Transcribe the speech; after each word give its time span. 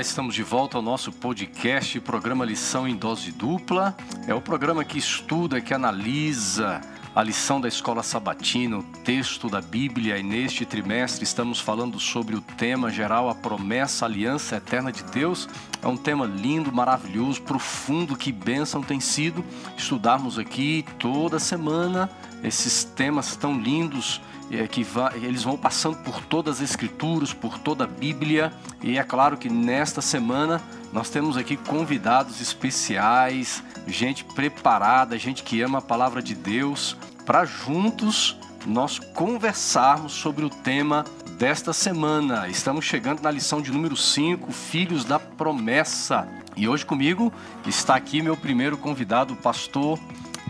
Estamos 0.00 0.34
de 0.34 0.42
volta 0.42 0.78
ao 0.78 0.82
nosso 0.82 1.12
podcast, 1.12 2.00
programa 2.00 2.42
Lição 2.42 2.88
em 2.88 2.96
Dose 2.96 3.30
Dupla. 3.30 3.94
É 4.26 4.32
o 4.32 4.40
programa 4.40 4.82
que 4.82 4.96
estuda, 4.96 5.60
que 5.60 5.74
analisa 5.74 6.80
a 7.14 7.22
lição 7.22 7.60
da 7.60 7.68
escola 7.68 8.02
sabatina, 8.02 8.78
o 8.78 8.82
texto 9.04 9.50
da 9.50 9.60
Bíblia, 9.60 10.16
e 10.16 10.22
neste 10.22 10.64
trimestre 10.64 11.22
estamos 11.24 11.60
falando 11.60 12.00
sobre 12.00 12.34
o 12.34 12.40
tema 12.40 12.90
geral, 12.90 13.28
a 13.28 13.34
promessa, 13.34 14.06
a 14.06 14.08
aliança 14.08 14.56
eterna 14.56 14.90
de 14.90 15.02
Deus. 15.04 15.46
É 15.82 15.86
um 15.86 15.98
tema 15.98 16.24
lindo, 16.24 16.72
maravilhoso, 16.72 17.42
profundo, 17.42 18.16
que 18.16 18.32
bênção 18.32 18.82
tem 18.82 19.00
sido 19.00 19.44
estudarmos 19.76 20.38
aqui 20.38 20.82
toda 20.98 21.38
semana 21.38 22.08
esses 22.42 22.84
temas 22.84 23.36
tão 23.36 23.60
lindos 23.60 24.20
é, 24.50 24.66
que 24.66 24.86
eles 25.14 25.42
vão 25.42 25.56
passando 25.56 25.96
por 25.98 26.22
todas 26.24 26.56
as 26.56 26.70
escrituras, 26.70 27.32
por 27.32 27.58
toda 27.58 27.84
a 27.84 27.86
Bíblia, 27.86 28.52
e 28.82 28.98
é 28.98 29.04
claro 29.04 29.36
que 29.36 29.48
nesta 29.48 30.00
semana 30.00 30.60
nós 30.92 31.08
temos 31.08 31.36
aqui 31.36 31.56
convidados 31.56 32.40
especiais, 32.40 33.62
gente 33.86 34.24
preparada, 34.24 35.18
gente 35.18 35.42
que 35.42 35.62
ama 35.62 35.78
a 35.78 35.82
palavra 35.82 36.20
de 36.20 36.34
Deus, 36.34 36.96
para 37.24 37.44
juntos 37.44 38.36
nós 38.66 38.98
conversarmos 38.98 40.12
sobre 40.12 40.44
o 40.44 40.50
tema 40.50 41.04
desta 41.38 41.72
semana. 41.72 42.48
Estamos 42.48 42.84
chegando 42.84 43.22
na 43.22 43.30
lição 43.30 43.62
de 43.62 43.70
número 43.70 43.96
5, 43.96 44.52
Filhos 44.52 45.04
da 45.04 45.18
Promessa. 45.18 46.28
E 46.56 46.68
hoje 46.68 46.84
comigo 46.84 47.32
está 47.66 47.94
aqui 47.94 48.20
meu 48.20 48.36
primeiro 48.36 48.76
convidado, 48.76 49.32
o 49.32 49.36
pastor 49.36 49.98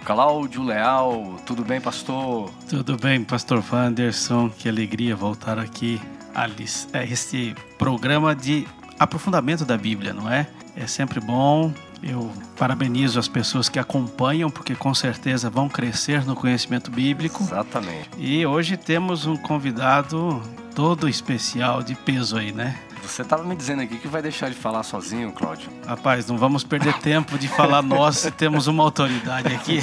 Cláudio 0.05 0.63
Leal. 0.63 1.37
Tudo 1.47 1.65
bem, 1.65 1.81
pastor? 1.81 2.51
Tudo 2.69 2.97
bem, 2.97 3.23
pastor 3.23 3.63
Wanderson. 3.71 4.51
Que 4.51 4.69
alegria 4.69 5.15
voltar 5.15 5.59
aqui 5.59 6.01
a 6.35 7.05
este 7.05 7.55
programa 7.79 8.35
de 8.35 8.67
aprofundamento 8.99 9.65
da 9.65 9.77
Bíblia, 9.77 10.13
não 10.13 10.31
é? 10.31 10.47
É 10.77 10.87
sempre 10.87 11.21
bom. 11.21 11.73
Eu 12.03 12.33
parabenizo 12.57 13.19
as 13.19 13.29
pessoas 13.29 13.69
que 13.69 13.79
acompanham, 13.79 14.51
porque 14.51 14.75
com 14.75 14.95
certeza 14.95 15.51
vão 15.51 15.69
crescer 15.69 16.25
no 16.25 16.35
conhecimento 16.35 16.91
bíblico. 16.91 17.43
Exatamente. 17.43 18.09
E 18.17 18.47
hoje 18.47 18.77
temos 18.77 19.27
um 19.27 19.37
convidado 19.37 20.41
todo 20.75 21.09
especial 21.09 21.83
de 21.83 21.95
peso 21.95 22.39
aí, 22.39 22.53
né? 22.53 22.79
Você 23.11 23.23
estava 23.23 23.43
me 23.43 23.57
dizendo 23.57 23.83
aqui 23.83 23.99
que 23.99 24.07
vai 24.07 24.23
deixar 24.23 24.49
de 24.49 24.55
falar 24.55 24.85
sozinho, 24.85 25.33
Cláudio. 25.33 25.69
Rapaz, 25.85 26.29
não 26.29 26.39
vamos 26.39 26.63
perder 26.63 26.95
tempo 27.01 27.37
de 27.37 27.49
falar 27.49 27.83
nós 27.83 28.19
se 28.19 28.31
temos 28.33 28.69
uma 28.69 28.85
autoridade 28.85 29.53
aqui. 29.53 29.81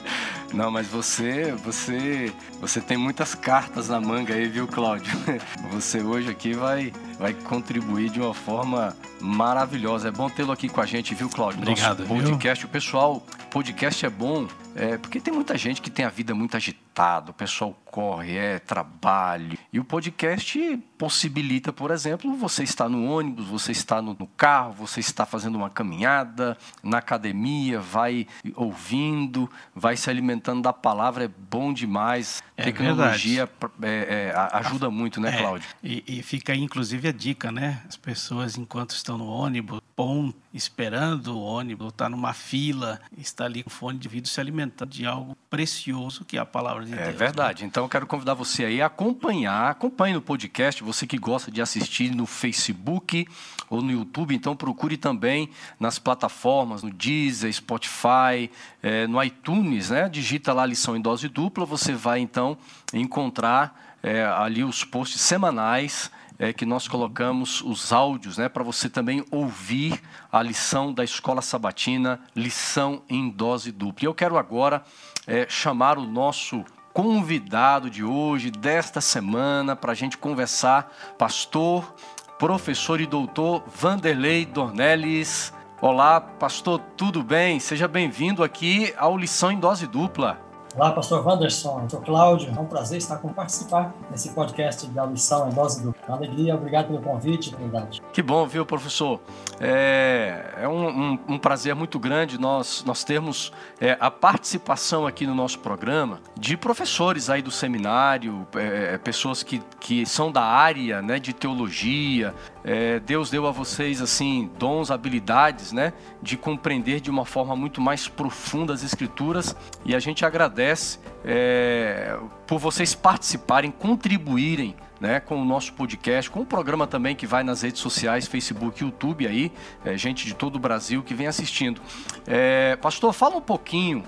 Não, 0.52 0.70
mas 0.70 0.86
você, 0.86 1.52
você, 1.64 2.32
você 2.60 2.80
tem 2.80 2.96
muitas 2.96 3.34
cartas 3.34 3.88
na 3.88 4.00
manga 4.00 4.32
aí, 4.32 4.46
viu, 4.46 4.66
Cláudio? 4.66 5.12
Você 5.72 6.00
hoje 6.00 6.30
aqui 6.30 6.54
vai, 6.54 6.92
vai 7.18 7.32
contribuir 7.34 8.10
de 8.10 8.20
uma 8.20 8.34
forma 8.34 8.96
maravilhosa. 9.20 10.08
É 10.08 10.10
bom 10.10 10.28
tê-lo 10.28 10.52
aqui 10.52 10.68
com 10.68 10.80
a 10.80 10.86
gente, 10.86 11.14
viu, 11.14 11.28
Cláudio? 11.28 11.60
Obrigado. 11.60 12.00
Nosso 12.00 12.14
podcast, 12.14 12.62
viu? 12.62 12.68
o 12.68 12.72
pessoal, 12.72 13.26
podcast 13.50 14.04
é 14.04 14.10
bom, 14.10 14.46
é, 14.74 14.98
porque 14.98 15.20
tem 15.20 15.32
muita 15.32 15.56
gente 15.56 15.80
que 15.80 15.90
tem 15.90 16.04
a 16.04 16.10
vida 16.10 16.34
muito 16.34 16.54
agitada, 16.54 17.30
o 17.30 17.34
pessoal 17.34 17.74
corre, 17.86 18.36
é 18.36 18.58
trabalho. 18.58 19.58
E 19.72 19.80
o 19.80 19.84
podcast 19.84 20.78
possibilita, 20.98 21.72
por 21.72 21.90
exemplo, 21.90 22.36
você 22.36 22.62
estar 22.62 22.86
no 22.86 23.10
ônibus, 23.10 23.46
você 23.46 23.72
está 23.72 24.02
no, 24.02 24.14
no 24.18 24.26
carro, 24.26 24.72
você 24.72 25.00
está 25.00 25.24
fazendo 25.24 25.56
uma 25.56 25.70
caminhada, 25.70 26.58
na 26.82 26.98
academia, 26.98 27.80
vai 27.80 28.26
ouvindo, 28.54 29.50
vai 29.74 29.96
se 29.96 30.10
alimentando 30.10 30.60
da 30.60 30.74
palavra, 30.74 31.24
é 31.24 31.28
bom 31.28 31.72
demais. 31.72 32.42
É 32.54 32.64
Tecnologia 32.64 33.48
é, 33.80 34.32
é, 34.32 34.34
ajuda 34.52 34.90
muito, 34.90 35.18
né, 35.18 35.34
é, 35.34 35.38
Cláudio? 35.38 35.68
E, 35.82 36.04
e, 36.06 36.22
fica 36.22 36.52
aí, 36.52 36.60
inclusive, 37.06 37.08
a 37.08 37.12
dica, 37.12 37.52
né? 37.52 37.82
As 37.88 37.96
pessoas, 37.96 38.56
enquanto 38.56 38.90
estão 38.90 39.16
no 39.16 39.26
ônibus, 39.26 39.80
bom, 39.96 40.32
esperando 40.52 41.36
o 41.36 41.40
ônibus, 41.40 41.88
está 41.88 42.08
numa 42.08 42.32
fila, 42.32 43.00
está 43.16 43.44
ali 43.44 43.62
com 43.62 43.70
fone 43.70 43.98
de 43.98 44.08
vidro 44.08 44.28
se 44.28 44.40
alimentando 44.40 44.90
de 44.90 45.06
algo 45.06 45.36
precioso 45.48 46.24
que 46.24 46.36
é 46.36 46.40
a 46.40 46.46
palavra 46.46 46.84
de 46.84 46.92
é 46.92 46.96
Deus. 46.96 47.08
É 47.08 47.12
verdade. 47.12 47.62
Né? 47.62 47.68
Então, 47.68 47.84
eu 47.84 47.88
quero 47.88 48.06
convidar 48.06 48.34
você 48.34 48.64
aí 48.64 48.82
a 48.82 48.86
acompanhar, 48.86 49.70
acompanhe 49.70 50.14
no 50.14 50.22
podcast, 50.22 50.82
você 50.82 51.06
que 51.06 51.18
gosta 51.18 51.50
de 51.50 51.62
assistir 51.62 52.14
no 52.14 52.26
Facebook 52.26 53.26
ou 53.68 53.82
no 53.82 53.90
YouTube, 53.90 54.34
então 54.34 54.56
procure 54.56 54.96
também 54.96 55.50
nas 55.78 55.98
plataformas, 55.98 56.82
no 56.82 56.90
Deezer, 56.90 57.52
Spotify, 57.52 58.50
é, 58.82 59.06
no 59.06 59.22
iTunes, 59.22 59.90
né? 59.90 60.08
Digita 60.08 60.52
lá 60.52 60.62
a 60.62 60.66
lição 60.66 60.96
em 60.96 61.00
dose 61.00 61.28
dupla, 61.28 61.64
você 61.64 61.92
vai 61.92 62.20
então 62.20 62.56
encontrar 62.92 63.96
é, 64.02 64.24
ali 64.24 64.62
os 64.62 64.84
posts 64.84 65.20
semanais 65.20 66.10
é, 66.38 66.52
que 66.52 66.66
nós 66.66 66.86
colocamos 66.86 67.60
os 67.62 67.92
áudios 67.92 68.38
né, 68.38 68.48
para 68.48 68.62
você 68.62 68.88
também 68.88 69.24
ouvir 69.30 70.00
a 70.30 70.42
lição 70.42 70.92
da 70.92 71.04
escola 71.04 71.40
sabatina, 71.40 72.20
lição 72.34 73.02
em 73.08 73.30
dose 73.30 73.72
dupla. 73.72 74.04
E 74.04 74.06
eu 74.06 74.14
quero 74.14 74.36
agora 74.36 74.82
é, 75.26 75.46
chamar 75.48 75.98
o 75.98 76.06
nosso 76.06 76.64
convidado 76.92 77.90
de 77.90 78.02
hoje, 78.02 78.50
desta 78.50 79.00
semana, 79.00 79.76
para 79.76 79.92
a 79.92 79.94
gente 79.94 80.16
conversar, 80.16 80.90
pastor, 81.18 81.94
professor 82.38 83.00
e 83.00 83.06
doutor 83.06 83.64
Vanderlei 83.66 84.46
Dornelles. 84.46 85.52
Olá, 85.80 86.20
pastor, 86.20 86.80
tudo 86.96 87.22
bem? 87.22 87.60
Seja 87.60 87.86
bem-vindo 87.86 88.42
aqui 88.42 88.94
ao 88.96 89.16
Lição 89.16 89.52
em 89.52 89.58
Dose 89.58 89.86
Dupla. 89.86 90.45
Olá, 90.76 90.92
pastor 90.92 91.26
Wanderson, 91.26 91.88
sou 91.88 92.02
Cláudio. 92.02 92.52
É 92.54 92.60
um 92.60 92.66
prazer 92.66 92.98
estar 92.98 93.16
com 93.16 93.32
participar 93.32 93.94
nesse 94.10 94.28
podcast 94.34 94.86
da 94.88 95.06
lição 95.06 95.48
em 95.48 95.54
dose. 95.54 95.82
Uma 96.06 96.16
alegria, 96.18 96.54
obrigado 96.54 96.88
pelo 96.88 97.00
convite, 97.00 97.50
Trindade. 97.50 98.02
Que 98.12 98.20
bom, 98.20 98.46
viu, 98.46 98.66
professor? 98.66 99.18
É, 99.58 100.52
é 100.60 100.68
um, 100.68 100.86
um, 100.86 101.18
um, 101.28 101.38
prazer 101.38 101.74
muito 101.74 101.98
grande 101.98 102.38
nós, 102.38 102.84
nós 102.84 103.04
termos 103.04 103.54
é, 103.80 103.96
a 103.98 104.10
participação 104.10 105.06
aqui 105.06 105.26
no 105.26 105.34
nosso 105.34 105.60
programa 105.60 106.20
de 106.38 106.58
professores 106.58 107.30
aí 107.30 107.40
do 107.40 107.50
seminário, 107.50 108.46
é, 108.54 108.98
pessoas 108.98 109.42
que, 109.42 109.62
que 109.80 110.04
são 110.04 110.30
da 110.30 110.42
área 110.42 111.00
né, 111.00 111.18
de 111.18 111.32
teologia. 111.32 112.34
É, 112.68 112.98
Deus 112.98 113.30
deu 113.30 113.46
a 113.46 113.52
vocês 113.52 114.02
assim 114.02 114.50
dons, 114.58 114.90
habilidades, 114.90 115.70
né, 115.70 115.92
de 116.20 116.36
compreender 116.36 117.00
de 117.00 117.08
uma 117.08 117.24
forma 117.24 117.54
muito 117.54 117.80
mais 117.80 118.08
profunda 118.08 118.74
as 118.74 118.82
escrituras 118.82 119.54
e 119.84 119.94
a 119.94 120.00
gente 120.00 120.24
agradece 120.24 120.98
é, 121.24 122.18
por 122.44 122.58
vocês 122.58 122.92
participarem, 122.92 123.70
contribuírem 123.70 124.74
né, 125.00 125.20
com 125.20 125.40
o 125.40 125.44
nosso 125.44 125.74
podcast, 125.74 126.28
com 126.28 126.40
o 126.40 126.46
programa 126.46 126.88
também 126.88 127.14
que 127.14 127.26
vai 127.26 127.44
nas 127.44 127.62
redes 127.62 127.80
sociais, 127.80 128.26
Facebook, 128.26 128.82
YouTube 128.82 129.28
aí, 129.28 129.52
é, 129.84 129.96
gente 129.96 130.26
de 130.26 130.34
todo 130.34 130.56
o 130.56 130.58
Brasil 130.58 131.04
que 131.04 131.14
vem 131.14 131.28
assistindo. 131.28 131.80
É, 132.26 132.74
pastor, 132.76 133.12
fala 133.12 133.36
um 133.36 133.40
pouquinho 133.40 134.02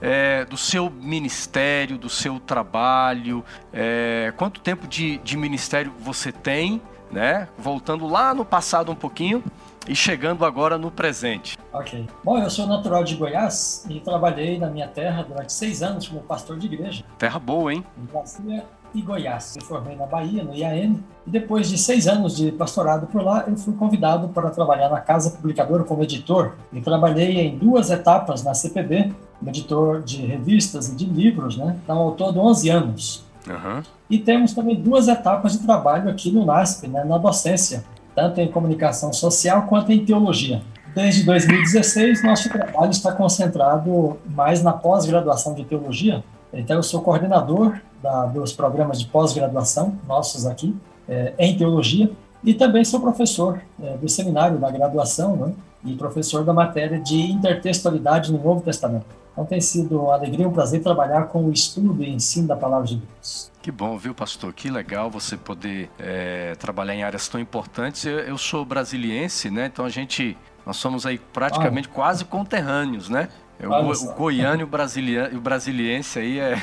é, 0.00 0.44
do 0.44 0.56
seu 0.56 0.88
ministério, 0.88 1.98
do 1.98 2.08
seu 2.08 2.38
trabalho, 2.38 3.44
é, 3.72 4.32
quanto 4.36 4.60
tempo 4.60 4.86
de, 4.86 5.18
de 5.18 5.36
ministério 5.36 5.92
você 5.98 6.30
tem, 6.30 6.80
né? 7.14 7.48
Voltando 7.56 8.06
lá 8.06 8.34
no 8.34 8.44
passado 8.44 8.90
um 8.90 8.94
pouquinho 8.94 9.42
e 9.88 9.94
chegando 9.94 10.44
agora 10.44 10.76
no 10.76 10.90
presente. 10.90 11.56
Ok. 11.72 12.06
Bom, 12.22 12.38
eu 12.38 12.50
sou 12.50 12.66
natural 12.66 13.04
de 13.04 13.14
Goiás 13.14 13.86
e 13.88 14.00
trabalhei 14.00 14.58
na 14.58 14.68
minha 14.68 14.88
terra 14.88 15.22
durante 15.22 15.52
seis 15.52 15.82
anos 15.82 16.08
como 16.08 16.20
pastor 16.22 16.58
de 16.58 16.66
igreja. 16.66 17.04
Terra 17.16 17.38
boa, 17.38 17.72
hein? 17.72 17.84
Em 17.96 18.04
Brasília 18.04 18.64
e 18.94 19.02
Goiás. 19.02 19.54
Me 19.56 19.64
formei 19.64 19.96
na 19.96 20.06
Bahia, 20.06 20.42
no 20.42 20.54
IAM, 20.54 21.02
e 21.26 21.30
depois 21.30 21.68
de 21.68 21.76
seis 21.76 22.06
anos 22.06 22.36
de 22.36 22.52
pastorado 22.52 23.06
por 23.06 23.22
lá, 23.22 23.44
eu 23.46 23.56
fui 23.56 23.74
convidado 23.74 24.28
para 24.28 24.50
trabalhar 24.50 24.88
na 24.88 25.00
Casa 25.00 25.30
Publicadora 25.30 25.84
como 25.84 26.02
editor. 26.02 26.52
E 26.72 26.80
trabalhei 26.80 27.40
em 27.40 27.58
duas 27.58 27.90
etapas 27.90 28.42
na 28.44 28.54
CPB, 28.54 29.12
como 29.38 29.50
editor 29.50 30.02
de 30.02 30.24
revistas 30.24 30.88
e 30.88 30.94
de 30.94 31.06
livros, 31.06 31.56
né? 31.56 31.78
Então, 31.82 31.98
ao 31.98 32.12
todo 32.12 32.40
11 32.40 32.70
anos. 32.70 33.24
Uhum. 33.48 33.82
E 34.08 34.18
temos 34.18 34.52
também 34.52 34.74
duas 34.74 35.08
etapas 35.08 35.52
de 35.52 35.58
trabalho 35.58 36.10
aqui 36.10 36.30
no 36.30 36.44
NASP, 36.44 36.88
né, 36.88 37.04
na 37.04 37.18
docência 37.18 37.84
tanto 38.14 38.40
em 38.40 38.48
comunicação 38.48 39.12
social 39.12 39.62
quanto 39.62 39.90
em 39.90 40.04
teologia. 40.04 40.62
Desde 40.94 41.24
2016, 41.24 42.22
nosso 42.22 42.48
trabalho 42.48 42.92
está 42.92 43.10
concentrado 43.10 44.16
mais 44.26 44.62
na 44.62 44.72
pós-graduação 44.72 45.54
de 45.54 45.64
teologia. 45.64 46.22
Então, 46.52 46.76
eu 46.76 46.82
sou 46.82 47.00
coordenador 47.00 47.76
da, 48.00 48.26
dos 48.26 48.52
programas 48.52 49.00
de 49.00 49.06
pós-graduação 49.06 49.98
nossos 50.06 50.46
aqui 50.46 50.76
é, 51.08 51.32
em 51.36 51.56
teologia 51.56 52.10
e 52.44 52.54
também 52.54 52.84
sou 52.84 53.00
professor 53.00 53.60
é, 53.82 53.96
do 53.96 54.08
seminário 54.08 54.58
da 54.58 54.70
graduação 54.70 55.34
né, 55.34 55.52
e 55.84 55.94
professor 55.96 56.44
da 56.44 56.52
matéria 56.52 57.00
de 57.00 57.20
intertextualidade 57.32 58.32
no 58.32 58.40
Novo 58.40 58.60
Testamento. 58.60 59.06
Então, 59.34 59.44
tem 59.44 59.60
sido 59.60 60.00
uma 60.00 60.14
alegria 60.14 60.44
e 60.44 60.48
um 60.48 60.52
prazer 60.52 60.80
trabalhar 60.80 61.24
com 61.24 61.46
o 61.46 61.52
estudo 61.52 62.02
e 62.04 62.08
ensino 62.08 62.46
da 62.46 62.54
palavra 62.54 62.86
de 62.86 62.96
Deus. 62.96 63.50
Que 63.60 63.72
bom, 63.72 63.98
viu, 63.98 64.14
pastor? 64.14 64.52
Que 64.52 64.70
legal 64.70 65.10
você 65.10 65.36
poder 65.36 65.90
é, 65.98 66.54
trabalhar 66.54 66.94
em 66.94 67.02
áreas 67.02 67.26
tão 67.26 67.40
importantes. 67.40 68.04
Eu, 68.04 68.20
eu, 68.20 68.38
sou 68.38 68.64
brasiliense, 68.64 69.50
né? 69.50 69.66
Então 69.66 69.84
a 69.84 69.88
gente, 69.88 70.38
nós 70.64 70.76
somos 70.76 71.04
aí 71.04 71.18
praticamente 71.18 71.88
ah. 71.90 71.94
quase 71.94 72.24
conterrâneos, 72.24 73.08
né? 73.08 73.28
O, 73.60 74.10
o 74.10 74.14
goiano 74.14 74.60
e 74.60 74.64
o, 74.64 74.66
brasiliano, 74.66 75.38
o 75.38 75.40
brasiliense 75.40 76.18
aí 76.18 76.38
é, 76.38 76.58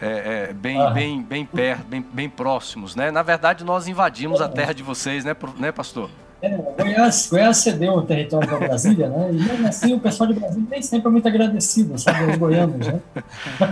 é, 0.00 0.48
é 0.48 0.52
bem, 0.52 0.80
ah. 0.80 0.90
bem, 0.90 1.22
bem, 1.22 1.44
per, 1.44 1.84
bem, 1.84 2.00
bem 2.00 2.28
próximos, 2.28 2.96
né? 2.96 3.10
Na 3.12 3.22
verdade, 3.22 3.62
nós 3.62 3.86
invadimos 3.86 4.40
a 4.40 4.48
terra 4.48 4.72
de 4.72 4.82
vocês, 4.82 5.24
né, 5.24 5.36
né 5.58 5.70
pastor? 5.70 6.10
É, 6.40 6.48
Goiás, 6.50 7.28
Goiás 7.28 7.56
cedeu 7.56 7.94
o 7.94 8.02
território 8.02 8.48
para 8.48 8.58
Brasília, 8.58 9.08
né? 9.08 9.30
E 9.32 9.34
mesmo 9.34 9.66
assim 9.66 9.94
o 9.94 10.00
pessoal 10.00 10.32
de 10.32 10.38
Brasília 10.38 10.66
nem 10.70 10.82
sempre 10.82 11.08
é 11.08 11.10
muito 11.10 11.26
agradecido, 11.26 11.98
sabe, 11.98 12.30
os 12.30 12.36
goianos, 12.36 12.86
né? 12.86 13.00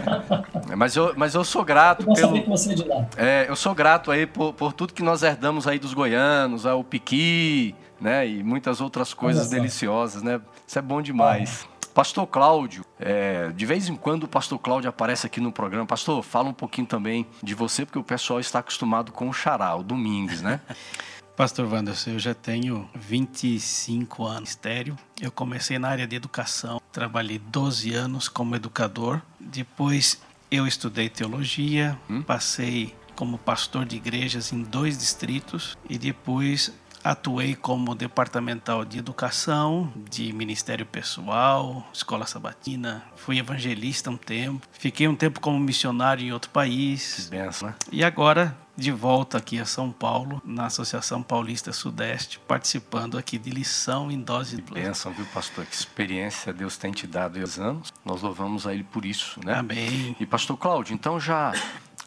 Mas 0.76 0.96
eu, 0.96 1.14
mas 1.16 1.34
eu 1.34 1.44
sou 1.44 1.64
grato 1.64 2.04
Eu 2.08 2.14
pelo. 2.14 2.42
que 2.42 2.48
você 2.48 2.72
é 2.72 2.74
de 2.74 2.84
lá. 2.84 3.06
É, 3.16 3.46
eu 3.48 3.54
sou 3.54 3.74
grato 3.74 4.10
aí 4.10 4.26
por, 4.26 4.52
por 4.52 4.72
tudo 4.72 4.92
que 4.92 5.02
nós 5.02 5.22
herdamos 5.22 5.66
aí 5.66 5.78
dos 5.78 5.94
goianos, 5.94 6.64
o 6.64 6.82
piqui, 6.82 7.74
né? 8.00 8.26
E 8.26 8.42
muitas 8.42 8.80
outras 8.80 9.14
coisas 9.14 9.48
deliciosas, 9.48 10.22
né? 10.22 10.40
Isso 10.66 10.78
é 10.78 10.82
bom 10.82 11.00
demais. 11.00 11.66
Pastor 11.94 12.26
Cláudio, 12.26 12.84
é, 13.00 13.50
de 13.54 13.64
vez 13.64 13.88
em 13.88 13.96
quando 13.96 14.24
o 14.24 14.28
pastor 14.28 14.58
Cláudio 14.58 14.90
aparece 14.90 15.26
aqui 15.26 15.40
no 15.40 15.50
programa. 15.50 15.86
Pastor, 15.86 16.22
fala 16.22 16.48
um 16.50 16.52
pouquinho 16.52 16.86
também 16.86 17.26
de 17.42 17.54
você, 17.54 17.86
porque 17.86 17.98
o 17.98 18.04
pessoal 18.04 18.38
está 18.38 18.58
acostumado 18.58 19.12
com 19.12 19.28
o 19.28 19.32
xará, 19.32 19.74
o 19.74 19.82
Domingues, 19.82 20.42
né? 20.42 20.60
Pastor 21.36 21.70
Wanderson, 21.70 22.12
eu 22.12 22.18
já 22.18 22.34
tenho 22.34 22.88
25 22.94 24.24
anos 24.24 24.36
de 24.36 24.56
ministério. 24.56 24.96
Eu 25.20 25.30
comecei 25.30 25.78
na 25.78 25.88
área 25.88 26.06
de 26.06 26.16
educação, 26.16 26.80
trabalhei 26.90 27.38
12 27.38 27.92
anos 27.92 28.26
como 28.28 28.56
educador. 28.56 29.20
Depois 29.38 30.20
eu 30.50 30.66
estudei 30.66 31.10
teologia, 31.10 31.98
passei 32.26 32.94
como 33.14 33.36
pastor 33.36 33.84
de 33.84 33.96
igrejas 33.96 34.52
em 34.52 34.62
dois 34.62 34.96
distritos 34.96 35.76
e 35.88 35.98
depois 35.98 36.72
atuei 37.04 37.54
como 37.54 37.94
departamental 37.94 38.84
de 38.84 38.98
educação, 38.98 39.92
de 40.10 40.32
ministério 40.32 40.84
pessoal, 40.84 41.86
escola 41.92 42.26
sabatina. 42.26 43.04
Fui 43.14 43.38
evangelista 43.38 44.10
um 44.10 44.16
tempo. 44.16 44.66
Fiquei 44.72 45.06
um 45.06 45.14
tempo 45.14 45.38
como 45.38 45.58
missionário 45.58 46.24
em 46.26 46.32
outro 46.32 46.50
país. 46.50 47.28
Benção, 47.30 47.68
né? 47.68 47.74
E 47.92 48.02
agora, 48.02 48.56
de 48.76 48.92
volta 48.92 49.38
aqui 49.38 49.58
a 49.58 49.64
São 49.64 49.90
Paulo, 49.90 50.40
na 50.44 50.66
Associação 50.66 51.22
Paulista 51.22 51.72
Sudeste, 51.72 52.38
participando 52.46 53.16
aqui 53.16 53.38
de 53.38 53.50
lição 53.50 54.10
em 54.10 54.20
dose 54.20 54.56
dupla. 54.56 54.80
Benção, 54.80 55.12
viu, 55.12 55.24
pastor? 55.26 55.64
Que 55.64 55.74
experiência 55.74 56.52
Deus 56.52 56.76
tem 56.76 56.92
te 56.92 57.06
dado 57.06 57.38
esses 57.38 57.58
anos. 57.58 57.92
Nós 58.04 58.20
louvamos 58.20 58.66
a 58.66 58.74
Ele 58.74 58.84
por 58.84 59.06
isso, 59.06 59.40
né? 59.44 59.54
Amém. 59.54 60.14
E 60.20 60.26
pastor 60.26 60.56
Cláudio, 60.56 60.92
então 60.92 61.18
já 61.18 61.52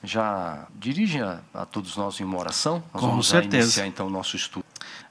já 0.02 0.68
dirige 0.76 1.22
a, 1.22 1.42
a 1.54 1.66
todos 1.66 1.98
nós 1.98 2.20
em 2.20 2.24
uma 2.24 2.38
oração? 2.38 2.84
Nós 2.94 3.02
Com 3.02 3.10
vamos 3.10 3.28
certeza. 3.28 3.64
iniciar 3.64 3.88
então 3.88 4.08
o 4.08 4.10
nosso 4.10 4.36
estudo. 4.36 4.66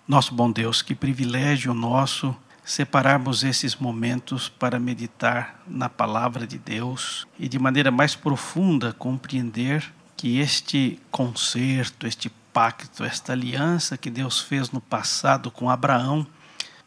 Nosso 0.06 0.34
bom 0.34 0.50
Deus, 0.50 0.80
que 0.80 0.94
privilégio 0.94 1.74
nosso 1.74 2.34
separarmos 2.64 3.44
esses 3.44 3.76
momentos 3.76 4.48
para 4.48 4.78
meditar 4.78 5.60
na 5.66 5.88
palavra 5.88 6.46
de 6.46 6.58
Deus 6.58 7.26
e 7.38 7.48
de 7.48 7.58
maneira 7.58 7.90
mais 7.90 8.14
profunda 8.14 8.92
compreender 8.92 9.90
que 10.18 10.40
este 10.40 11.00
concerto, 11.12 12.04
este 12.04 12.28
pacto, 12.52 13.04
esta 13.04 13.32
aliança 13.32 13.96
que 13.96 14.10
Deus 14.10 14.40
fez 14.40 14.72
no 14.72 14.80
passado 14.80 15.48
com 15.48 15.70
Abraão 15.70 16.26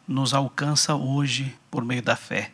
nos 0.06 0.34
alcança 0.34 0.94
hoje 0.94 1.56
por 1.70 1.82
meio 1.82 2.02
da 2.02 2.14
fé. 2.14 2.52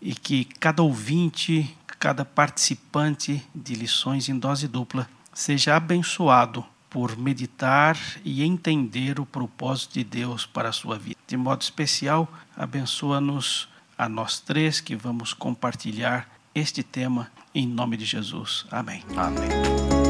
E 0.00 0.14
que 0.14 0.44
cada 0.44 0.80
ouvinte, 0.80 1.76
cada 1.98 2.24
participante 2.24 3.44
de 3.52 3.74
lições 3.74 4.28
em 4.28 4.38
dose 4.38 4.68
dupla 4.68 5.08
seja 5.34 5.74
abençoado 5.74 6.64
por 6.88 7.16
meditar 7.16 7.98
e 8.24 8.44
entender 8.44 9.18
o 9.18 9.26
propósito 9.26 9.94
de 9.94 10.04
Deus 10.04 10.46
para 10.46 10.68
a 10.68 10.72
sua 10.72 10.96
vida. 10.96 11.18
De 11.26 11.36
modo 11.36 11.62
especial, 11.62 12.28
abençoa-nos 12.56 13.68
a 13.98 14.08
nós 14.08 14.38
três 14.38 14.80
que 14.80 14.94
vamos 14.94 15.34
compartilhar 15.34 16.28
este 16.54 16.84
tema 16.84 17.28
em 17.52 17.66
nome 17.66 17.96
de 17.96 18.04
Jesus. 18.04 18.66
Amém. 18.70 19.02
Amém. 19.16 20.01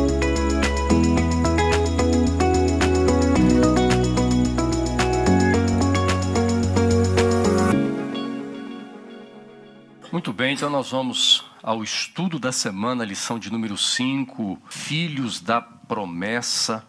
Bem, 10.42 10.54
então 10.54 10.68
nós 10.68 10.90
vamos 10.90 11.44
ao 11.62 11.84
estudo 11.84 12.36
da 12.36 12.50
semana, 12.50 13.04
lição 13.04 13.38
de 13.38 13.48
número 13.48 13.78
5, 13.78 14.60
Filhos 14.68 15.40
da 15.40 15.60
Promessa. 15.60 16.84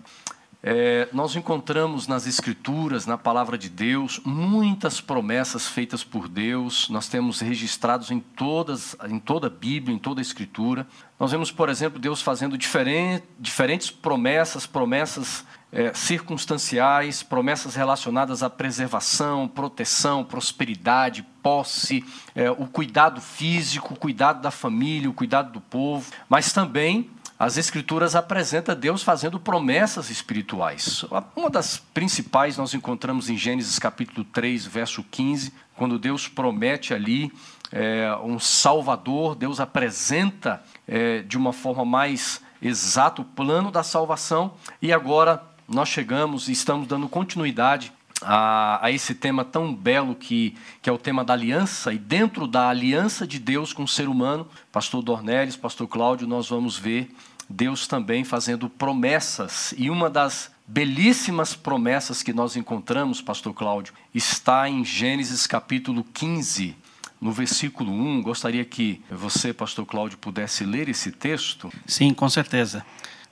É, 0.65 1.09
nós 1.11 1.35
encontramos 1.35 2.07
nas 2.07 2.25
Escrituras, 2.25 3.05
na 3.05 3.17
palavra 3.17 3.57
de 3.57 3.67
Deus, 3.67 4.21
muitas 4.23 5.01
promessas 5.01 5.67
feitas 5.67 6.05
por 6.05 6.29
Deus. 6.29 6.87
Nós 6.87 7.09
temos 7.09 7.41
registrados 7.41 8.11
em, 8.11 8.21
todas, 8.21 8.95
em 9.09 9.19
toda 9.19 9.47
a 9.47 9.49
Bíblia, 9.49 9.93
em 9.93 9.99
toda 9.99 10.21
a 10.21 10.23
Escritura. 10.23 10.87
Nós 11.19 11.31
vemos, 11.31 11.51
por 11.51 11.67
exemplo, 11.67 11.99
Deus 11.99 12.21
fazendo 12.21 12.57
diferen, 12.57 13.21
diferentes 13.37 13.91
promessas, 13.91 14.65
promessas 14.65 15.43
é, 15.69 15.93
circunstanciais, 15.93 17.21
promessas 17.21 17.75
relacionadas 17.75 18.41
à 18.41 18.49
preservação, 18.49 19.49
proteção, 19.49 20.23
prosperidade, 20.23 21.25
posse, 21.41 22.05
é, 22.33 22.49
o 22.49 22.67
cuidado 22.67 23.19
físico, 23.19 23.95
o 23.95 23.97
cuidado 23.97 24.41
da 24.41 24.51
família, 24.51 25.09
o 25.09 25.13
cuidado 25.13 25.51
do 25.51 25.59
povo, 25.59 26.09
mas 26.29 26.53
também 26.53 27.09
as 27.37 27.57
Escrituras 27.57 28.15
apresentam 28.15 28.75
Deus 28.75 29.03
fazendo 29.03 29.39
promessas 29.39 30.09
espirituais. 30.09 31.03
Uma 31.35 31.49
das 31.49 31.77
principais 31.77 32.57
nós 32.57 32.73
encontramos 32.73 33.29
em 33.29 33.37
Gênesis 33.37 33.79
capítulo 33.79 34.23
3, 34.25 34.65
verso 34.65 35.03
15, 35.03 35.53
quando 35.75 35.99
Deus 35.99 36.27
promete 36.27 36.93
ali 36.93 37.31
é, 37.71 38.15
um 38.23 38.39
Salvador, 38.39 39.35
Deus 39.35 39.59
apresenta 39.59 40.63
é, 40.87 41.21
de 41.23 41.37
uma 41.37 41.51
forma 41.51 41.83
mais 41.83 42.41
exata 42.61 43.21
o 43.21 43.25
plano 43.25 43.71
da 43.71 43.83
salvação, 43.83 44.53
e 44.81 44.93
agora 44.93 45.43
nós 45.67 45.89
chegamos 45.89 46.47
e 46.47 46.51
estamos 46.51 46.87
dando 46.87 47.09
continuidade 47.09 47.91
a, 48.25 48.85
a, 48.85 48.91
esse 48.91 49.13
tema 49.15 49.43
tão 49.43 49.73
belo 49.73 50.15
que, 50.15 50.55
que 50.81 50.89
é 50.89 50.93
o 50.93 50.97
tema 50.97 51.23
da 51.23 51.33
aliança, 51.33 51.93
e 51.93 51.97
dentro 51.97 52.47
da 52.47 52.69
aliança 52.69 53.25
de 53.27 53.39
Deus 53.39 53.73
com 53.73 53.83
o 53.83 53.87
ser 53.87 54.07
humano, 54.07 54.47
pastor 54.71 55.01
Dornelles, 55.01 55.55
pastor 55.55 55.87
Cláudio, 55.87 56.27
nós 56.27 56.49
vamos 56.49 56.77
ver 56.77 57.13
Deus 57.49 57.87
também 57.87 58.23
fazendo 58.23 58.69
promessas, 58.69 59.73
e 59.77 59.89
uma 59.89 60.09
das 60.09 60.51
belíssimas 60.65 61.55
promessas 61.55 62.23
que 62.23 62.33
nós 62.33 62.55
encontramos, 62.55 63.21
pastor 63.21 63.53
Cláudio, 63.53 63.93
está 64.13 64.69
em 64.69 64.83
Gênesis 64.83 65.45
capítulo 65.45 66.05
15, 66.13 66.75
no 67.19 67.31
versículo 67.31 67.91
1. 67.91 68.21
Gostaria 68.21 68.65
que 68.65 69.01
você, 69.09 69.53
pastor 69.53 69.85
Cláudio, 69.85 70.17
pudesse 70.17 70.65
ler 70.65 70.89
esse 70.89 71.11
texto. 71.11 71.71
Sim, 71.85 72.13
com 72.13 72.29
certeza. 72.29 72.85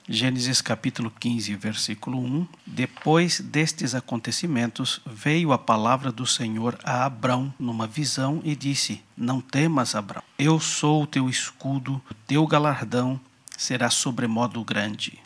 Gênesis 0.08 0.60
capítulo 0.60 1.12
15, 1.20 1.54
versículo 1.54 2.18
1. 2.18 2.46
Depois 2.66 3.40
destes 3.40 3.94
acontecimentos, 3.94 5.00
veio 5.06 5.52
a 5.52 5.58
palavra 5.58 6.10
do 6.10 6.26
Senhor 6.26 6.76
a 6.82 7.04
Abrão 7.04 7.54
numa 7.58 7.86
visão 7.86 8.40
e 8.44 8.56
disse: 8.56 9.00
Não 9.16 9.40
temas, 9.40 9.94
Abrão, 9.94 10.22
eu 10.38 10.58
sou 10.58 11.04
o 11.04 11.06
teu 11.06 11.28
escudo, 11.28 12.02
o 12.10 12.14
teu 12.26 12.46
galardão 12.46 13.20
será 13.56 13.90
sobremodo 13.90 14.62
grande. 14.64 15.18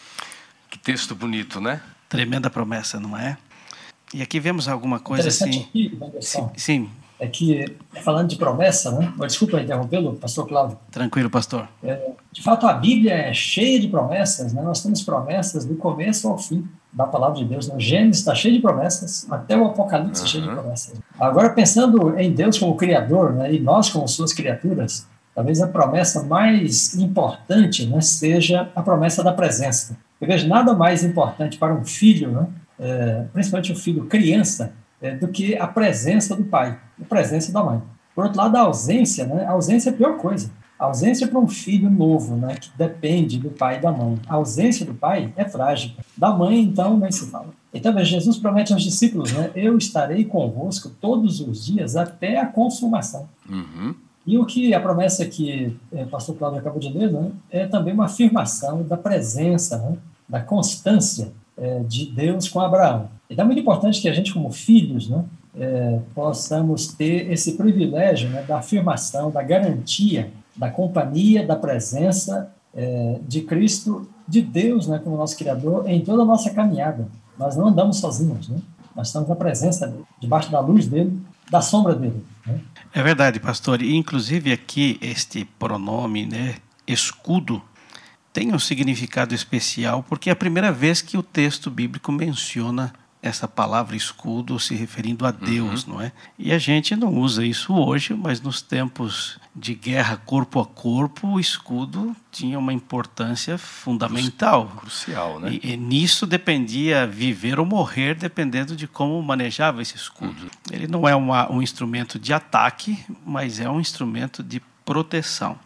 Que 0.69 0.79
texto 0.79 1.15
bonito, 1.15 1.61
né? 1.61 1.81
Tremenda 2.09 2.51
promessa, 2.51 3.01
não 3.01 3.17
é? 3.17 3.39
E 4.13 4.23
aqui 4.23 4.39
vemos 4.39 4.69
alguma 4.69 5.01
coisa 5.01 5.29
assim. 5.29 5.63
aqui, 5.63 5.97
Wanderson, 5.99 6.53
Sim, 6.57 6.91
é 7.19 7.27
que, 7.27 7.77
falando 8.05 8.29
de 8.29 8.37
promessa, 8.37 8.91
né? 8.93 9.13
Desculpa 9.21 9.61
interrompê-lo, 9.61 10.15
pastor 10.17 10.47
Cláudio. 10.47 10.79
tranquilo, 10.91 11.31
pastor. 11.31 11.67
É, 11.83 12.11
de 12.31 12.43
fato, 12.43 12.67
a 12.67 12.75
Bíblia 12.75 13.15
é 13.15 13.33
cheia 13.33 13.81
de 13.81 13.89
promessas, 13.89 14.53
né? 14.53 14.61
Nós 14.63 14.83
temos 14.83 15.03
promessas 15.03 15.65
do 15.65 15.77
começo 15.77 16.29
ao 16.29 16.37
fim 16.39 16.69
da 16.93 17.07
palavra 17.07 17.39
de 17.39 17.45
Deus. 17.45 17.69
Né? 17.69 17.75
O 17.75 17.81
Gênesis 17.81 18.19
está 18.21 18.35
cheio 18.35 18.55
de 18.55 18.61
promessas, 18.61 19.27
até 19.31 19.57
o 19.57 19.67
Apocalipse 19.67 20.23
Uhum. 20.23 20.29
cheio 20.29 20.45
de 20.45 20.51
promessas. 20.51 21.01
Agora, 21.19 21.51
pensando 21.51 22.19
em 22.19 22.33
Deus 22.33 22.59
como 22.59 22.77
Criador, 22.77 23.33
né? 23.33 23.53
E 23.53 23.61
nós 23.61 23.89
como 23.91 24.07
suas 24.07 24.33
criaturas, 24.33 25.07
talvez 25.35 25.61
a 25.63 25.69
promessa 25.69 26.23
mais 26.23 26.95
importante, 26.95 27.87
né? 27.87 28.01
Seja 28.01 28.71
a 28.75 28.83
promessa 28.83 29.23
da 29.23 29.33
presença. 29.33 29.97
Eu 30.21 30.27
vejo 30.27 30.47
nada 30.49 30.75
mais 30.75 31.03
importante 31.05 31.59
para 31.59 31.75
um 31.75 31.85
filho, 31.85 32.31
né? 32.31 32.47
É, 32.79 33.25
principalmente 33.33 33.73
um 33.73 33.77
filho 33.77 34.05
criança, 34.05 34.73
é, 35.01 35.15
do 35.15 35.29
que 35.29 35.57
a 35.57 35.67
presença 35.67 36.37
do 36.37 36.45
pai, 36.45 36.79
a 37.01 37.05
presença 37.05 37.53
da 37.53 37.63
mãe. 37.63 37.83
Por 38.15 38.25
outro 38.25 38.39
lado, 38.39 38.57
a 38.57 38.61
ausência, 38.61 39.27
né? 39.27 39.45
A 39.45 39.51
ausência 39.51 39.91
é 39.91 39.93
a 39.93 39.97
pior 39.97 40.17
coisa. 40.17 40.51
A 40.79 40.87
ausência 40.87 41.27
para 41.27 41.39
um 41.39 41.49
filho 41.49 41.91
novo, 41.91 42.37
né? 42.37 42.55
Que 42.55 42.71
depende 42.77 43.39
do 43.39 43.51
pai 43.51 43.79
e 43.79 43.81
da 43.81 43.93
mãe. 43.93 44.19
A 44.27 44.35
ausência 44.35 44.85
do 44.87 44.95
pai 44.95 45.33
é 45.37 45.45
trágica. 45.45 46.03
Da 46.17 46.31
mãe, 46.31 46.61
então, 46.61 46.97
nem 46.97 47.11
se 47.11 47.27
fala. 47.31 47.49
Então, 47.73 47.93
veja, 47.95 48.13
Jesus 48.13 48.39
promete 48.39 48.73
aos 48.73 48.83
discípulos, 48.83 49.33
né? 49.33 49.51
Eu 49.55 49.77
estarei 49.77 50.25
convosco 50.25 50.91
todos 51.01 51.41
os 51.41 51.67
dias 51.67 51.97
até 51.97 52.39
a 52.39 52.47
consumação. 52.47 53.29
Uhum. 53.49 53.95
E 54.27 54.37
o 54.37 54.45
que 54.45 54.75
a 54.75 54.81
promessa 54.81 55.25
que 55.25 55.77
eh, 55.93 56.03
o 56.03 56.09
pastor 56.09 56.37
Cláudio 56.37 56.59
acabou 56.59 56.81
de 56.81 56.89
ler 56.89 57.13
né, 57.13 57.31
é 57.49 57.65
também 57.67 57.95
uma 57.95 58.07
afirmação 58.07 58.83
da 58.83 58.97
presença, 58.97 59.79
né, 59.79 59.97
da 60.29 60.41
constância 60.41 61.33
eh, 61.57 61.85
de 61.87 62.07
Deus 62.07 62.49
com 62.49 62.59
Abraão. 62.59 63.09
Então 63.31 63.45
é 63.45 63.47
muito 63.47 63.61
importante 63.61 64.03
que 64.03 64.09
a 64.09 64.13
gente, 64.13 64.33
como 64.33 64.51
filhos, 64.51 65.09
né, 65.09 65.25
eh, 65.59 66.01
possamos 66.15 66.89
ter 66.89 67.31
esse 67.33 67.53
privilégio 67.53 68.29
né, 68.29 68.43
da 68.43 68.59
afirmação, 68.59 69.31
da 69.31 69.43
garantia, 69.43 70.31
da 70.55 70.71
companhia, 70.71 71.47
da 71.47 71.57
presença 71.57 72.53
eh, 72.75 73.19
de 73.27 73.41
Cristo, 73.41 74.09
de 74.29 74.43
Deus, 74.43 74.87
né, 74.87 75.01
como 75.03 75.17
nosso 75.17 75.37
Criador, 75.37 75.89
em 75.89 76.05
toda 76.05 76.23
a 76.23 76.27
nossa 76.27 76.51
caminhada. 76.51 77.09
Nós 77.39 77.57
não 77.57 77.69
andamos 77.69 77.99
sozinhos. 77.99 78.49
Né? 78.49 78.59
Nós 78.95 79.09
estamos 79.09 79.29
na 79.29 79.35
presença 79.35 79.87
dele, 79.87 80.05
debaixo 80.21 80.51
da 80.51 80.61
luz 80.61 80.87
dele, 80.87 81.19
da 81.51 81.61
sombra 81.61 81.95
dele. 81.95 82.23
Né? 82.47 82.61
É 82.93 83.03
verdade, 83.03 83.41
pastor. 83.41 83.81
E, 83.81 83.95
inclusive 83.95 84.53
aqui 84.53 84.99
este 85.01 85.45
pronome, 85.59 86.27
né, 86.27 86.57
escudo, 86.87 87.63
tem 88.33 88.55
um 88.55 88.59
significado 88.59 89.35
especial 89.35 90.03
porque 90.07 90.29
é 90.29 90.33
a 90.33 90.37
primeira 90.37 90.71
vez 90.71 91.01
que 91.01 91.17
o 91.17 91.23
texto 91.23 91.71
bíblico 91.71 92.13
menciona 92.13 92.93
essa 93.27 93.49
palavra 93.49 93.97
escudo 93.97 94.59
se 94.59 94.75
referindo 94.75 95.27
a 95.27 95.31
Deus, 95.31 95.85
uhum. 95.85 95.95
não 95.95 96.01
é? 96.01 96.13
E 96.39 96.53
a 96.53 96.59
gente 96.59 96.95
não 96.95 97.15
usa 97.15 97.45
isso 97.45 97.75
hoje, 97.75 98.15
mas 98.15 98.41
nos 98.41 98.63
tempos 98.63 99.39
de 99.55 99.75
guerra 99.75 100.17
corpo 100.17 100.61
a 100.61 100.67
corpo, 100.67 101.29
o 101.29 101.41
escudo 101.41 102.15
tinha 102.31 102.59
uma 102.59 102.73
importância 102.73 103.57
fundamental. 103.57 104.69
Crucial, 104.77 105.41
né? 105.41 105.59
E, 105.63 105.73
e 105.73 105.77
nisso 105.77 106.27
dependia 106.27 107.07
viver 107.07 107.59
ou 107.59 107.67
morrer, 107.67 108.15
dependendo 108.15 108.77
de 108.77 108.87
como 108.87 109.21
manejava 109.23 109.83
esse 109.83 109.97
escudo. 109.97 110.43
Uhum. 110.43 110.49
Ele 110.71 110.87
não 110.87 111.09
é 111.09 111.15
uma, 111.15 111.51
um 111.51 111.63
instrumento 111.63 112.19
de 112.19 112.33
ataque, 112.33 112.99
mas 113.25 113.59
é 113.59 113.69
um 113.69 113.81
instrumento 113.81 114.43
de 114.43 114.61
proteção. 114.85 115.59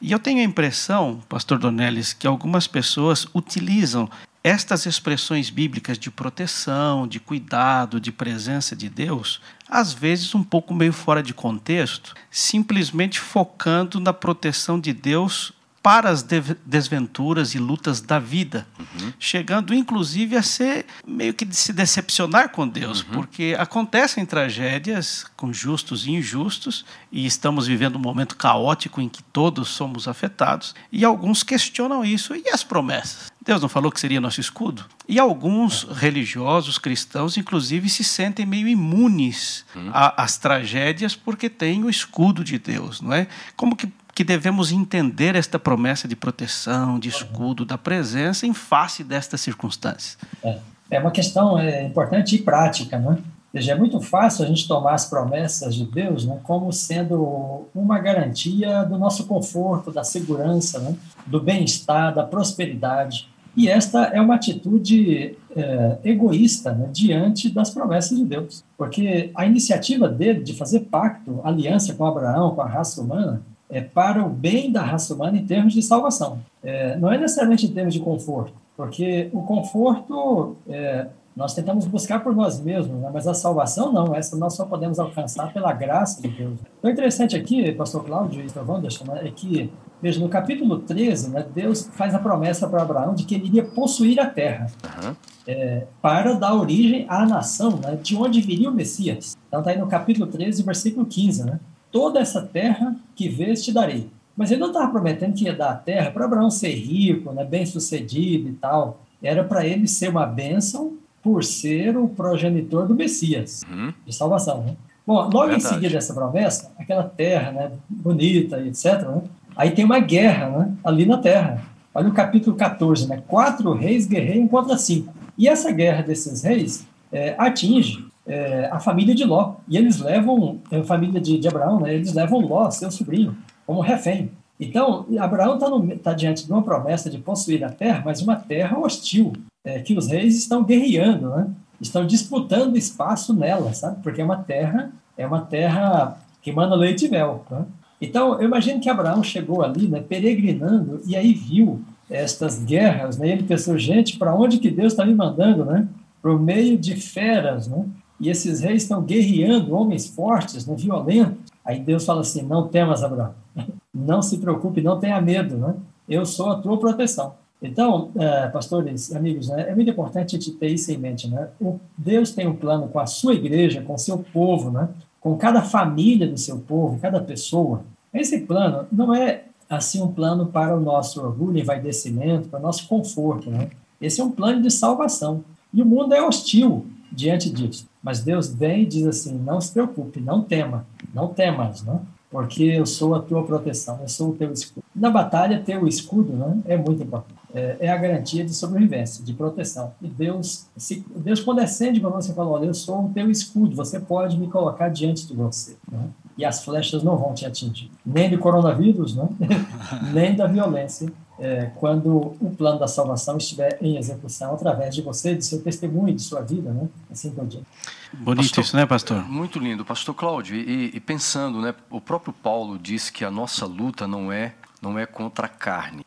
E 0.00 0.10
eu 0.10 0.18
tenho 0.18 0.40
a 0.40 0.44
impressão, 0.44 1.22
pastor 1.28 1.58
Donelis, 1.58 2.12
que 2.12 2.26
algumas 2.26 2.66
pessoas 2.66 3.26
utilizam 3.34 4.10
estas 4.44 4.86
expressões 4.86 5.50
bíblicas 5.50 5.98
de 5.98 6.10
proteção, 6.10 7.06
de 7.06 7.20
cuidado, 7.20 8.00
de 8.00 8.10
presença 8.10 8.74
de 8.74 8.88
Deus, 8.88 9.40
às 9.68 9.92
vezes 9.92 10.34
um 10.34 10.42
pouco 10.42 10.74
meio 10.74 10.92
fora 10.92 11.22
de 11.22 11.32
contexto, 11.32 12.14
simplesmente 12.30 13.20
focando 13.20 14.00
na 14.00 14.12
proteção 14.12 14.80
de 14.80 14.92
Deus 14.92 15.52
para 15.82 16.10
as 16.10 16.22
desventuras 16.64 17.54
e 17.54 17.58
lutas 17.58 18.00
da 18.00 18.20
vida, 18.20 18.66
uhum. 18.78 19.12
chegando 19.18 19.74
inclusive 19.74 20.36
a 20.36 20.42
ser 20.42 20.86
meio 21.04 21.34
que 21.34 21.44
de 21.44 21.56
se 21.56 21.72
decepcionar 21.72 22.50
com 22.50 22.68
Deus, 22.68 23.02
uhum. 23.02 23.10
porque 23.10 23.56
acontecem 23.58 24.24
tragédias 24.24 25.26
com 25.36 25.52
justos 25.52 26.06
e 26.06 26.12
injustos, 26.12 26.84
e 27.10 27.26
estamos 27.26 27.66
vivendo 27.66 27.96
um 27.96 28.00
momento 28.00 28.36
caótico 28.36 29.00
em 29.00 29.08
que 29.08 29.24
todos 29.24 29.70
somos 29.70 30.06
afetados, 30.06 30.72
e 30.92 31.04
alguns 31.04 31.42
questionam 31.42 32.04
isso 32.04 32.36
e 32.36 32.48
as 32.50 32.62
promessas. 32.62 33.31
Deus 33.44 33.60
não 33.60 33.68
falou 33.68 33.90
que 33.90 33.98
seria 33.98 34.20
nosso 34.20 34.40
escudo? 34.40 34.84
E 35.08 35.18
alguns 35.18 35.82
religiosos 35.82 36.78
cristãos, 36.78 37.36
inclusive, 37.36 37.88
se 37.88 38.04
sentem 38.04 38.46
meio 38.46 38.68
imunes 38.68 39.64
uhum. 39.74 39.90
às 39.92 40.38
tragédias 40.38 41.16
porque 41.16 41.50
têm 41.50 41.84
o 41.84 41.90
escudo 41.90 42.44
de 42.44 42.58
Deus, 42.58 43.00
não 43.00 43.12
é? 43.12 43.26
Como 43.56 43.74
que 43.74 43.88
que 44.14 44.22
devemos 44.22 44.70
entender 44.70 45.34
esta 45.34 45.58
promessa 45.58 46.06
de 46.06 46.14
proteção, 46.14 46.98
de 46.98 47.08
escudo, 47.08 47.64
da 47.64 47.78
presença 47.78 48.46
em 48.46 48.52
face 48.52 49.02
destas 49.02 49.40
circunstâncias. 49.40 50.18
É, 50.44 50.58
é 50.90 51.00
uma 51.00 51.10
questão 51.10 51.58
é, 51.58 51.84
importante 51.84 52.36
e 52.36 52.42
prática, 52.42 52.98
né? 52.98 53.18
Ou 53.54 53.60
seja, 53.60 53.72
é 53.72 53.74
muito 53.74 54.00
fácil 54.00 54.44
a 54.44 54.48
gente 54.48 54.66
tomar 54.66 54.94
as 54.94 55.04
promessas 55.04 55.74
de 55.74 55.84
Deus 55.84 56.24
né, 56.24 56.38
como 56.42 56.72
sendo 56.72 57.68
uma 57.74 57.98
garantia 57.98 58.82
do 58.84 58.96
nosso 58.96 59.26
conforto, 59.26 59.92
da 59.92 60.02
segurança, 60.02 60.78
né, 60.78 60.96
do 61.26 61.38
bem-estar, 61.38 62.14
da 62.14 62.22
prosperidade. 62.22 63.28
E 63.56 63.68
esta 63.68 64.04
é 64.04 64.20
uma 64.20 64.34
atitude 64.34 65.36
é, 65.54 65.98
egoísta 66.04 66.72
né, 66.72 66.88
diante 66.92 67.50
das 67.50 67.70
promessas 67.70 68.16
de 68.16 68.24
Deus. 68.24 68.64
Porque 68.76 69.30
a 69.34 69.46
iniciativa 69.46 70.08
dele 70.08 70.42
de 70.42 70.54
fazer 70.54 70.80
pacto, 70.80 71.40
aliança 71.44 71.94
com 71.94 72.06
Abraão, 72.06 72.54
com 72.54 72.62
a 72.62 72.66
raça 72.66 73.00
humana, 73.00 73.42
é, 73.68 73.80
para 73.80 74.24
o 74.24 74.28
bem 74.28 74.70
da 74.70 74.82
raça 74.82 75.14
humana 75.14 75.38
em 75.38 75.46
termos 75.46 75.72
de 75.72 75.82
salvação. 75.82 76.40
É, 76.62 76.96
não 76.98 77.10
é 77.10 77.18
necessariamente 77.18 77.66
em 77.66 77.72
termos 77.72 77.94
de 77.94 78.00
conforto, 78.00 78.52
porque 78.76 79.28
o 79.32 79.42
conforto 79.42 80.56
é, 80.68 81.06
nós 81.34 81.54
tentamos 81.54 81.86
buscar 81.86 82.22
por 82.22 82.34
nós 82.34 82.60
mesmos, 82.60 83.00
né? 83.00 83.10
mas 83.12 83.26
a 83.26 83.34
salvação 83.34 83.92
não, 83.92 84.14
essa 84.14 84.36
nós 84.36 84.54
só 84.54 84.66
podemos 84.66 84.98
alcançar 84.98 85.52
pela 85.52 85.72
graça 85.72 86.20
de 86.20 86.28
Deus. 86.28 86.58
O 86.82 86.88
interessante 86.88 87.34
aqui, 87.34 87.72
pastor 87.72 88.04
Cláudio 88.04 88.40
e 88.40 88.44
pastor 88.44 88.68
Wanderson, 88.68 89.04
né, 89.04 89.26
é 89.26 89.30
que, 89.30 89.72
veja, 90.00 90.20
no 90.20 90.28
capítulo 90.28 90.80
13, 90.80 91.30
né, 91.30 91.46
Deus 91.54 91.88
faz 91.92 92.14
a 92.14 92.18
promessa 92.18 92.68
para 92.68 92.82
Abraão 92.82 93.14
de 93.14 93.24
que 93.24 93.34
ele 93.34 93.46
iria 93.46 93.64
possuir 93.64 94.20
a 94.20 94.26
terra. 94.26 94.66
Uhum. 94.84 95.16
É, 95.44 95.86
para 96.00 96.34
dar 96.34 96.54
origem 96.54 97.04
à 97.08 97.26
nação, 97.26 97.78
né, 97.82 97.98
de 98.00 98.14
onde 98.14 98.40
viria 98.40 98.70
o 98.70 98.74
Messias. 98.74 99.36
Então 99.48 99.60
está 99.60 99.72
aí 99.72 99.78
no 99.78 99.88
capítulo 99.88 100.26
13, 100.26 100.62
versículo 100.62 101.04
15, 101.06 101.44
né? 101.44 101.58
toda 101.92 102.18
essa 102.18 102.42
terra 102.42 102.96
que 103.14 103.28
vês 103.28 103.62
te 103.62 103.70
darei. 103.70 104.10
Mas 104.34 104.50
ele 104.50 104.60
não 104.60 104.68
estava 104.68 104.90
prometendo 104.90 105.34
que 105.34 105.44
ia 105.44 105.54
dar 105.54 105.70
a 105.72 105.76
terra 105.76 106.10
para 106.10 106.24
Abraão 106.24 106.50
ser 106.50 106.74
rico, 106.74 107.32
né, 107.32 107.44
bem 107.44 107.66
sucedido 107.66 108.48
e 108.48 108.52
tal. 108.54 109.02
Era 109.22 109.44
para 109.44 109.64
ele 109.66 109.86
ser 109.86 110.08
uma 110.08 110.26
bênção 110.26 110.96
por 111.22 111.44
ser 111.44 111.96
o 111.96 112.08
progenitor 112.08 112.86
do 112.86 112.94
Messias, 112.94 113.62
uhum. 113.70 113.92
de 114.04 114.14
salvação. 114.14 114.62
Né? 114.62 114.76
Bom, 115.06 115.14
logo 115.14 115.48
Verdade. 115.48 115.64
em 115.64 115.68
seguida 115.68 115.94
dessa 115.94 116.14
promessa, 116.14 116.72
aquela 116.78 117.04
terra 117.04 117.52
né, 117.52 117.72
bonita 117.88 118.58
e 118.58 118.68
etc., 118.68 119.02
né, 119.02 119.22
aí 119.56 119.70
tem 119.70 119.84
uma 119.84 120.00
guerra 120.00 120.48
né, 120.48 120.72
ali 120.84 121.06
na 121.06 121.18
terra. 121.18 121.62
Olha 121.94 122.08
o 122.08 122.12
capítulo 122.12 122.56
14, 122.56 123.06
né? 123.06 123.22
Quatro 123.28 123.70
reis 123.74 124.06
guerreiam 124.06 124.48
contra 124.48 124.78
cinco. 124.78 125.12
E 125.36 125.46
essa 125.46 125.70
guerra 125.70 126.02
desses 126.02 126.42
reis 126.42 126.86
é, 127.12 127.34
atinge 127.36 128.06
é, 128.26 128.68
a 128.72 128.80
família 128.80 129.14
de 129.14 129.24
Ló. 129.24 129.56
E 129.68 129.76
eles 129.76 130.00
levam, 130.00 130.58
a 130.70 130.82
família 130.84 131.20
de, 131.20 131.38
de 131.38 131.48
Abraão, 131.48 131.80
né, 131.80 131.94
eles 131.94 132.14
levam 132.14 132.40
Ló, 132.40 132.70
seu 132.70 132.90
sobrinho, 132.90 133.36
como 133.66 133.80
refém. 133.80 134.30
Então, 134.58 135.06
Abraão 135.20 135.54
está 135.54 135.66
tá 136.02 136.12
diante 136.14 136.46
de 136.46 136.52
uma 136.52 136.62
promessa 136.62 137.10
de 137.10 137.18
possuir 137.18 137.64
a 137.64 137.68
terra, 137.68 138.02
mas 138.04 138.22
uma 138.22 138.36
terra 138.36 138.78
hostil, 138.78 139.32
é, 139.64 139.80
que 139.80 139.96
os 139.96 140.08
reis 140.08 140.36
estão 140.36 140.64
guerreando, 140.64 141.30
né? 141.30 141.48
estão 141.80 142.06
disputando 142.06 142.76
espaço 142.76 143.34
nela, 143.34 143.72
sabe? 143.72 144.02
Porque 144.02 144.20
é 144.20 144.24
uma 144.24 144.36
terra, 144.36 144.92
é 145.16 145.26
uma 145.26 145.40
terra 145.40 146.16
que 146.40 146.52
manda 146.52 146.74
leite 146.74 147.06
e 147.06 147.10
mel. 147.10 147.44
Né? 147.50 147.64
Então, 148.00 148.40
eu 148.40 148.46
imagino 148.46 148.80
que 148.80 148.88
Abraão 148.88 149.22
chegou 149.22 149.62
ali, 149.62 149.88
né, 149.88 150.00
peregrinando, 150.00 151.00
e 151.06 151.16
aí 151.16 151.32
viu 151.32 151.80
estas 152.08 152.62
guerras, 152.62 153.18
né? 153.18 153.28
ele 153.28 153.42
pensou, 153.42 153.76
gente, 153.78 154.18
para 154.18 154.34
onde 154.34 154.58
que 154.58 154.70
Deus 154.70 154.92
está 154.92 155.04
me 155.04 155.14
mandando, 155.14 155.64
né? 155.64 155.88
Por 156.20 156.40
meio 156.40 156.78
de 156.78 156.94
feras, 156.94 157.66
né? 157.66 157.84
e 158.20 158.28
esses 158.28 158.60
reis 158.60 158.82
estão 158.82 159.02
guerreando, 159.02 159.74
homens 159.74 160.06
fortes, 160.06 160.64
né, 160.64 160.76
violentos. 160.76 161.50
Aí 161.64 161.80
Deus 161.80 162.04
fala 162.04 162.20
assim: 162.20 162.42
não 162.42 162.68
temas, 162.68 163.02
Abraão, 163.02 163.34
não 163.92 164.22
se 164.22 164.38
preocupe, 164.38 164.80
não 164.80 165.00
tenha 165.00 165.20
medo, 165.20 165.56
né? 165.56 165.74
eu 166.08 166.24
sou 166.24 166.50
a 166.50 166.56
tua 166.56 166.78
proteção. 166.78 167.34
Então, 167.62 168.10
é, 168.16 168.48
pastores, 168.48 169.14
amigos, 169.14 169.48
né, 169.48 169.68
é 169.68 169.74
muito 169.74 169.90
importante 169.90 170.34
a 170.34 170.38
gente 170.38 170.52
ter 170.52 170.68
isso 170.68 170.90
em 170.90 170.98
mente. 170.98 171.28
Né? 171.28 171.48
O 171.60 171.78
Deus 171.96 172.32
tem 172.32 172.46
um 172.46 172.56
plano 172.56 172.88
com 172.88 172.98
a 172.98 173.06
sua 173.06 173.34
igreja, 173.34 173.82
com 173.82 173.94
o 173.94 173.98
seu 173.98 174.18
povo, 174.18 174.70
né? 174.70 174.88
com 175.20 175.36
cada 175.36 175.62
família 175.62 176.26
do 176.26 176.36
seu 176.36 176.58
povo, 176.58 176.98
cada 177.00 177.20
pessoa. 177.20 177.84
Esse 178.12 178.40
plano 178.40 178.86
não 178.90 179.14
é 179.14 179.44
assim 179.70 180.02
um 180.02 180.08
plano 180.08 180.46
para 180.46 180.76
o 180.76 180.80
nosso 180.80 181.22
orgulho, 181.22 181.58
envaidecimento, 181.58 182.48
para 182.48 182.58
o 182.58 182.62
nosso 182.62 182.88
conforto. 182.88 183.48
Né? 183.48 183.70
Esse 184.00 184.20
é 184.20 184.24
um 184.24 184.32
plano 184.32 184.60
de 184.60 184.70
salvação. 184.70 185.44
E 185.72 185.80
o 185.80 185.86
mundo 185.86 186.12
é 186.12 186.20
hostil 186.20 186.84
diante 187.10 187.48
disso. 187.48 187.86
Mas 188.02 188.20
Deus 188.20 188.52
vem 188.52 188.82
e 188.82 188.86
diz 188.86 189.06
assim: 189.06 189.38
não 189.38 189.60
se 189.60 189.72
preocupe, 189.72 190.20
não 190.20 190.42
tema, 190.42 190.84
não 191.14 191.28
temas, 191.28 191.82
né? 191.82 192.00
porque 192.32 192.64
eu 192.64 192.86
sou 192.86 193.14
a 193.14 193.20
tua 193.20 193.44
proteção, 193.44 193.98
eu 194.00 194.08
sou 194.08 194.30
o 194.30 194.32
teu 194.34 194.50
escudo. 194.50 194.82
Na 194.96 195.10
batalha, 195.10 195.62
ter 195.62 195.80
o 195.80 195.86
escudo 195.86 196.32
né, 196.32 196.62
é 196.64 196.76
muito 196.78 197.02
importante. 197.02 197.38
É, 197.54 197.76
é, 197.80 197.88
a 197.90 197.96
garantia 197.96 198.44
de 198.44 198.54
sobrevivência, 198.54 199.22
de 199.24 199.32
proteção. 199.34 199.92
E 200.00 200.08
Deus, 200.08 200.66
se, 200.76 201.04
Deus 201.14 201.40
quando 201.40 201.60
acende 201.60 202.00
para 202.00 202.10
você, 202.10 202.32
fala: 202.32 202.50
olha, 202.50 202.66
eu 202.66 202.74
sou 202.74 203.06
o 203.06 203.08
teu 203.10 203.30
escudo, 203.30 203.76
você 203.76 204.00
pode 204.00 204.38
me 204.38 204.48
colocar 204.48 204.88
diante 204.88 205.26
de 205.26 205.34
você. 205.34 205.76
Né? 205.90 206.08
E 206.38 206.44
as 206.44 206.64
flechas 206.64 207.02
não 207.02 207.16
vão 207.16 207.34
te 207.34 207.44
atingir. 207.44 207.90
Nem 208.04 208.30
do 208.30 208.38
coronavírus, 208.38 209.14
né? 209.14 209.28
nem 210.14 210.34
da 210.34 210.46
violência 210.46 211.12
é, 211.38 211.70
quando 211.76 212.36
o 212.40 212.54
plano 212.56 212.78
da 212.78 212.86
salvação 212.86 213.36
estiver 213.36 213.76
em 213.80 213.96
execução 213.96 214.54
através 214.54 214.94
de 214.94 215.02
você, 215.02 215.34
de 215.34 215.44
seu 215.44 215.60
testemunho, 215.60 216.14
de 216.14 216.22
sua 216.22 216.40
vida, 216.40 216.72
né? 216.72 216.88
Assim 217.10 217.30
por 217.30 217.46
diante. 217.46 217.66
Bonito 218.12 218.46
pastor, 218.46 218.64
isso, 218.64 218.76
né, 218.76 218.86
pastor? 218.86 219.28
Muito 219.28 219.58
lindo, 219.58 219.84
pastor 219.84 220.14
Cláudio. 220.14 220.54
E, 220.56 220.92
e, 220.94 221.00
pensando, 221.00 221.60
né, 221.60 221.74
o 221.90 222.00
próprio 222.00 222.32
Paulo 222.32 222.78
diz 222.78 223.10
que 223.10 223.24
a 223.24 223.30
nossa 223.30 223.66
luta 223.66 224.06
não 224.06 224.30
é 224.30 224.54
não 224.80 224.98
é 224.98 225.06
contra 225.06 225.46
a 225.46 225.48
carne, 225.48 226.04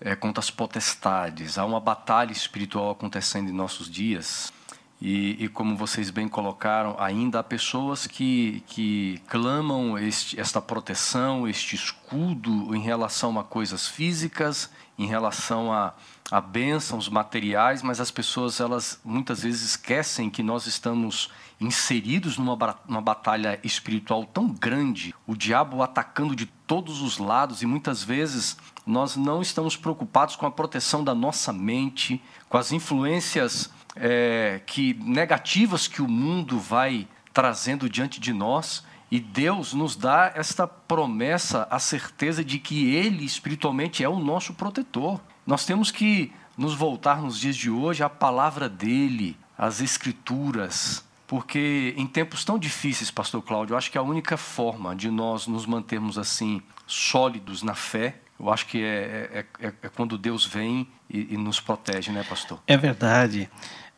é 0.00 0.14
contra 0.14 0.40
as 0.40 0.50
potestades. 0.50 1.58
Há 1.58 1.64
uma 1.64 1.80
batalha 1.80 2.32
espiritual 2.32 2.90
acontecendo 2.90 3.48
em 3.48 3.52
nossos 3.52 3.90
dias 3.90 4.52
e, 5.00 5.44
e, 5.44 5.48
como 5.48 5.76
vocês 5.76 6.08
bem 6.08 6.26
colocaram, 6.26 6.96
ainda 6.98 7.40
há 7.40 7.42
pessoas 7.42 8.06
que, 8.06 8.62
que 8.66 9.20
clamam 9.28 9.98
este, 9.98 10.40
esta 10.40 10.60
proteção, 10.60 11.46
este 11.46 11.76
escudo 11.76 12.74
em 12.74 12.80
relação 12.80 13.38
a 13.38 13.44
coisas 13.44 13.86
físicas, 13.86 14.70
em 14.98 15.06
relação 15.06 15.70
a, 15.70 15.92
a 16.30 16.40
bênçãos 16.40 17.10
materiais, 17.10 17.82
mas 17.82 18.00
as 18.00 18.10
pessoas 18.10 18.58
elas 18.58 18.98
muitas 19.04 19.42
vezes 19.42 19.62
esquecem 19.62 20.30
que 20.30 20.42
nós 20.42 20.66
estamos 20.66 21.30
inseridos 21.60 22.38
numa, 22.38 22.78
numa 22.88 23.02
batalha 23.02 23.60
espiritual 23.62 24.24
tão 24.24 24.48
grande, 24.48 25.14
o 25.26 25.34
diabo 25.34 25.82
atacando 25.82 26.34
de 26.34 26.46
todos 26.46 27.02
os 27.02 27.18
lados 27.18 27.60
e 27.60 27.66
muitas 27.66 28.02
vezes 28.02 28.56
nós 28.86 29.16
não 29.16 29.42
estamos 29.42 29.76
preocupados 29.76 30.36
com 30.36 30.46
a 30.46 30.50
proteção 30.50 31.02
da 31.02 31.14
nossa 31.14 31.52
mente, 31.52 32.22
com 32.48 32.56
as 32.56 32.70
influências 32.70 33.68
é, 33.96 34.60
que 34.64 34.94
negativas 34.94 35.88
que 35.88 36.00
o 36.00 36.08
mundo 36.08 36.58
vai 36.58 37.08
trazendo 37.34 37.90
diante 37.90 38.20
de 38.20 38.32
nós. 38.32 38.84
E 39.10 39.18
Deus 39.20 39.72
nos 39.72 39.96
dá 39.96 40.32
esta 40.34 40.66
promessa, 40.66 41.66
a 41.70 41.78
certeza 41.78 42.44
de 42.44 42.58
que 42.58 42.94
Ele 42.94 43.24
espiritualmente 43.24 44.04
é 44.04 44.08
o 44.08 44.18
nosso 44.18 44.54
protetor. 44.54 45.20
Nós 45.46 45.64
temos 45.64 45.90
que 45.90 46.32
nos 46.56 46.74
voltar 46.74 47.20
nos 47.20 47.38
dias 47.38 47.56
de 47.56 47.70
hoje 47.70 48.02
à 48.02 48.08
palavra 48.08 48.68
dele, 48.68 49.36
às 49.58 49.80
Escrituras, 49.80 51.04
porque 51.26 51.94
em 51.96 52.06
tempos 52.06 52.44
tão 52.44 52.58
difíceis, 52.58 53.10
Pastor 53.10 53.42
Cláudio, 53.42 53.74
eu 53.74 53.78
acho 53.78 53.90
que 53.90 53.98
a 53.98 54.02
única 54.02 54.36
forma 54.36 54.94
de 54.94 55.10
nós 55.10 55.46
nos 55.46 55.66
mantermos 55.66 56.18
assim 56.18 56.62
sólidos 56.86 57.62
na 57.62 57.74
fé, 57.74 58.20
eu 58.38 58.52
acho 58.52 58.66
que 58.66 58.82
é, 58.82 59.44
é, 59.60 59.66
é, 59.66 59.72
é 59.82 59.88
quando 59.88 60.18
Deus 60.18 60.44
vem 60.44 60.88
e, 61.08 61.34
e, 61.34 61.36
nos 61.36 61.60
protege, 61.60 62.10
né, 62.10 62.24
Pastor? 62.28 62.60
É 62.66 62.76
verdade 62.76 63.48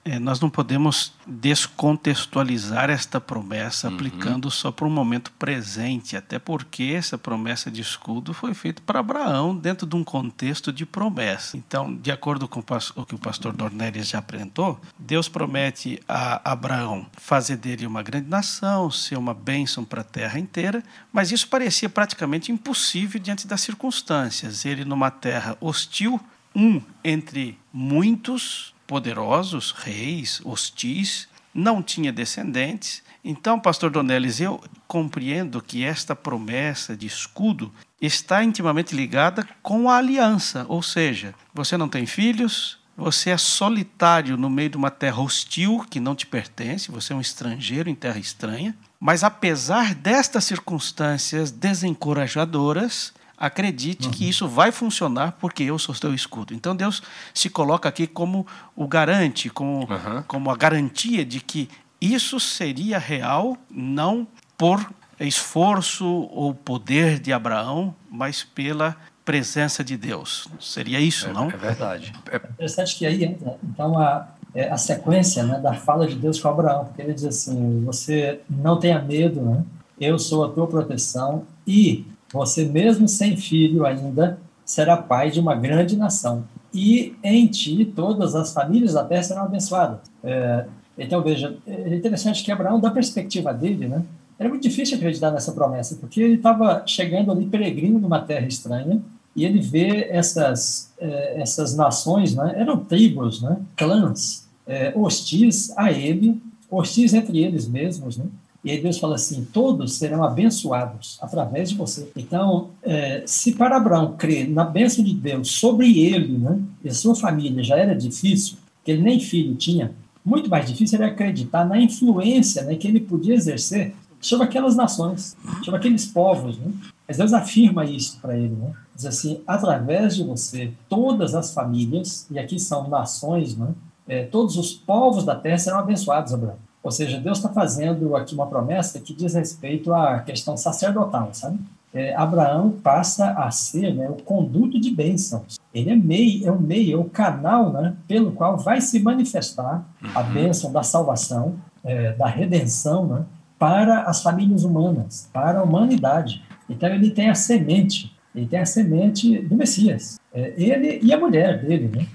é, 0.04 0.18
nós 0.18 0.40
não 0.40 0.48
podemos 0.48 1.12
descontextualizar 1.26 2.88
esta 2.88 3.20
promessa 3.20 3.88
uhum. 3.88 3.94
aplicando 3.94 4.50
só 4.50 4.72
para 4.72 4.86
o 4.86 4.90
momento 4.90 5.30
presente, 5.32 6.16
até 6.16 6.38
porque 6.38 6.94
essa 6.96 7.18
promessa 7.18 7.70
de 7.70 7.82
escudo 7.82 8.32
foi 8.32 8.54
feita 8.54 8.80
para 8.86 9.00
Abraão 9.00 9.54
dentro 9.54 9.86
de 9.86 9.94
um 9.96 10.02
contexto 10.02 10.72
de 10.72 10.86
promessa. 10.86 11.56
Então, 11.56 11.94
de 11.94 12.10
acordo 12.10 12.48
com 12.48 12.60
o 12.60 13.04
que 13.04 13.14
o 13.14 13.18
pastor 13.18 13.52
Dornelles 13.52 14.08
já 14.08 14.18
apresentou, 14.18 14.80
Deus 14.98 15.28
promete 15.28 16.00
a 16.08 16.52
Abraão 16.52 17.06
fazer 17.12 17.56
dele 17.56 17.86
uma 17.86 18.02
grande 18.02 18.28
nação, 18.28 18.90
ser 18.90 19.18
uma 19.18 19.34
bênção 19.34 19.84
para 19.84 20.00
a 20.00 20.04
terra 20.04 20.38
inteira, 20.38 20.82
mas 21.12 21.32
isso 21.32 21.48
parecia 21.48 21.88
praticamente 21.88 22.50
impossível 22.50 23.20
diante 23.20 23.46
das 23.46 23.60
circunstâncias. 23.60 24.64
Ele 24.64 24.84
numa 24.84 25.10
terra 25.10 25.56
hostil, 25.60 26.18
um 26.54 26.80
entre 27.04 27.58
muitos 27.72 28.74
poderosos, 28.88 29.70
reis, 29.70 30.40
hostis, 30.44 31.28
não 31.54 31.82
tinha 31.82 32.10
descendentes. 32.10 33.02
Então, 33.22 33.60
pastor 33.60 33.90
Donelis, 33.90 34.40
eu 34.40 34.60
compreendo 34.86 35.62
que 35.62 35.84
esta 35.84 36.16
promessa 36.16 36.96
de 36.96 37.06
escudo 37.06 37.70
está 38.00 38.42
intimamente 38.42 38.96
ligada 38.96 39.46
com 39.62 39.90
a 39.90 39.98
aliança, 39.98 40.64
ou 40.68 40.82
seja, 40.82 41.34
você 41.52 41.76
não 41.76 41.88
tem 41.88 42.06
filhos, 42.06 42.78
você 42.96 43.30
é 43.30 43.36
solitário 43.36 44.36
no 44.36 44.48
meio 44.48 44.70
de 44.70 44.76
uma 44.76 44.90
terra 44.90 45.20
hostil 45.20 45.84
que 45.90 46.00
não 46.00 46.16
te 46.16 46.26
pertence, 46.26 46.90
você 46.90 47.12
é 47.12 47.16
um 47.16 47.20
estrangeiro 47.20 47.90
em 47.90 47.94
terra 47.94 48.18
estranha. 48.18 48.74
Mas 48.98 49.22
apesar 49.22 49.94
destas 49.94 50.44
circunstâncias 50.44 51.50
desencorajadoras, 51.50 53.12
acredite 53.38 54.06
uhum. 54.06 54.12
que 54.12 54.28
isso 54.28 54.48
vai 54.48 54.72
funcionar 54.72 55.32
porque 55.32 55.62
eu 55.62 55.78
sou 55.78 55.94
teu 55.94 56.14
escudo. 56.14 56.54
Então 56.54 56.74
Deus 56.74 57.02
se 57.32 57.48
coloca 57.48 57.88
aqui 57.88 58.06
como 58.06 58.46
o 58.74 58.86
garante, 58.86 59.48
como, 59.50 59.80
uhum. 59.80 60.22
como 60.26 60.50
a 60.50 60.56
garantia 60.56 61.24
de 61.24 61.40
que 61.40 61.68
isso 62.00 62.38
seria 62.38 62.98
real, 62.98 63.56
não 63.70 64.26
por 64.56 64.90
esforço 65.20 66.06
ou 66.06 66.54
poder 66.54 67.18
de 67.18 67.32
Abraão, 67.32 67.94
mas 68.10 68.42
pela 68.42 68.96
presença 69.24 69.84
de 69.84 69.96
Deus. 69.96 70.48
Seria 70.60 71.00
isso, 71.00 71.28
é, 71.28 71.32
não? 71.32 71.50
É 71.50 71.56
verdade. 71.56 72.12
É 72.30 72.36
interessante 72.36 72.96
que 72.96 73.04
aí 73.04 73.24
entra, 73.24 73.58
então, 73.62 73.98
a, 73.98 74.28
é, 74.54 74.68
a 74.68 74.76
sequência 74.76 75.42
né, 75.42 75.58
da 75.58 75.74
fala 75.74 76.06
de 76.06 76.14
Deus 76.14 76.40
com 76.40 76.48
Abraão, 76.48 76.86
porque 76.86 77.02
ele 77.02 77.12
diz 77.12 77.24
assim: 77.24 77.84
você 77.84 78.40
não 78.48 78.78
tenha 78.78 79.00
medo, 79.00 79.40
né? 79.42 79.64
eu 80.00 80.18
sou 80.18 80.44
a 80.44 80.48
tua 80.48 80.66
proteção 80.66 81.44
e 81.66 82.06
você, 82.32 82.64
mesmo 82.64 83.08
sem 83.08 83.36
filho 83.36 83.86
ainda, 83.86 84.38
será 84.64 84.96
pai 84.96 85.30
de 85.30 85.40
uma 85.40 85.54
grande 85.54 85.96
nação. 85.96 86.44
E 86.72 87.14
em 87.24 87.46
ti 87.46 87.84
todas 87.96 88.34
as 88.34 88.52
famílias 88.52 88.92
da 88.92 89.04
terra 89.04 89.22
serão 89.22 89.42
abençoadas. 89.42 90.00
É, 90.22 90.66
então, 90.98 91.22
veja, 91.22 91.56
é 91.66 91.94
interessante 91.94 92.44
que 92.44 92.52
Abraão, 92.52 92.80
da 92.80 92.90
perspectiva 92.90 93.54
dele, 93.54 93.88
né, 93.88 94.02
era 94.38 94.48
muito 94.48 94.62
difícil 94.62 94.96
acreditar 94.96 95.30
nessa 95.30 95.52
promessa, 95.52 95.96
porque 95.96 96.20
ele 96.20 96.34
estava 96.34 96.82
chegando 96.86 97.32
ali 97.32 97.46
peregrino 97.46 97.98
numa 97.98 98.20
terra 98.20 98.46
estranha, 98.46 99.00
e 99.34 99.44
ele 99.44 99.60
vê 99.60 100.08
essas, 100.10 100.92
é, 100.98 101.40
essas 101.40 101.74
nações, 101.76 102.34
né, 102.34 102.54
eram 102.56 102.84
tribos, 102.84 103.40
né, 103.40 103.56
clãs, 103.76 104.46
é, 104.66 104.92
hostis 104.94 105.72
a 105.76 105.90
ele, 105.90 106.40
hostis 106.70 107.14
entre 107.14 107.38
eles 107.42 107.66
mesmos, 107.68 108.18
né, 108.18 108.26
e 108.68 108.70
aí 108.70 108.82
Deus 108.82 108.98
fala 108.98 109.14
assim: 109.14 109.48
todos 109.50 109.94
serão 109.94 110.22
abençoados 110.22 111.16
através 111.22 111.70
de 111.70 111.76
você. 111.76 112.12
Então, 112.14 112.68
é, 112.82 113.22
se 113.24 113.52
para 113.52 113.78
Abraão 113.78 114.14
crer 114.14 114.46
na 114.46 114.62
bênção 114.62 115.02
de 115.02 115.14
Deus 115.14 115.52
sobre 115.52 115.98
ele 115.98 116.36
né, 116.36 116.60
e 116.84 116.92
sua 116.92 117.14
família 117.14 117.64
já 117.64 117.78
era 117.78 117.94
difícil, 117.94 118.58
que 118.84 118.90
ele 118.90 119.00
nem 119.00 119.18
filho 119.20 119.54
tinha, 119.54 119.92
muito 120.22 120.50
mais 120.50 120.66
difícil 120.66 120.98
era 121.00 121.10
acreditar 121.10 121.64
na 121.64 121.80
influência 121.80 122.62
né, 122.62 122.74
que 122.74 122.86
ele 122.86 123.00
podia 123.00 123.34
exercer 123.34 123.94
sobre 124.20 124.44
aquelas 124.44 124.76
nações, 124.76 125.34
sobre 125.64 125.78
aqueles 125.78 126.04
povos. 126.04 126.58
Né? 126.58 126.70
Mas 127.06 127.16
Deus 127.16 127.32
afirma 127.32 127.86
isso 127.86 128.18
para 128.20 128.36
ele. 128.36 128.54
Né? 128.54 128.70
Diz 128.94 129.06
assim: 129.06 129.40
através 129.46 130.14
de 130.14 130.24
você, 130.24 130.74
todas 130.90 131.34
as 131.34 131.54
famílias, 131.54 132.26
e 132.30 132.38
aqui 132.38 132.58
são 132.58 132.86
nações, 132.86 133.56
né? 133.56 133.68
É, 134.06 134.24
todos 134.24 134.58
os 134.58 134.74
povos 134.74 135.24
da 135.24 135.34
terra 135.34 135.56
serão 135.56 135.78
abençoados, 135.78 136.34
Abraão. 136.34 136.67
Ou 136.82 136.90
seja, 136.90 137.20
Deus 137.20 137.38
está 137.38 137.48
fazendo 137.48 138.14
aqui 138.16 138.34
uma 138.34 138.46
promessa 138.46 139.00
que 139.00 139.12
diz 139.12 139.34
respeito 139.34 139.92
à 139.92 140.20
questão 140.20 140.56
sacerdotal, 140.56 141.30
sabe? 141.32 141.58
É, 141.92 142.14
Abraão 142.14 142.70
passa 142.70 143.30
a 143.30 143.50
ser 143.50 143.94
né, 143.94 144.08
o 144.10 144.22
conduto 144.22 144.78
de 144.78 144.90
bênçãos. 144.90 145.58
Ele 145.72 145.90
é 145.90 145.96
meio, 145.96 146.46
é 146.46 146.52
o 146.52 146.60
meio, 146.60 146.98
é 146.98 147.00
o 147.00 147.04
canal 147.04 147.72
né, 147.72 147.94
pelo 148.06 148.32
qual 148.32 148.58
vai 148.58 148.80
se 148.80 149.00
manifestar 149.00 149.84
a 150.14 150.20
uhum. 150.20 150.32
bênção 150.32 150.70
da 150.70 150.82
salvação, 150.82 151.56
é, 151.82 152.12
da 152.12 152.26
redenção, 152.26 153.06
né, 153.06 153.24
para 153.58 154.02
as 154.02 154.22
famílias 154.22 154.64
humanas, 154.64 155.28
para 155.32 155.60
a 155.60 155.62
humanidade. 155.62 156.42
Então 156.68 156.88
ele 156.90 157.10
tem 157.10 157.30
a 157.30 157.34
semente, 157.34 158.14
ele 158.34 158.46
tem 158.46 158.60
a 158.60 158.66
semente 158.66 159.38
do 159.38 159.56
Messias. 159.56 160.20
É, 160.32 160.52
ele 160.56 161.00
e 161.02 161.12
a 161.12 161.18
mulher 161.18 161.60
dele, 161.64 161.90
né? 161.94 162.06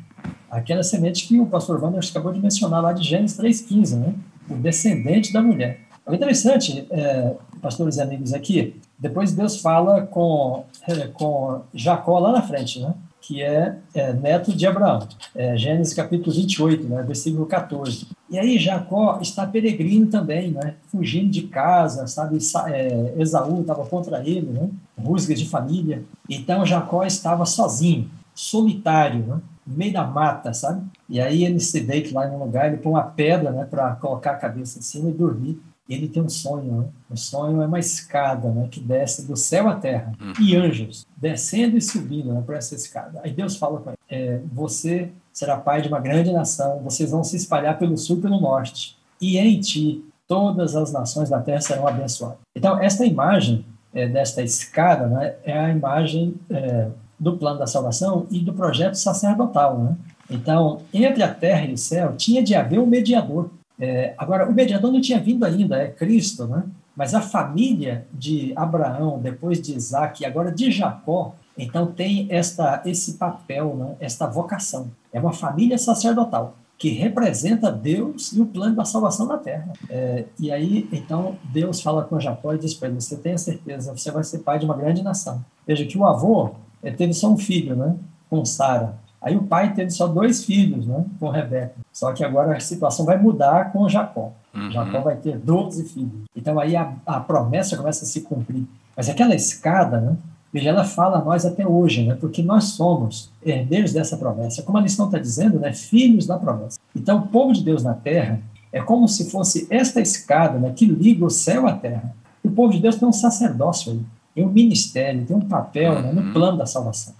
Aquela 0.49 0.83
semente 0.83 1.27
que 1.27 1.39
o 1.39 1.47
pastor 1.47 1.83
Wander 1.83 1.99
acabou 2.07 2.31
de 2.31 2.39
mencionar 2.39 2.81
lá 2.81 2.93
de 2.93 3.03
Gênesis 3.03 3.37
3,15, 3.39 3.97
né? 3.97 4.13
O 4.49 4.55
descendente 4.55 5.31
da 5.31 5.41
mulher. 5.41 5.79
É 6.05 6.13
interessante, 6.13 6.85
é, 6.91 7.33
pastores 7.61 7.97
e 7.97 8.01
amigos 8.01 8.33
aqui, 8.33 8.75
depois 8.99 9.33
Deus 9.33 9.59
fala 9.59 10.01
com, 10.01 10.65
é, 10.87 11.07
com 11.07 11.61
Jacó 11.73 12.19
lá 12.19 12.31
na 12.31 12.41
frente, 12.41 12.79
né? 12.79 12.93
que 13.23 13.41
é, 13.41 13.77
é 13.93 14.11
neto 14.11 14.53
de 14.53 14.67
Abraão. 14.67 15.07
É, 15.33 15.55
Gênesis 15.55 15.93
capítulo 15.93 16.35
28, 16.35 16.83
né? 16.87 17.03
versículo 17.03 17.45
14. 17.45 18.07
E 18.29 18.37
aí 18.37 18.59
Jacó 18.59 19.19
está 19.21 19.47
peregrino 19.47 20.07
também, 20.07 20.51
né? 20.51 20.75
fugindo 20.91 21.29
de 21.29 21.43
casa, 21.43 22.05
sabe? 22.05 22.37
É, 22.67 23.13
Esaú 23.17 23.61
estava 23.61 23.85
contra 23.85 24.19
ele, 24.27 24.47
né? 24.47 24.69
rusgas 25.01 25.39
de 25.39 25.47
família. 25.47 26.03
Então 26.29 26.65
Jacó 26.65 27.05
estava 27.05 27.45
sozinho, 27.45 28.09
solitário, 28.35 29.19
né? 29.25 29.37
No 29.65 29.75
meio 29.75 29.93
da 29.93 30.05
mata, 30.05 30.53
sabe? 30.53 30.85
E 31.09 31.19
aí 31.19 31.43
ele 31.43 31.59
se 31.59 31.79
deita 31.81 32.13
lá 32.13 32.27
em 32.27 32.31
um 32.31 32.39
lugar, 32.43 32.67
ele 32.67 32.77
põe 32.77 32.91
uma 32.91 33.03
pedra, 33.03 33.51
né, 33.51 33.65
para 33.65 33.95
colocar 33.95 34.31
a 34.31 34.37
cabeça 34.37 34.79
em 34.79 34.81
cima 34.81 35.09
e 35.09 35.13
dormir. 35.13 35.59
E 35.87 35.93
ele 35.93 36.07
tem 36.07 36.23
um 36.23 36.29
sonho, 36.29 36.79
né? 36.79 36.85
O 37.09 37.17
sonho 37.17 37.61
é 37.61 37.65
uma 37.65 37.79
escada, 37.79 38.49
né, 38.49 38.67
que 38.71 38.79
desce 38.79 39.27
do 39.27 39.35
céu 39.35 39.67
à 39.67 39.75
terra 39.75 40.13
uhum. 40.19 40.33
e 40.39 40.55
anjos 40.55 41.05
descendo 41.17 41.77
e 41.77 41.81
subindo, 41.81 42.33
né, 42.33 42.41
por 42.45 42.55
essa 42.55 42.73
escada. 42.73 43.19
Aí 43.23 43.31
Deus 43.31 43.57
fala 43.57 43.79
com 43.79 43.89
ele: 43.89 43.97
é, 44.09 44.39
você 44.51 45.11
será 45.31 45.57
pai 45.57 45.81
de 45.81 45.89
uma 45.89 45.99
grande 45.99 46.31
nação, 46.31 46.79
vocês 46.79 47.11
vão 47.11 47.23
se 47.23 47.35
espalhar 47.35 47.77
pelo 47.77 47.97
sul 47.97 48.17
e 48.17 48.21
pelo 48.21 48.39
norte, 48.39 48.97
e 49.19 49.37
em 49.37 49.59
ti 49.59 50.05
todas 50.27 50.75
as 50.75 50.91
nações 50.93 51.29
da 51.29 51.41
terra 51.41 51.59
serão 51.59 51.87
abençoadas. 51.87 52.39
Então 52.55 52.81
esta 52.81 53.05
imagem 53.05 53.65
é, 53.93 54.07
desta 54.07 54.41
escada, 54.41 55.07
né, 55.07 55.35
é 55.43 55.57
a 55.57 55.69
imagem 55.69 56.35
é, 56.49 56.87
do 57.23 57.37
plano 57.37 57.57
da 57.57 57.65
salvação 57.65 58.27
e 58.29 58.39
do 58.39 58.53
projeto 58.53 58.95
sacerdotal. 58.95 59.79
Né? 59.79 59.95
Então, 60.29 60.81
entre 60.93 61.23
a 61.23 61.33
terra 61.33 61.65
e 61.65 61.73
o 61.73 61.77
céu, 61.77 62.13
tinha 62.17 62.43
de 62.43 62.53
haver 62.53 62.79
um 62.79 62.85
mediador. 62.85 63.49
É, 63.79 64.13
agora, 64.17 64.47
o 64.47 64.53
mediador 64.53 64.91
não 64.91 64.99
tinha 64.99 65.19
vindo 65.19 65.45
ainda, 65.45 65.77
é 65.77 65.87
Cristo, 65.87 66.45
né? 66.45 66.63
mas 66.95 67.13
a 67.13 67.21
família 67.21 68.05
de 68.13 68.51
Abraão, 68.55 69.19
depois 69.19 69.61
de 69.61 69.73
Isaac 69.73 70.21
e 70.21 70.25
agora 70.25 70.51
de 70.51 70.69
Jacó, 70.69 71.33
então 71.57 71.87
tem 71.87 72.27
esta, 72.29 72.81
esse 72.85 73.13
papel, 73.13 73.75
né? 73.75 73.95
esta 74.01 74.27
vocação. 74.27 74.91
É 75.11 75.19
uma 75.19 75.33
família 75.33 75.77
sacerdotal 75.77 76.55
que 76.77 76.89
representa 76.89 77.71
Deus 77.71 78.33
e 78.33 78.41
o 78.41 78.45
plano 78.45 78.75
da 78.75 78.83
salvação 78.83 79.25
da 79.25 79.37
terra. 79.37 79.71
É, 79.89 80.25
e 80.37 80.51
aí, 80.51 80.89
então, 80.91 81.37
Deus 81.45 81.81
fala 81.81 82.03
com 82.03 82.19
Jacó 82.19 82.53
e 82.53 82.57
diz 82.57 82.73
para 82.73 82.89
ele: 82.89 82.99
Você 82.99 83.15
tem 83.15 83.33
a 83.33 83.37
certeza, 83.37 83.95
você 83.95 84.11
vai 84.11 84.23
ser 84.23 84.39
pai 84.39 84.59
de 84.59 84.65
uma 84.65 84.75
grande 84.75 85.01
nação. 85.01 85.45
Veja 85.65 85.85
que 85.85 85.97
o 85.97 86.05
avô 86.05 86.51
teve 86.91 87.13
só 87.13 87.31
um 87.31 87.37
filho, 87.37 87.75
né? 87.75 87.95
Com 88.29 88.43
Sara. 88.43 88.95
Aí 89.21 89.37
o 89.37 89.43
pai 89.43 89.73
teve 89.73 89.89
só 89.89 90.05
dois 90.05 90.43
filhos, 90.43 90.85
né? 90.85 91.05
Com 91.19 91.29
Rebeca. 91.29 91.75
Só 91.91 92.11
que 92.11 92.23
agora 92.23 92.57
a 92.57 92.59
situação 92.59 93.05
vai 93.05 93.17
mudar 93.17 93.71
com 93.71 93.87
Jacó. 93.87 94.33
Uhum. 94.53 94.71
Jacó 94.71 94.99
vai 94.99 95.15
ter 95.15 95.37
12 95.37 95.85
filhos. 95.85 96.23
Então 96.35 96.59
aí 96.59 96.75
a, 96.75 96.93
a 97.05 97.19
promessa 97.19 97.77
começa 97.77 98.03
a 98.03 98.07
se 98.07 98.21
cumprir. 98.21 98.65
Mas 98.95 99.09
aquela 99.09 99.33
escada, 99.33 100.01
né? 100.01 100.17
Veja, 100.51 100.69
ela 100.69 100.83
fala 100.83 101.17
a 101.17 101.23
nós 101.23 101.45
até 101.45 101.65
hoje, 101.65 102.05
né? 102.05 102.15
Porque 102.19 102.43
nós 102.43 102.65
somos 102.65 103.31
herdeiros 103.43 103.91
dessa 103.91 104.15
promessa. 104.15 104.61
Como 104.61 104.77
a 104.77 104.81
lição 104.81 105.07
está 105.07 105.17
dizendo, 105.17 105.59
né? 105.59 105.73
Filhos 105.73 106.27
da 106.27 106.37
promessa. 106.37 106.77
Então, 106.95 107.19
o 107.19 107.27
povo 107.27 107.53
de 107.53 107.63
Deus 107.63 107.81
na 107.83 107.95
terra 107.95 108.39
é 108.71 108.79
como 108.79 109.07
se 109.07 109.31
fosse 109.31 109.65
esta 109.69 109.99
escada, 109.99 110.59
né? 110.59 110.71
Que 110.75 110.85
liga 110.85 111.25
o 111.25 111.29
céu 111.29 111.65
à 111.65 111.73
terra. 111.73 112.13
O 112.43 112.51
povo 112.51 112.71
de 112.73 112.79
Deus 112.79 112.97
tem 112.97 113.07
um 113.07 113.13
sacerdócio 113.13 113.93
aí, 113.93 114.01
tem 114.33 114.45
um 114.45 114.51
ministério, 114.51 115.25
tem 115.25 115.35
um 115.35 115.47
papel 115.47 116.01
né? 116.01 116.11
no 116.11 116.21
uhum. 116.21 116.33
plano 116.33 116.57
da 116.57 116.65
salvação. 116.65 117.13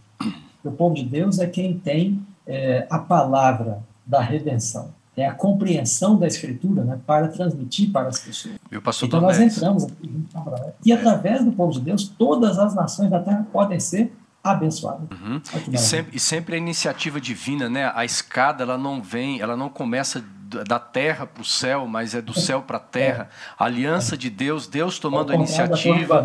O 0.64 0.72
povo 0.72 0.96
de 0.96 1.04
Deus 1.04 1.40
é 1.40 1.48
quem 1.48 1.78
tem 1.78 2.22
é, 2.48 2.88
a 2.90 3.00
palavra 3.00 3.84
da 4.06 4.22
redenção 4.22 4.90
é 5.16 5.28
a 5.28 5.34
compreensão 5.34 6.18
da 6.18 6.26
escritura 6.26 6.84
né, 6.84 7.00
para 7.06 7.28
transmitir 7.28 7.92
para 7.92 8.08
as 8.08 8.20
pessoas. 8.20 8.56
então 9.06 9.22
nós 9.22 9.40
entramos 9.40 9.84
aqui 9.84 10.26
e 10.84 10.92
através 10.92 11.46
do 11.46 11.52
povo 11.52 11.72
de 11.74 11.82
Deus 11.82 12.08
todas 12.08 12.58
as 12.58 12.74
nações 12.74 13.12
da 13.12 13.20
terra 13.20 13.46
podem 13.52 13.80
ser 13.80 14.12
abençoadas. 14.44 15.08
Uhum. 15.12 15.42
E, 15.72 15.78
sempre, 15.78 16.18
e 16.18 16.20
sempre 16.20 16.56
a 16.56 16.58
iniciativa 16.58 17.22
divina, 17.22 17.70
né? 17.70 17.90
A 17.96 18.04
escada 18.04 18.64
ela 18.64 18.78
não 18.78 19.02
vem, 19.02 19.40
ela 19.40 19.56
não 19.56 19.70
começa 19.70 20.22
da 20.68 20.80
terra 20.80 21.26
para 21.26 21.42
o 21.42 21.46
céu, 21.46 21.88
mas 21.88 22.14
é 22.14 22.22
do 22.22 22.34
céu 22.34 22.62
para 22.62 22.78
a 22.78 22.80
terra. 22.80 23.30
A 23.58 23.66
aliança 23.66 24.18
de 24.18 24.30
Deus, 24.30 24.68
Deus 24.68 25.00
tomando 25.00 25.32
a 25.32 25.36
iniciativa, 25.36 26.22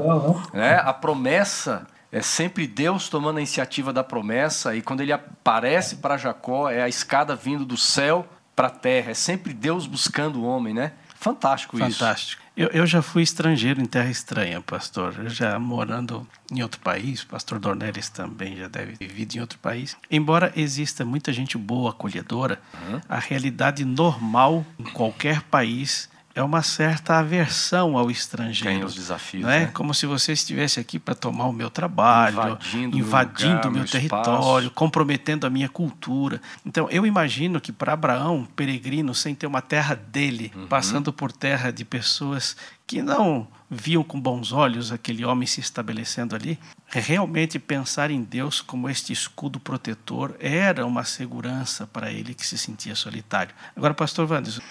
né? 0.53 0.77
A 0.85 0.93
promessa 0.93 1.87
é 2.11 2.23
sempre 2.23 2.67
Deus 2.67 3.09
tomando 3.09 3.37
a 3.37 3.41
iniciativa 3.41 3.93
da 3.93 4.03
promessa 4.03 4.75
e 4.75 4.83
quando 4.83 5.03
ele 5.03 5.13
aparece 5.13 5.97
para 5.97 6.17
Jacó 6.17 6.71
é 6.71 6.83
a 6.83 6.89
escada 6.89 7.37
vindo 7.37 7.65
do 7.65 7.77
céu 7.77 8.27
para 8.57 8.69
a 8.69 8.71
terra. 8.71 9.11
É 9.11 9.15
sempre 9.15 9.53
Deus 9.53 9.87
buscando 9.87 10.41
o 10.41 10.45
homem, 10.45 10.75
né? 10.75 10.93
Fantástico, 11.19 11.77
Fantástico. 11.77 11.89
isso. 11.91 11.99
Fantástico. 11.99 12.43
Eu, 12.57 12.69
eu, 12.69 12.87
já 12.87 13.01
fui 13.01 13.23
estrangeiro 13.23 13.81
em 13.81 13.87
terra 13.87 14.11
estranha, 14.11 14.61
pastor. 14.61 15.15
Eu 15.19 15.31
já 15.31 15.59
morando 15.59 16.27
em 16.51 16.61
outro 16.63 16.81
país, 16.81 17.23
pastor 17.23 17.59
Dornelles 17.61 18.09
também 18.09 18.57
já 18.57 18.67
deve 18.67 18.97
ter 18.97 19.07
vivido 19.07 19.37
em 19.37 19.41
outro 19.41 19.59
país. 19.61 19.97
Embora 20.11 20.53
exista 20.57 21.05
muita 21.05 21.33
gente 21.33 21.57
boa, 21.57 21.91
acolhedora, 21.91 22.61
uhum. 22.75 23.01
a 23.09 23.19
realidade 23.19 23.85
normal 23.85 24.67
em 24.79 24.85
qualquer 24.85 25.43
país 25.43 26.09
é 26.35 26.43
uma 26.43 26.63
certa 26.63 27.19
aversão 27.19 27.99
ao 27.99 28.11
estrangeiro. 28.11 28.79
Tem 28.79 28.85
os 28.85 28.95
desafios. 28.95 29.43
Não 29.43 29.51
é? 29.51 29.61
Né? 29.61 29.67
Como 29.73 29.93
se 29.93 30.07
você 30.07 30.33
estivesse 30.33 30.79
aqui 30.79 30.99
para 30.99 31.15
tomar 31.15 31.47
o 31.47 31.53
meu 31.53 31.69
trabalho, 31.69 32.39
invadindo, 32.39 32.97
invadindo 32.97 33.69
o 33.69 33.71
meu, 33.71 33.83
meu 33.83 33.85
território, 33.85 34.71
comprometendo 34.71 35.47
a 35.47 35.51
minha 35.51 35.69
cultura. 35.69 36.41
Então, 36.65 36.89
eu 36.91 37.05
imagino 37.05 37.61
que 37.61 37.73
para 37.73 37.93
Abraão, 37.93 38.47
peregrino, 38.57 39.15
sem 39.15 39.35
ter 39.35 39.47
uma 39.47 39.61
terra 39.61 39.95
dele, 39.95 40.53
uhum. 40.55 40.67
passando 40.67 41.13
por 41.13 41.33
terra 41.33 41.73
de 41.73 41.85
pessoas 41.85 42.57
que 42.87 43.03
não 43.03 43.47
viam 43.71 44.03
com 44.03 44.19
bons 44.19 44.51
olhos 44.51 44.91
aquele 44.91 45.25
homem 45.25 45.47
se 45.47 45.61
estabelecendo 45.61 46.35
ali, 46.35 46.59
realmente 46.89 47.59
pensar 47.59 48.11
em 48.11 48.23
Deus 48.23 48.63
como 48.63 48.89
este 48.89 49.13
escudo 49.13 49.61
protetor 49.61 50.35
era 50.41 50.87
uma 50.87 51.05
segurança 51.05 51.87
para 51.87 52.11
ele 52.11 52.33
que 52.33 52.47
se 52.47 52.57
sentia 52.57 52.95
solitário. 52.95 53.55
Agora, 53.77 53.93
pastor 53.93 54.31
Wanderson, 54.31 54.63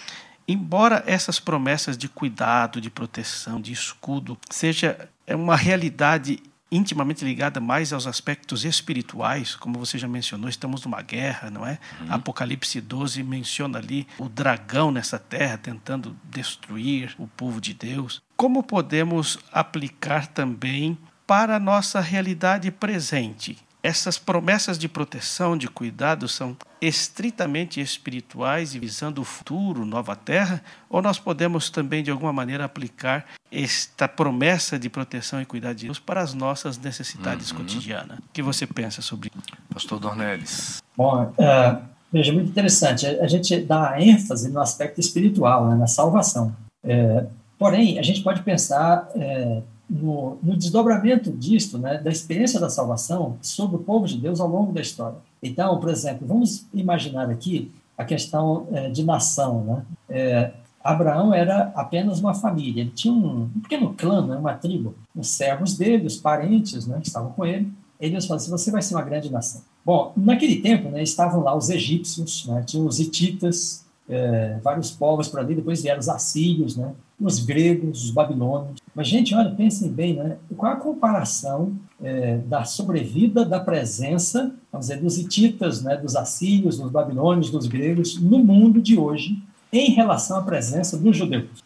embora 0.48 1.04
essas 1.06 1.40
promessas 1.40 1.98
de 1.98 2.08
cuidado, 2.08 2.80
de 2.80 2.90
proteção, 2.90 3.60
de 3.60 3.72
escudo, 3.74 4.38
seja 4.50 5.10
é 5.26 5.36
uma 5.36 5.56
realidade 5.56 6.40
intimamente 6.72 7.24
ligada 7.24 7.60
mais 7.60 7.94
aos 7.94 8.08
aspectos 8.08 8.66
espirituais, 8.66 9.56
como 9.56 9.80
você 9.80 9.98
já 9.98 10.08
mencionou, 10.08 10.50
estamos 10.50 10.84
numa 10.84 11.02
guerra, 11.02 11.50
não 11.50 11.66
é? 11.66 11.80
Uhum. 12.02 12.14
Apocalipse 12.14 12.82
12 12.82 13.24
menciona 13.24 13.78
ali 13.78 14.08
o 14.18 14.28
dragão 14.28 14.92
nessa 14.92 15.18
terra 15.18 15.58
tentando 15.58 16.18
destruir 16.24 17.16
o 17.18 17.28
povo 17.28 17.62
de 17.62 17.74
Deus. 17.74 18.22
Como 18.36 18.64
podemos 18.64 19.40
aplicar 19.52 20.28
também 20.28 20.98
para 21.26 21.56
a 21.56 21.60
nossa 21.60 22.00
realidade 22.00 22.70
presente? 22.72 23.58
Essas 23.84 24.18
promessas 24.18 24.78
de 24.78 24.88
proteção, 24.88 25.56
de 25.56 25.68
cuidado, 25.68 26.28
são 26.28 26.58
estritamente 26.82 27.80
espirituais 27.80 28.76
e 28.76 28.80
visando 28.80 29.22
o 29.22 29.24
futuro, 29.24 29.86
nova 29.86 30.16
terra? 30.16 30.62
Ou 30.90 31.02
nós 31.02 31.20
podemos 31.20 31.70
também, 31.70 32.04
de 32.04 32.12
alguma 32.12 32.34
maneira, 32.34 32.66
aplicar 32.66 33.26
esta 33.52 34.08
promessa 34.08 34.78
de 34.78 34.90
proteção 34.90 35.42
e 35.42 35.46
cuidado 35.46 35.76
de 35.76 35.86
Deus 35.86 36.00
para 36.00 36.22
as 36.22 36.34
nossas 36.34 36.78
necessidades 36.78 37.52
uhum. 37.52 37.58
cotidianas? 37.58 38.18
O 38.20 38.24
que 38.34 38.42
você 38.42 38.66
pensa 38.66 39.02
sobre 39.02 39.32
isso? 39.34 39.58
Pastor 39.74 40.00
Dornelles. 40.00 40.82
Bom, 40.96 41.24
uh, 41.38 41.82
veja, 42.12 42.34
muito 42.34 42.50
interessante. 42.50 43.06
A 43.06 43.28
gente 43.28 43.60
dá 43.62 44.02
ênfase 44.02 44.52
no 44.52 44.60
aspecto 44.60 45.00
espiritual, 45.00 45.70
né, 45.70 45.76
na 45.76 45.88
salvação. 45.88 46.54
É, 46.84 47.26
porém, 47.60 48.00
a 48.00 48.02
gente 48.02 48.22
pode 48.22 48.42
pensar. 48.42 49.08
É, 49.16 49.62
no, 49.90 50.38
no, 50.44 50.56
desdobramento 50.56 51.32
disto, 51.32 51.78
né, 51.78 51.98
da 51.98 52.12
experiência 52.12 52.60
da 52.60 52.70
salvação 52.70 53.38
sobre 53.42 53.78
o 53.78 53.80
povo 53.80 54.06
de 54.06 54.18
Deus 54.18 54.40
ao 54.40 54.48
longo 54.48 54.72
da 54.74 54.82
história. 54.82 55.18
Então, 55.42 55.80
por 55.80 55.90
exemplo, 55.90 56.28
vamos 56.28 56.66
imaginar 56.74 57.30
aqui 57.30 57.72
a 57.98 58.04
questão 58.04 58.68
é, 58.72 58.90
de 58.90 59.04
nação. 59.04 59.64
Né? 59.64 59.86
É, 60.10 60.52
Abraão 60.84 61.34
era 61.34 61.72
apenas 61.76 62.20
uma 62.20 62.34
família, 62.34 62.82
ele 62.82 62.92
tinha 62.92 63.14
um, 63.14 63.50
um 63.56 63.60
pequeno 63.62 63.94
clã, 63.94 64.26
né, 64.26 64.36
uma 64.36 64.54
tribo, 64.54 64.96
os 65.16 65.30
servos 65.30 65.78
dele, 65.78 66.06
os 66.06 66.18
parentes 66.18 66.86
né, 66.86 67.00
que 67.02 67.08
estavam 67.08 67.32
com 67.32 67.46
ele. 67.46 67.72
Eles 68.00 68.26
falaram 68.26 68.44
assim: 68.44 68.52
você 68.52 68.72
vai 68.72 68.82
ser 68.82 68.94
uma 68.94 69.02
grande 69.02 69.32
nação. 69.32 69.62
Bom, 69.84 70.14
naquele 70.16 70.62
tempo 70.62 70.90
né, 70.90 71.02
estavam 71.02 71.42
lá 71.42 71.56
os 71.56 71.70
egípcios, 71.70 72.46
né, 72.46 72.64
tinham 72.66 72.86
os 72.86 73.00
hititas, 73.00 73.86
é, 74.08 74.60
vários 74.64 74.92
povos 74.92 75.28
por 75.28 75.40
ali, 75.40 75.56
depois 75.56 75.82
vieram 75.82 76.00
os 76.00 76.08
assírios, 76.08 76.78
né, 76.78 76.94
os 77.20 77.40
gregos, 77.40 78.06
os 78.06 78.12
babilônios. 78.12 78.80
Mas, 78.94 79.08
gente, 79.08 79.34
olha, 79.34 79.50
pensem 79.52 79.92
bem, 79.92 80.16
né? 80.16 80.38
Qual 80.56 80.72
a 80.72 80.76
comparação 80.76 81.74
é, 82.02 82.38
da 82.38 82.64
sobrevida 82.64 83.44
da 83.44 83.60
presença, 83.60 84.54
vamos 84.72 84.88
dizer, 84.88 85.02
dos 85.02 85.18
hititas, 85.18 85.82
né, 85.82 85.98
dos 85.98 86.16
assírios, 86.16 86.78
dos 86.78 86.92
babilônios, 86.92 87.50
dos 87.50 87.66
gregos, 87.66 88.22
no 88.22 88.38
mundo 88.38 88.80
de 88.82 88.98
hoje, 88.98 89.42
em 89.74 89.92
relação 89.92 90.38
à 90.38 90.44
presença 90.44 90.98
dos 90.98 91.18
judeus, 91.18 91.64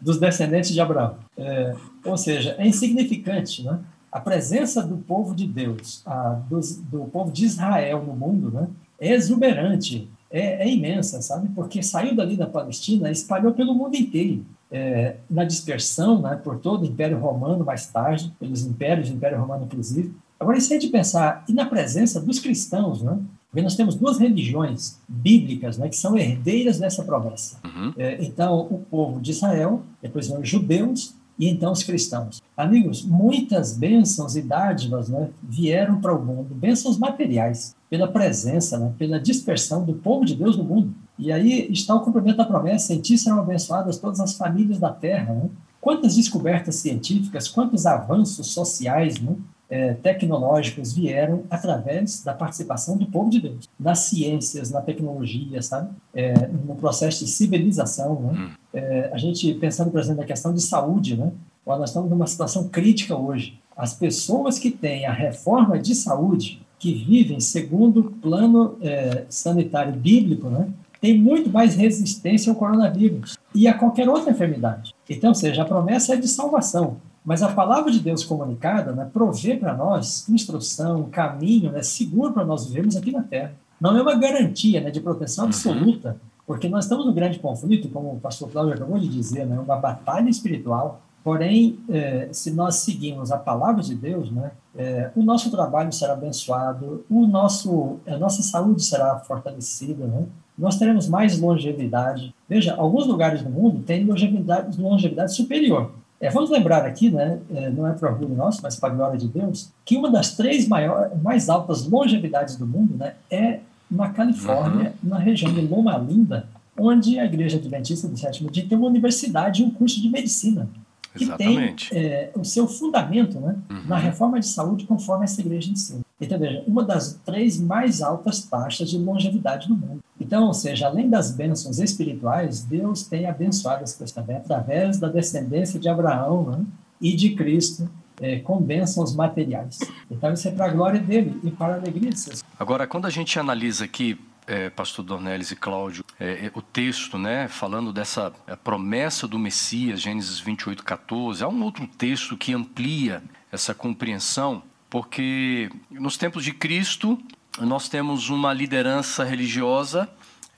dos 0.00 0.18
descendentes 0.18 0.72
de 0.72 0.80
Abraão? 0.80 1.16
É, 1.36 1.74
ou 2.04 2.16
seja, 2.16 2.54
é 2.58 2.66
insignificante, 2.66 3.64
né? 3.64 3.80
A 4.10 4.20
presença 4.20 4.82
do 4.82 4.98
povo 4.98 5.34
de 5.34 5.46
Deus, 5.46 6.02
a, 6.04 6.38
do 6.50 7.06
povo 7.06 7.32
de 7.32 7.46
Israel 7.46 8.04
no 8.06 8.14
mundo, 8.14 8.50
né, 8.50 8.68
é 9.00 9.14
exuberante, 9.14 10.06
é, 10.30 10.68
é 10.68 10.70
imensa, 10.70 11.22
sabe? 11.22 11.48
Porque 11.54 11.82
saiu 11.82 12.14
dali 12.14 12.36
da 12.36 12.46
Palestina 12.46 13.10
espalhou 13.10 13.52
pelo 13.52 13.74
mundo 13.74 13.96
inteiro 13.96 14.44
é, 14.72 15.16
na 15.30 15.44
dispersão 15.44 16.20
né, 16.22 16.40
por 16.42 16.58
todo 16.58 16.82
o 16.82 16.86
Império 16.86 17.18
Romano, 17.18 17.64
mais 17.64 17.86
tarde, 17.86 18.32
pelos 18.40 18.64
impérios, 18.64 19.10
Império 19.10 19.38
Romano 19.38 19.64
inclusive. 19.64 20.12
Agora, 20.40 20.58
isso 20.58 20.74
é 20.74 20.78
de 20.78 20.88
pensar, 20.88 21.44
e 21.48 21.52
na 21.52 21.66
presença 21.66 22.20
dos 22.20 22.40
cristãos, 22.40 23.00
né? 23.02 23.16
Porque 23.48 23.62
nós 23.62 23.76
temos 23.76 23.94
duas 23.94 24.18
religiões 24.18 24.98
bíblicas 25.06 25.76
né, 25.76 25.88
que 25.88 25.96
são 25.96 26.16
herdeiras 26.16 26.78
dessa 26.78 27.04
promessa. 27.04 27.58
Uhum. 27.62 27.92
É, 27.98 28.24
então, 28.24 28.60
o 28.60 28.78
povo 28.78 29.20
de 29.20 29.30
Israel, 29.30 29.82
depois 30.00 30.26
vão 30.26 30.40
os 30.40 30.48
judeus 30.48 31.14
e 31.38 31.48
então 31.48 31.70
os 31.70 31.82
cristãos. 31.82 32.40
Amigos, 32.56 33.04
muitas 33.04 33.76
bênçãos 33.76 34.36
e 34.36 34.42
dádivas 34.42 35.10
né, 35.10 35.28
vieram 35.42 36.00
para 36.00 36.16
o 36.16 36.24
mundo, 36.24 36.54
bênçãos 36.54 36.98
materiais, 36.98 37.76
pela 37.90 38.08
presença, 38.08 38.78
né, 38.78 38.92
pela 38.98 39.20
dispersão 39.20 39.84
do 39.84 39.94
povo 39.94 40.24
de 40.24 40.34
Deus 40.34 40.56
no 40.56 40.64
mundo. 40.64 40.94
E 41.18 41.30
aí 41.30 41.70
está 41.70 41.94
o 41.94 42.00
cumprimento 42.00 42.38
da 42.38 42.44
promessa: 42.44 42.94
em 42.94 43.00
ti 43.00 43.16
serão 43.18 43.40
abençoadas 43.40 43.98
todas 43.98 44.20
as 44.20 44.34
famílias 44.34 44.78
da 44.78 44.90
terra. 44.90 45.34
Né? 45.34 45.50
Quantas 45.80 46.16
descobertas 46.16 46.76
científicas, 46.76 47.48
quantos 47.48 47.86
avanços 47.86 48.48
sociais, 48.48 49.20
né, 49.20 49.34
é, 49.68 49.94
tecnológicos 49.94 50.92
vieram 50.92 51.44
através 51.48 52.22
da 52.22 52.34
participação 52.34 52.96
do 52.96 53.06
povo 53.06 53.30
de 53.30 53.40
Deus, 53.40 53.66
nas 53.80 54.00
ciências, 54.00 54.70
na 54.70 54.82
tecnologia, 54.82 55.62
sabe? 55.62 55.90
É, 56.14 56.46
no 56.46 56.74
processo 56.74 57.24
de 57.24 57.30
civilização, 57.30 58.20
né? 58.20 58.32
Hum. 58.32 58.50
É, 58.74 59.10
a 59.12 59.16
gente 59.16 59.54
pensando, 59.54 59.90
por 59.90 59.98
exemplo, 59.98 60.20
na 60.20 60.26
questão 60.26 60.52
de 60.52 60.60
saúde, 60.60 61.16
né? 61.16 61.32
Nós 61.66 61.88
estamos 61.88 62.10
numa 62.10 62.26
situação 62.26 62.68
crítica 62.68 63.16
hoje. 63.16 63.58
As 63.74 63.94
pessoas 63.94 64.58
que 64.58 64.70
têm 64.70 65.06
a 65.06 65.12
reforma 65.12 65.78
de 65.78 65.94
saúde, 65.94 66.60
que 66.78 66.92
vivem 66.92 67.40
segundo 67.40 68.00
o 68.00 68.10
plano 68.10 68.76
é, 68.82 69.24
sanitário 69.30 69.94
bíblico, 69.94 70.50
né? 70.50 70.68
Tem 71.02 71.18
muito 71.18 71.50
mais 71.50 71.74
resistência 71.74 72.48
ao 72.48 72.56
coronavírus 72.56 73.36
e 73.52 73.66
a 73.66 73.74
qualquer 73.74 74.08
outra 74.08 74.30
enfermidade. 74.30 74.94
Então, 75.10 75.30
ou 75.30 75.34
seja, 75.34 75.62
a 75.62 75.64
promessa 75.64 76.14
é 76.14 76.16
de 76.16 76.28
salvação, 76.28 76.98
mas 77.24 77.42
a 77.42 77.52
palavra 77.52 77.90
de 77.90 77.98
Deus 77.98 78.24
comunicada 78.24 78.92
né, 78.92 79.10
provê 79.12 79.56
para 79.56 79.76
nós 79.76 80.28
instrução, 80.28 81.08
caminho 81.10 81.72
né, 81.72 81.82
seguro 81.82 82.32
para 82.32 82.44
nós 82.44 82.68
vivermos 82.68 82.96
aqui 82.96 83.10
na 83.10 83.20
Terra. 83.20 83.52
Não 83.80 83.96
é 83.96 84.00
uma 84.00 84.14
garantia 84.14 84.80
né, 84.80 84.92
de 84.92 85.00
proteção 85.00 85.42
uhum. 85.42 85.50
absoluta, 85.50 86.16
porque 86.46 86.68
nós 86.68 86.84
estamos 86.84 87.04
no 87.04 87.12
grande 87.12 87.40
conflito, 87.40 87.88
como 87.88 88.12
o 88.12 88.20
pastor 88.20 88.48
Cláudio 88.48 88.74
acabou 88.74 88.96
de 88.96 89.08
dizer, 89.08 89.44
né, 89.44 89.58
uma 89.58 89.76
batalha 89.76 90.30
espiritual. 90.30 91.02
Porém, 91.24 91.78
eh, 91.88 92.28
se 92.32 92.50
nós 92.50 92.76
seguimos 92.76 93.30
a 93.30 93.38
palavra 93.38 93.80
de 93.80 93.94
Deus, 93.94 94.30
né, 94.30 94.50
eh, 94.76 95.10
o 95.14 95.22
nosso 95.22 95.52
trabalho 95.52 95.92
será 95.92 96.14
abençoado, 96.14 97.04
o 97.08 97.26
nosso, 97.28 97.98
a 98.06 98.16
nossa 98.16 98.42
saúde 98.42 98.82
será 98.82 99.18
fortalecida, 99.20 100.04
né, 100.04 100.26
nós 100.58 100.78
teremos 100.78 101.08
mais 101.08 101.38
longevidade. 101.38 102.34
Veja, 102.48 102.74
alguns 102.74 103.06
lugares 103.06 103.42
do 103.42 103.50
mundo 103.50 103.82
têm 103.82 104.04
longevidade, 104.04 104.80
longevidade 104.80 105.34
superior. 105.34 105.92
É, 106.20 106.30
vamos 106.30 106.50
lembrar 106.50 106.84
aqui, 106.84 107.10
né, 107.10 107.40
é, 107.52 107.68
não 107.70 107.86
é 107.86 107.92
para 107.92 108.10
orgulho 108.10 108.34
nosso, 108.36 108.60
mas 108.62 108.76
para 108.76 108.92
a 108.92 108.94
glória 108.94 109.18
de 109.18 109.26
Deus, 109.26 109.70
que 109.84 109.96
uma 109.96 110.08
das 110.08 110.36
três 110.36 110.68
maior, 110.68 111.10
mais 111.20 111.48
altas 111.48 111.84
longevidades 111.84 112.54
do 112.54 112.64
mundo 112.64 112.96
né, 112.96 113.14
é 113.28 113.58
na 113.90 114.10
Califórnia, 114.10 114.94
uhum. 115.02 115.10
na 115.10 115.18
região 115.18 115.52
de 115.52 115.60
Loma 115.62 115.98
Linda, 115.98 116.46
onde 116.78 117.18
a 117.18 117.24
Igreja 117.24 117.58
Adventista 117.58 118.06
do 118.06 118.16
Sétimo 118.16 118.50
Dia 118.50 118.64
tem 118.66 118.78
uma 118.78 118.86
universidade 118.86 119.62
e 119.62 119.64
um 119.64 119.70
curso 119.70 120.00
de 120.00 120.08
medicina 120.08 120.68
que 121.14 121.24
Exatamente. 121.24 121.90
tem 121.90 121.98
é, 121.98 122.32
o 122.34 122.44
seu 122.44 122.66
fundamento 122.66 123.38
né, 123.38 123.56
uhum. 123.70 123.82
na 123.86 123.96
reforma 123.96 124.40
de 124.40 124.46
saúde 124.46 124.86
conforme 124.86 125.24
essa 125.24 125.40
igreja 125.40 125.70
ensina. 125.70 126.00
Então, 126.22 126.38
veja, 126.38 126.62
uma 126.68 126.84
das 126.84 127.20
três 127.24 127.60
mais 127.60 128.00
altas 128.00 128.44
taxas 128.44 128.88
de 128.88 128.96
longevidade 128.96 129.66
do 129.66 129.76
mundo. 129.76 130.00
Então, 130.20 130.46
ou 130.46 130.54
seja, 130.54 130.86
além 130.86 131.10
das 131.10 131.32
bênçãos 131.32 131.80
espirituais, 131.80 132.62
Deus 132.62 133.02
tem 133.02 133.26
abençoado 133.26 133.82
as 133.82 133.92
pessoas 133.92 134.12
também 134.12 134.36
através 134.36 134.98
da 134.98 135.08
descendência 135.08 135.80
de 135.80 135.88
Abraão 135.88 136.44
né, 136.44 136.64
e 137.00 137.16
de 137.16 137.34
Cristo, 137.34 137.90
é, 138.20 138.38
com 138.38 138.60
bênçãos 138.60 139.16
materiais. 139.16 139.80
Então, 140.08 140.32
isso 140.32 140.46
é 140.46 140.52
para 140.52 140.66
a 140.66 140.68
glória 140.68 141.00
dele 141.00 141.40
e 141.42 141.50
para 141.50 141.74
a 141.74 141.76
alegria 141.76 142.10
de 142.10 142.20
seus. 142.20 142.44
Agora, 142.56 142.86
quando 142.86 143.06
a 143.06 143.10
gente 143.10 143.36
analisa 143.38 143.84
aqui 143.84 144.16
é, 144.46 144.70
pastor 144.70 145.04
Dornelles 145.04 145.50
e 145.50 145.56
Cláudio, 145.56 146.04
é, 146.18 146.46
é, 146.46 146.52
o 146.54 146.62
texto, 146.62 147.18
né, 147.18 147.48
falando 147.48 147.92
dessa 147.92 148.32
é, 148.46 148.54
promessa 148.54 149.26
do 149.26 149.38
Messias, 149.38 150.00
Gênesis 150.00 150.38
28, 150.38 150.84
14, 150.84 151.42
há 151.42 151.48
um 151.48 151.62
outro 151.62 151.86
texto 151.86 152.36
que 152.36 152.52
amplia 152.52 153.22
essa 153.50 153.74
compreensão, 153.74 154.62
porque 154.92 155.70
nos 155.90 156.18
tempos 156.18 156.44
de 156.44 156.52
Cristo 156.52 157.18
nós 157.58 157.88
temos 157.88 158.28
uma 158.28 158.52
liderança 158.52 159.24
religiosa 159.24 160.06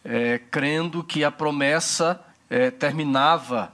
é, 0.05 0.41
crendo 0.51 1.05
que 1.05 1.23
a 1.23 1.31
promessa 1.31 2.21
é, 2.51 2.69
terminava 2.69 3.73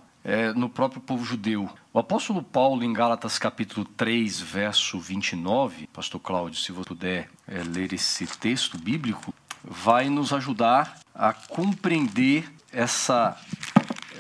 no 0.55 0.69
próprio 0.69 1.01
povo 1.01 1.25
judeu. 1.25 1.71
O 1.95 1.99
apóstolo 1.99 2.43
Paulo, 2.43 2.85
em 2.85 2.93
Gálatas 2.93 3.39
capítulo 3.39 3.87
3, 3.97 4.39
verso 4.39 5.01
29, 5.01 5.87
pastor 5.87 6.21
Cláudio, 6.21 6.61
se 6.61 6.73
você 6.73 6.89
puder 6.91 7.31
ler 7.49 7.95
esse 7.95 8.27
texto 8.27 8.77
bíblico, 8.77 9.33
vai 9.65 10.11
nos 10.11 10.31
ajudar 10.35 11.01
a 11.15 11.33
compreender 11.33 12.53
essa, 12.71 13.35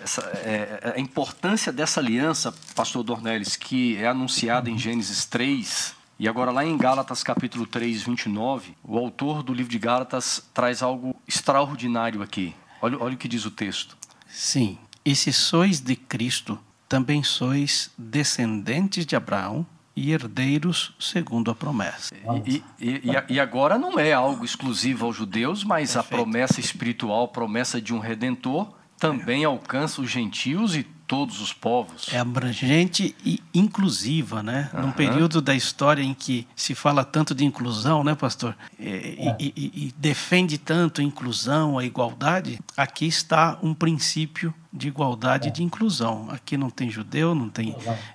essa 0.03 0.23
é, 0.43 0.95
a 0.97 0.99
importância 0.99 1.71
dessa 1.71 2.01
aliança, 2.01 2.51
pastor 2.75 3.03
Dornelles, 3.03 3.55
que 3.55 3.99
é 3.99 4.09
anunciada 4.09 4.71
em 4.71 4.79
Gênesis 4.79 5.27
3, 5.27 6.00
e 6.21 6.29
agora 6.29 6.51
lá 6.51 6.63
em 6.63 6.77
Gálatas 6.77 7.23
capítulo 7.23 7.67
3, 7.67 8.03
29, 8.03 8.77
o 8.85 8.99
autor 8.99 9.43
do 9.43 9.55
livro 9.55 9.73
de 9.73 9.79
Gálatas 9.79 10.47
traz 10.53 10.83
algo 10.83 11.17
extraordinário 11.27 12.21
aqui. 12.21 12.55
Olha, 12.83 13.03
olha 13.03 13.15
o 13.15 13.17
que 13.17 13.27
diz 13.27 13.47
o 13.47 13.51
texto. 13.51 13.97
Sim, 14.29 14.77
e 15.03 15.17
se 15.17 15.33
sois 15.33 15.81
de 15.81 15.97
Cristo, 15.97 16.59
também 16.87 17.23
sois 17.23 17.91
descendentes 17.97 19.07
de 19.07 19.17
Abraão 19.17 19.67
e 19.97 20.13
herdeiros 20.13 20.95
segundo 21.01 21.51
a 21.51 21.55
promessa. 21.55 22.15
E, 22.45 22.63
e, 22.79 23.03
e, 23.31 23.41
agora 23.41 23.79
não 23.79 23.99
é 23.99 24.13
algo 24.13 24.45
exclusivo 24.45 25.07
aos 25.07 25.17
judeus, 25.17 25.65
mas 25.65 25.95
Perfeito. 25.95 26.15
a 26.15 26.17
promessa 26.19 26.61
espiritual, 26.61 27.25
a 27.25 27.29
promessa 27.29 27.81
de 27.81 27.95
um 27.95 27.99
redentor, 27.99 28.71
também 28.99 29.47
alcança 29.47 30.03
os 30.03 30.11
gentios 30.11 30.77
e 30.77 30.85
todos 31.11 31.41
os 31.41 31.53
povos. 31.53 32.07
É 32.13 32.21
abrangente 32.21 33.17
e 33.25 33.43
inclusiva, 33.53 34.45
né? 34.45 34.71
Uhum. 34.73 34.83
Num 34.83 34.93
período 34.93 35.43
da 35.43 35.53
história 35.53 36.05
em 36.05 36.15
que 36.15 36.47
se 36.55 36.73
fala 36.73 37.05
tanto 37.05 37.35
de 37.35 37.45
inclusão, 37.45 38.05
né, 38.05 38.15
pastor? 38.15 38.57
E, 38.79 38.87
é. 38.89 39.37
e, 39.41 39.53
e, 39.57 39.95
defende 39.99 40.57
tanto 40.57 41.01
a 41.01 41.05
inclusão, 41.05 41.77
a 41.77 41.85
igualdade, 41.85 42.61
aqui 42.77 43.07
está 43.07 43.59
um 43.61 43.75
princípio 43.75 44.55
de 44.73 44.87
igualdade 44.87 45.49
e 45.49 45.51
de 45.51 45.65
inclusão. 45.65 46.29
Aqui 46.31 46.57
não 46.57 46.71
tem 46.71 46.89
judeu, 46.89 47.35
não 47.35 47.49
tem 47.49 47.75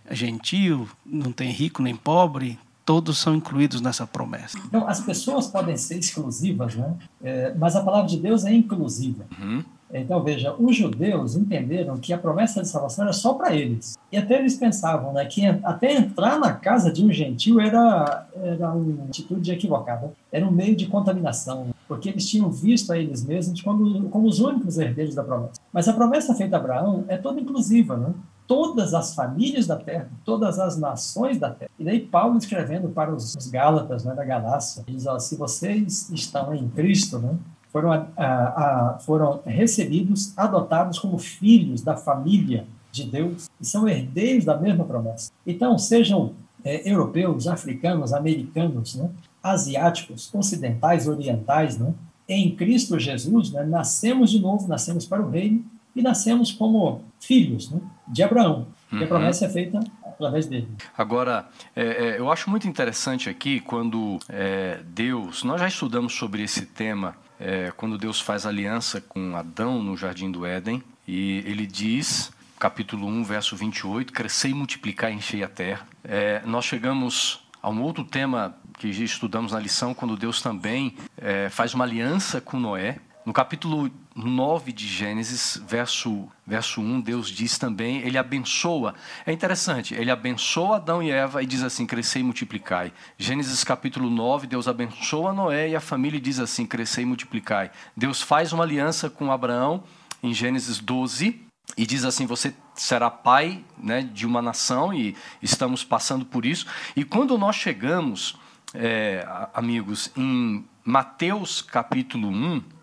gentio, 0.09 0.89
não 1.05 1.33
tem 1.33 1.51
rico 1.51 1.83
nem 1.83 1.97
pobre, 1.97 2.57
todos 2.85 3.17
são 3.17 3.35
incluídos 3.35 3.81
nessa 3.81 4.07
promessa. 4.07 4.57
Então, 4.65 4.87
as 4.87 5.01
pessoas 5.01 5.47
podem 5.47 5.75
ser 5.75 5.97
exclusivas, 5.97 6.75
né? 6.75 6.95
É, 7.21 7.53
mas 7.55 7.75
a 7.75 7.83
palavra 7.83 8.07
de 8.07 8.17
Deus 8.17 8.45
é 8.45 8.53
inclusiva. 8.53 9.25
Uhum. 9.37 9.65
Então, 9.93 10.21
veja, 10.23 10.53
os 10.57 10.75
judeus 10.75 11.35
entenderam 11.35 11.97
que 11.97 12.11
a 12.11 12.17
promessa 12.17 12.61
de 12.61 12.67
salvação 12.67 13.05
era 13.05 13.13
só 13.13 13.33
para 13.33 13.55
eles. 13.55 13.97
E 14.11 14.17
até 14.17 14.39
eles 14.39 14.55
pensavam 14.55 15.13
né, 15.13 15.25
que 15.25 15.45
até 15.45 15.93
entrar 15.93 16.39
na 16.39 16.53
casa 16.53 16.91
de 16.91 17.05
um 17.05 17.11
gentil 17.11 17.59
era, 17.59 18.27
era 18.35 18.71
uma 18.71 19.05
atitude 19.05 19.51
equivocada, 19.51 20.11
era 20.31 20.45
um 20.45 20.51
meio 20.51 20.75
de 20.75 20.87
contaminação, 20.87 21.67
porque 21.87 22.09
eles 22.09 22.27
tinham 22.27 22.49
visto 22.49 22.91
a 22.91 22.97
eles 22.97 23.23
mesmos 23.23 23.61
como, 23.61 24.09
como 24.09 24.27
os 24.27 24.39
únicos 24.39 24.77
herdeiros 24.77 25.15
da 25.15 25.23
promessa. 25.23 25.61
Mas 25.71 25.87
a 25.87 25.93
promessa 25.93 26.33
feita 26.33 26.55
a 26.55 26.59
Abraão 26.59 27.05
é 27.07 27.17
toda 27.17 27.39
inclusiva, 27.39 27.95
né? 27.95 28.13
todas 28.47 28.93
as 28.93 29.15
famílias 29.15 29.67
da 29.67 29.75
terra, 29.75 30.09
todas 30.23 30.59
as 30.59 30.77
nações 30.77 31.39
da 31.39 31.49
terra. 31.49 31.71
E 31.79 31.83
daí 31.83 31.99
Paulo 31.99 32.37
escrevendo 32.37 32.89
para 32.89 33.13
os, 33.13 33.35
Gálatas 33.47 34.03
né, 34.03 34.13
da 34.13 34.23
Galácia, 34.23 34.83
diz, 34.87 35.05
ó, 35.05 35.17
se 35.19 35.35
vocês 35.35 36.09
estão 36.11 36.53
em 36.53 36.67
Cristo, 36.69 37.19
né, 37.19 37.37
foram, 37.75 37.91
a, 37.91 38.07
a, 38.15 38.99
foram 38.99 39.41
recebidos, 39.45 40.31
adotados 40.37 40.97
como 40.97 41.17
filhos 41.17 41.81
da 41.81 41.97
família 41.97 42.65
de 42.89 43.03
Deus 43.03 43.49
e 43.59 43.65
são 43.65 43.85
herdeiros 43.85 44.45
da 44.45 44.57
mesma 44.57 44.85
promessa. 44.85 45.29
Então, 45.45 45.77
sejam 45.77 46.35
é, 46.63 46.89
europeus, 46.89 47.47
africanos, 47.47 48.13
americanos, 48.13 48.95
né, 48.95 49.09
asiáticos, 49.43 50.33
ocidentais, 50.33 51.05
orientais, 51.05 51.77
né, 51.77 51.93
em 52.29 52.55
Cristo 52.55 52.97
Jesus, 52.97 53.51
né, 53.51 53.65
nascemos 53.65 54.31
de 54.31 54.39
novo, 54.39 54.69
nascemos 54.69 55.05
para 55.05 55.21
o 55.21 55.29
reino 55.29 55.65
e 55.93 56.01
nascemos 56.01 56.53
como 56.53 57.01
filhos 57.19 57.69
né, 57.69 57.81
de 58.07 58.23
Abraão. 58.23 58.67
Uhum. 58.89 58.99
E 58.99 59.03
a 59.03 59.07
promessa 59.07 59.47
é 59.47 59.49
feita 59.49 59.81
através 60.05 60.45
dele. 60.45 60.69
Agora, 60.97 61.45
é, 61.75 61.83
é, 61.83 62.19
eu 62.19 62.31
acho 62.31 62.49
muito 62.49 62.69
interessante 62.69 63.29
aqui 63.29 63.59
quando 63.59 64.17
é, 64.29 64.79
Deus, 64.93 65.43
nós 65.43 65.59
já 65.59 65.67
estudamos 65.67 66.13
sobre 66.13 66.41
esse 66.41 66.65
tema 66.65 67.24
é, 67.39 67.71
quando 67.75 67.97
Deus 67.97 68.19
faz 68.19 68.45
aliança 68.45 69.01
com 69.01 69.35
Adão 69.35 69.81
no 69.81 69.95
jardim 69.95 70.31
do 70.31 70.45
Éden, 70.45 70.83
e 71.07 71.43
ele 71.45 71.67
diz, 71.67 72.31
capítulo 72.59 73.07
1, 73.07 73.23
verso 73.23 73.55
28, 73.55 74.11
crescer 74.11 74.49
e 74.49 74.53
multiplicar 74.53 75.11
e 75.11 75.15
encher 75.15 75.43
a 75.43 75.47
terra. 75.47 75.87
É, 76.03 76.41
nós 76.45 76.65
chegamos 76.65 77.45
a 77.61 77.69
um 77.69 77.81
outro 77.81 78.03
tema 78.03 78.55
que 78.77 78.87
estudamos 78.87 79.51
na 79.51 79.59
lição, 79.59 79.93
quando 79.93 80.17
Deus 80.17 80.41
também 80.41 80.95
é, 81.17 81.49
faz 81.49 81.73
uma 81.73 81.83
aliança 81.83 82.39
com 82.39 82.59
Noé. 82.59 82.99
No 83.25 83.33
capítulo 83.33 83.89
9 84.15 84.71
de 84.71 84.87
Gênesis, 84.87 85.61
verso, 85.67 86.29
verso 86.47 86.79
1, 86.79 87.01
Deus 87.01 87.27
diz 87.27 87.57
também, 87.57 87.97
ele 87.97 88.17
abençoa. 88.17 88.95
É 89.25 89.33
interessante, 89.33 89.93
ele 89.93 90.09
abençoa 90.09 90.77
Adão 90.77 91.03
e 91.03 91.11
Eva 91.11 91.43
e 91.43 91.45
diz 91.45 91.61
assim: 91.61 91.85
crescei 91.85 92.21
e 92.21 92.25
multiplicai. 92.25 92.93
Gênesis 93.17 93.61
capítulo 93.65 94.09
9, 94.09 94.47
Deus 94.47 94.69
abençoa 94.69 95.33
Noé 95.33 95.69
e 95.69 95.75
a 95.75 95.81
família 95.81 96.17
e 96.17 96.21
diz 96.21 96.39
assim: 96.39 96.65
crescei 96.65 97.03
e 97.03 97.07
multiplicai. 97.07 97.71
Deus 97.95 98.21
faz 98.21 98.53
uma 98.53 98.63
aliança 98.63 99.09
com 99.09 99.33
Abraão 99.33 99.83
em 100.23 100.33
Gênesis 100.33 100.79
12 100.79 101.41
e 101.77 101.85
diz 101.85 102.05
assim: 102.05 102.25
você 102.25 102.55
será 102.73 103.09
pai 103.09 103.65
né, 103.77 104.01
de 104.01 104.25
uma 104.25 104.41
nação 104.41 104.93
e 104.93 105.13
estamos 105.41 105.83
passando 105.83 106.25
por 106.25 106.45
isso. 106.45 106.65
E 106.95 107.03
quando 107.03 107.37
nós 107.37 107.57
chegamos, 107.57 108.37
é, 108.73 109.27
amigos, 109.53 110.09
em 110.15 110.65
Mateus 110.85 111.61
capítulo 111.61 112.29
1, 112.29 112.74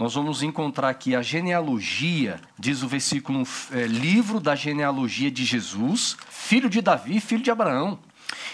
nós 0.00 0.14
vamos 0.14 0.42
encontrar 0.42 0.88
aqui 0.88 1.14
a 1.14 1.20
genealogia, 1.20 2.40
diz 2.58 2.82
o 2.82 2.88
versículo, 2.88 3.46
é, 3.70 3.86
livro 3.86 4.40
da 4.40 4.54
genealogia 4.54 5.30
de 5.30 5.44
Jesus, 5.44 6.16
filho 6.30 6.70
de 6.70 6.80
Davi, 6.80 7.20
filho 7.20 7.42
de 7.42 7.50
Abraão. 7.50 7.98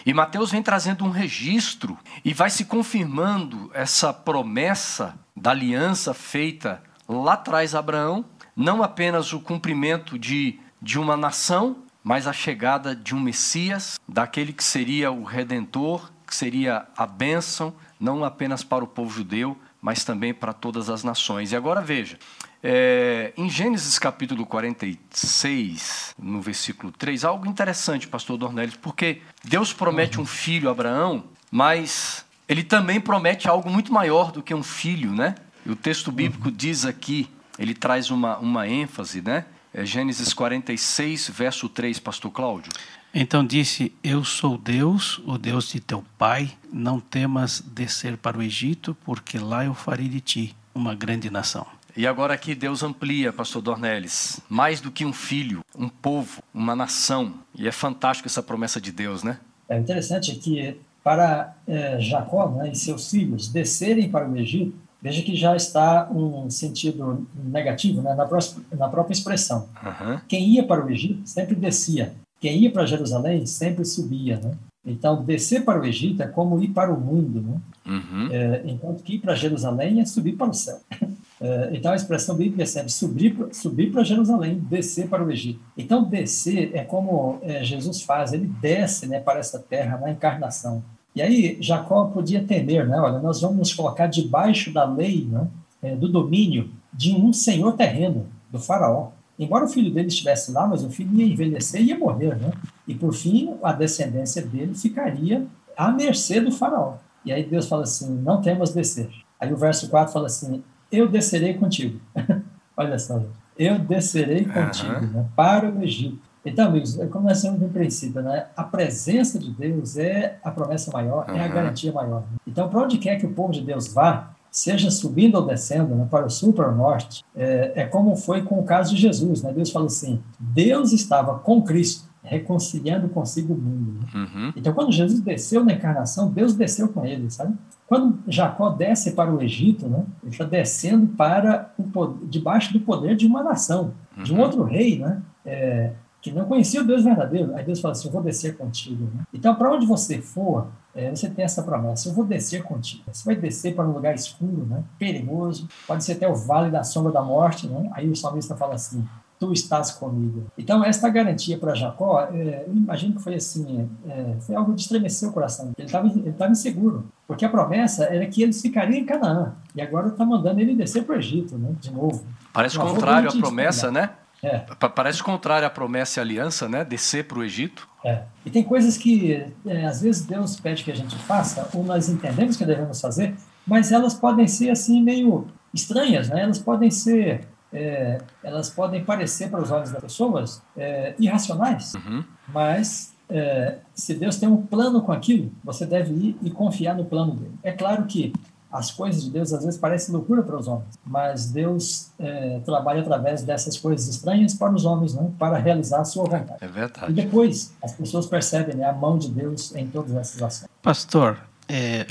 E 0.05 0.13
Mateus 0.13 0.51
vem 0.51 0.61
trazendo 0.61 1.05
um 1.05 1.11
registro 1.11 1.97
e 2.25 2.35
vai 2.35 2.51
se 2.51 2.65
confirmando 2.65 3.71
essa 3.73 4.13
promessa 4.13 5.17
da 5.37 5.53
aliança 5.53 6.13
feita 6.13 6.83
lá 7.09 7.35
atrás 7.35 7.77
a 7.77 7.79
Abraão, 7.79 8.25
não 8.57 8.83
apenas 8.83 9.33
o 9.33 9.39
cumprimento 9.39 10.19
de, 10.19 10.59
de 10.83 10.99
uma 10.99 11.17
nação, 11.17 11.77
mas 12.03 12.27
a 12.27 12.33
chegada 12.33 12.93
de 12.93 13.15
um 13.15 13.21
Messias, 13.21 14.01
daquele 14.09 14.53
que 14.53 14.65
seria 14.65 15.13
o 15.13 15.23
redentor, 15.23 16.11
que 16.27 16.35
seria 16.35 16.89
a 16.97 17.07
bênção, 17.07 17.73
não 18.01 18.25
apenas 18.25 18.65
para 18.65 18.83
o 18.83 18.89
povo 18.89 19.11
judeu, 19.11 19.57
mas 19.81 20.05
também 20.05 20.35
para 20.35 20.53
todas 20.53 20.91
as 20.91 21.05
nações. 21.05 21.53
E 21.53 21.57
agora 21.57 21.81
veja, 21.81 22.19
é, 22.63 23.33
em 23.37 23.49
Gênesis 23.49 23.99
capítulo 23.99 24.45
46, 24.47 26.15
no 26.19 26.41
versículo 26.41 26.91
3, 26.93 27.25
algo 27.25 27.47
interessante, 27.47 28.09
pastor 28.09 28.37
Dornelles, 28.37 28.77
porque 28.77 29.23
Deus 29.45 29.73
promete 29.73 30.21
um 30.21 30.27
filho 30.27 30.69
a 30.69 30.73
Abraão, 30.73 31.25
mas 31.51 32.25
ele 32.49 32.63
também 32.63 33.01
promete 33.01 33.49
algo 33.49 33.71
muito 33.71 33.93
maior 33.93 34.33
do 34.33 34.43
que 34.43 34.55
um 34.55 34.63
filho, 34.63 35.13
né? 35.13 35.35
E 35.65 35.71
o 35.71 35.77
texto 35.77 36.13
bíblico 36.13 36.51
diz 36.51 36.85
aqui, 36.85 37.29
ele 37.59 37.75
traz 37.75 38.11
uma, 38.11 38.39
uma 38.39 38.69
ênfase, 38.69 39.21
né? 39.21 39.45
É 39.75 39.85
Gênesis 39.85 40.33
46, 40.33 41.29
verso 41.29 41.69
3, 41.69 41.99
pastor 41.99 42.31
Cláudio. 42.31 42.73
Então 43.15 43.45
disse: 43.45 43.93
Eu 44.03 44.25
sou 44.25 44.59
Deus, 44.59 45.19
o 45.27 45.39
Deus 45.39 45.69
de 45.71 45.81
teu 45.81 46.05
pai. 46.19 46.51
Não 46.73 47.01
temas 47.01 47.61
descer 47.61 48.17
para 48.17 48.39
o 48.39 48.43
Egito, 48.43 48.97
porque 49.05 49.39
lá 49.39 49.65
eu 49.65 49.75
farei 49.75 50.09
de 50.09 50.21
ti 50.21 50.57
uma 50.75 50.95
grande 50.95 51.31
nação. 51.31 51.67
E 51.97 52.07
agora 52.07 52.35
aqui 52.35 52.55
Deus 52.55 52.83
amplia, 52.83 53.33
pastor 53.33 53.63
Dornelles, 53.63 54.39
mais 54.51 54.83
do 54.83 54.91
que 54.91 55.03
um 55.07 55.15
filho, 55.15 55.65
um 55.75 55.89
povo, 55.89 56.43
uma 56.53 56.77
nação. 56.77 57.33
E 57.55 57.67
é 57.67 57.73
fantástico 57.73 58.29
essa 58.29 58.43
promessa 58.43 58.79
de 58.79 58.93
Deus, 58.93 59.23
né? 59.23 59.39
É 59.67 59.79
interessante 59.79 60.35
que 60.37 60.79
para 61.03 61.55
é, 61.67 61.99
Jacó 62.01 62.51
né, 62.51 62.71
e 62.71 62.75
seus 62.75 63.11
filhos 63.11 63.49
descerem 63.49 64.11
para 64.11 64.29
o 64.29 64.37
Egito, 64.37 64.75
veja 65.01 65.23
que 65.23 65.35
já 65.35 65.57
está 65.57 66.09
um 66.11 66.51
sentido 66.51 67.27
negativo 67.35 68.03
né, 68.03 68.13
na, 68.15 68.27
próxima, 68.27 68.65
na 68.73 68.89
própria 68.89 69.15
expressão. 69.15 69.69
Uhum. 69.83 70.21
Quem 70.29 70.49
ia 70.51 70.67
para 70.67 70.85
o 70.85 70.91
Egito 70.91 71.21
sempre 71.25 71.55
descia, 71.55 72.13
quem 72.41 72.59
ia 72.59 72.71
para 72.71 72.87
Jerusalém 72.87 73.47
sempre 73.47 73.85
subia. 73.85 74.39
Né? 74.39 74.53
Então, 74.85 75.25
descer 75.25 75.65
para 75.65 75.81
o 75.81 75.85
Egito 75.85 76.23
é 76.23 76.27
como 76.27 76.63
ir 76.63 76.69
para 76.69 76.93
o 76.93 77.01
mundo, 77.01 77.41
né? 77.41 77.61
Uhum. 77.87 78.29
É, 78.31 78.63
enquanto 78.67 79.03
que 79.03 79.15
ir 79.15 79.19
para 79.19 79.35
Jerusalém 79.35 80.01
é 80.01 80.05
subir 80.05 80.37
para 80.37 80.51
o 80.51 80.55
céu. 80.55 80.81
É, 81.39 81.69
então, 81.75 81.93
a 81.93 81.95
expressão 81.97 82.35
bíblica 82.35 82.63
é 82.63 82.67
sempre 82.67 82.91
subir, 82.91 83.37
subir 83.53 83.93
para 83.93 84.03
Jerusalém, 84.03 84.59
descer 84.59 85.07
para 85.07 85.23
o 85.23 85.31
Egito. 85.31 85.61
Então, 85.77 86.03
descer 86.03 86.71
é 86.75 86.83
como 86.83 87.39
é, 87.43 87.63
Jesus 87.63 88.01
faz, 88.01 88.33
ele 88.33 88.47
desce 88.59 89.07
né, 89.07 89.21
para 89.21 89.39
essa 89.39 89.59
terra 89.59 89.99
na 89.99 90.11
encarnação. 90.11 90.83
E 91.15 91.21
aí, 91.21 91.59
Jacó 91.61 92.07
podia 92.07 92.43
temer, 92.43 92.87
né? 92.87 92.99
Olha, 92.99 93.19
nós 93.19 93.43
vamos 93.43 93.59
nos 93.59 93.75
colocar 93.75 94.07
debaixo 94.07 94.73
da 94.73 94.85
lei, 94.85 95.27
né, 95.31 95.47
é, 95.83 95.95
do 95.95 96.09
domínio 96.09 96.71
de 96.91 97.13
um 97.15 97.33
senhor 97.33 97.73
terreno, 97.73 98.27
do 98.51 98.59
faraó. 98.59 99.09
Embora 99.39 99.65
o 99.65 99.69
filho 99.69 99.93
dele 99.93 100.09
estivesse 100.09 100.51
lá, 100.53 100.67
mas 100.67 100.83
o 100.83 100.91
filho 100.91 101.15
ia 101.15 101.27
envelhecer 101.27 101.81
e 101.81 101.87
ia 101.87 101.99
morrer, 101.99 102.37
né? 102.37 102.53
E 102.87 102.95
por 102.95 103.13
fim, 103.13 103.55
a 103.63 103.73
descendência 103.73 104.41
dele 104.43 104.75
ficaria 104.75 105.47
à 105.77 105.93
mercê 105.93 106.41
do 106.41 106.51
faraó. 106.51 106.95
E 107.25 107.33
aí 107.33 107.45
Deus 107.45 107.69
fala 107.69 107.83
assim: 107.83 108.11
não 108.23 108.41
temos 108.41 108.73
descer. 108.73 109.11
Aí 109.39 109.53
o 109.53 109.57
verso 109.57 109.91
4 109.91 110.13
fala 110.13 110.27
assim: 110.27 110.63
eu 110.91 111.09
descerei 111.09 111.55
contigo. 111.55 112.01
Olha 112.77 112.99
só, 112.99 113.23
eu 113.59 113.79
descerei 113.79 114.45
contigo 114.45 114.93
uhum. 114.93 115.11
né, 115.13 115.27
para 115.35 115.71
o 115.71 115.83
Egito. 115.83 116.19
Então, 116.45 116.67
amigos, 116.69 116.99
é 117.01 117.07
como 117.07 117.27
nós 117.27 117.43
temos 117.43 117.61
um 117.61 117.69
princípio, 117.69 118.23
né? 118.23 118.47
A 118.57 118.63
presença 118.63 119.37
de 119.37 119.51
Deus 119.51 119.97
é 119.97 120.39
a 120.45 120.51
promessa 120.51 120.93
maior, 120.93 121.29
uhum. 121.29 121.37
é 121.37 121.45
a 121.45 121.49
garantia 121.49 121.93
maior. 121.93 122.23
Então, 122.47 122.69
para 122.69 122.83
onde 122.83 122.99
quer 122.99 123.17
que 123.17 123.27
o 123.27 123.33
povo 123.33 123.53
de 123.53 123.63
Deus 123.63 123.93
vá, 123.93 124.36
seja 124.57 124.91
subindo 124.91 125.35
ou 125.35 125.45
descendo, 125.45 125.95
né, 125.95 126.09
para 126.11 126.25
o 126.25 126.31
sul, 126.31 126.51
para 126.51 126.73
o 126.73 126.75
norte, 126.75 127.23
é, 127.37 127.73
é, 127.77 127.85
como 127.85 128.17
foi 128.17 128.41
com 128.41 128.59
o 128.59 128.63
caso 128.63 128.95
de 128.95 129.01
Jesus. 129.03 129.43
Né? 129.43 129.53
Deus 129.53 129.71
falou 129.71 129.87
assim: 129.87 130.23
Deus 130.41 130.95
estava 130.95 131.39
com 131.39 131.61
Cristo, 131.61 132.09
reconciliando 132.23 133.07
consigo 133.11 133.53
o 133.53 133.59
mundo. 133.59 134.01
Né? 134.01 134.07
Uhum. 134.15 134.53
Então, 134.57 134.73
quando 134.73 134.91
Jesus 134.91 135.21
desceu 135.21 135.63
na 135.63 135.75
encarnação, 135.75 136.31
Deus 136.31 136.55
desceu 136.55 136.89
com 136.89 137.05
ele, 137.05 137.31
sabe? 137.31 137.55
Quando 137.87 138.19
Jacó 138.27 138.71
desce 138.71 139.13
para 139.13 139.31
o 139.31 139.43
Egito, 139.43 139.87
né, 139.89 140.07
ele 140.23 140.33
está 140.33 140.45
descendo 140.45 141.07
para 141.09 141.71
o 141.77 141.83
poder, 141.83 142.27
debaixo 142.27 142.73
do 142.73 142.81
poder 142.81 143.15
de 143.15 143.27
uma 143.27 143.43
nação, 143.43 143.93
uhum. 144.17 144.23
de 144.25 144.33
um 144.33 144.37
uhum. 144.37 144.43
outro 144.43 144.65
rei, 144.65 144.99
né? 144.99 145.21
É, 145.45 145.93
que 146.23 146.33
não 146.33 146.47
conhecia 146.47 146.81
o 146.81 146.85
Deus 146.85 147.05
verdadeiro. 147.05 147.55
Aí 147.55 147.63
Deus 147.63 147.79
fala 147.79 147.93
assim: 147.93 148.09
Eu 148.09 148.13
vou 148.13 148.23
descer 148.23 148.57
contigo. 148.57 149.05
Né? 149.15 149.23
Então, 149.35 149.55
para 149.55 149.71
onde 149.71 149.85
você 149.85 150.23
for, 150.23 150.67
é, 150.97 151.11
você 151.11 151.29
tem 151.29 151.45
essa 151.45 151.63
promessa: 151.63 152.09
Eu 152.09 152.15
vou 152.15 152.25
descer 152.25 152.63
contigo. 152.63 153.05
Você 153.13 153.25
vai 153.25 153.37
descer 153.37 153.75
para 153.75 153.87
um 153.87 153.93
lugar 153.93 154.15
escuro, 154.15 154.67
né? 154.67 154.83
perigoso, 154.99 155.69
pode 155.87 156.03
ser 156.03 156.13
até 156.13 156.27
o 156.27 156.35
vale 156.35 156.71
da 156.71 156.83
sombra 156.83 157.13
da 157.13 157.23
morte. 157.23 157.67
Né? 157.67 157.91
Aí 157.93 158.09
o 158.09 158.17
salmista 158.17 158.57
fala 158.57 158.75
assim: 158.75 159.07
Tu 159.39 159.53
estás 159.53 159.91
comigo. 159.91 160.45
Então, 160.57 160.83
esta 160.83 161.09
garantia 161.11 161.59
para 161.59 161.75
Jacó, 161.75 162.23
é, 162.33 162.65
eu 162.67 162.75
imagino 162.75 163.15
que 163.15 163.23
foi 163.23 163.35
assim: 163.35 163.89
é, 164.09 164.37
foi 164.41 164.55
algo 164.57 164.75
de 164.75 164.81
estremecer 164.81 165.29
o 165.29 165.33
coração. 165.33 165.73
Ele 165.77 165.87
estava 165.87 166.07
ele 166.07 166.33
tava 166.33 166.53
inseguro, 166.53 167.07
porque 167.27 167.45
a 167.45 167.49
promessa 167.49 168.05
era 168.05 168.27
que 168.27 168.43
eles 168.43 168.61
ficariam 168.63 168.99
em 168.99 169.05
Canaã. 169.05 169.53
E 169.75 169.83
agora 169.83 170.09
está 170.09 170.25
mandando 170.25 170.61
ele 170.61 170.75
descer 170.75 171.05
para 171.05 171.17
o 171.17 171.19
Egito, 171.19 171.59
né? 171.59 171.75
de 171.79 171.93
novo. 171.93 172.25
Parece 172.53 172.79
contrário 172.79 173.29
à 173.29 173.33
promessa, 173.33 173.91
né? 173.91 174.11
É. 174.43 174.59
Parece 174.95 175.23
contrário 175.23 175.67
à 175.67 175.71
promessa 175.71 176.21
e 176.21 176.23
aliança, 176.23 176.69
né? 176.69 176.85
Descer 176.85 177.27
para 177.27 177.39
o 177.39 177.45
Egito. 177.45 177.89
É. 178.05 178.23
E 178.45 178.51
tem 178.51 178.63
coisas 178.63 178.97
que, 178.97 179.45
é, 179.67 179.85
às 179.87 180.01
vezes, 180.03 180.25
Deus 180.25 180.61
pede 180.61 180.85
que 180.85 180.91
a 180.93 180.95
gente 180.95 181.17
faça, 181.17 181.69
ou 181.75 181.83
nós 181.83 182.09
entendemos 182.09 182.57
que 182.57 182.65
devemos 182.65 183.01
fazer, 183.01 183.35
mas 183.67 183.91
elas 183.91 184.15
podem 184.15 184.47
ser, 184.47 184.71
assim, 184.71 185.03
meio 185.03 185.49
estranhas, 185.75 186.29
né? 186.29 186.43
Elas 186.43 186.59
podem 186.59 186.91
ser... 186.91 187.47
É, 187.73 188.19
elas 188.45 188.71
podem 188.71 189.05
parecer 189.05 189.51
para 189.51 189.61
os 189.61 189.71
olhos 189.71 189.91
das 189.91 190.01
pessoas 190.01 190.63
é, 190.77 191.15
irracionais, 191.19 191.95
uhum. 191.95 192.25
mas 192.49 193.13
é, 193.29 193.79
se 193.93 194.15
Deus 194.15 194.37
tem 194.37 194.49
um 194.49 194.65
plano 194.65 195.03
com 195.03 195.13
aquilo, 195.13 195.53
você 195.65 195.85
deve 195.85 196.15
ir 196.15 196.39
e 196.43 196.51
confiar 196.51 196.95
no 196.95 197.05
plano 197.05 197.35
dele. 197.35 197.55
É 197.63 197.73
claro 197.73 198.05
que 198.05 198.33
as 198.77 198.91
coisas 198.91 199.25
de 199.25 199.31
Deus 199.31 199.53
às 199.53 199.65
vezes 199.65 199.79
parecem 199.79 200.15
loucura 200.15 200.43
para 200.43 200.57
os 200.57 200.69
homens, 200.69 200.99
mas 201.05 201.51
Deus 201.51 202.11
é, 202.19 202.61
trabalha 202.65 203.01
através 203.01 203.43
dessas 203.43 203.79
coisas 203.79 204.07
estranhas 204.09 204.55
para 204.55 204.73
os 204.75 204.85
homens, 204.85 205.15
né? 205.15 205.31
para 205.39 205.59
realizar 205.59 206.01
a 206.01 206.05
sua 206.05 206.25
vontade. 206.25 206.59
É 206.61 206.69
verdade. 206.69 207.11
E 207.11 207.15
depois 207.15 207.73
as 207.83 207.93
pessoas 207.93 208.27
percebem 208.27 208.77
né, 208.77 208.85
a 208.85 208.93
mão 208.93 209.19
de 209.19 209.29
Deus 209.29 209.75
em 209.75 209.87
todas 209.87 210.15
essas 210.15 210.43
ações. 210.43 210.71
Pastor, 210.83 211.39
é, 211.69 212.07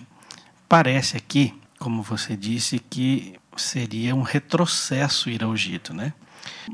parece 0.67 1.17
aqui, 1.17 1.53
como 1.79 2.01
você 2.01 2.35
disse, 2.35 2.79
que 2.79 3.35
seria 3.55 4.15
um 4.15 4.21
retrocesso 4.21 5.29
ir 5.29 5.43
ao 5.43 5.53
Egito, 5.53 5.93
né? 5.93 6.13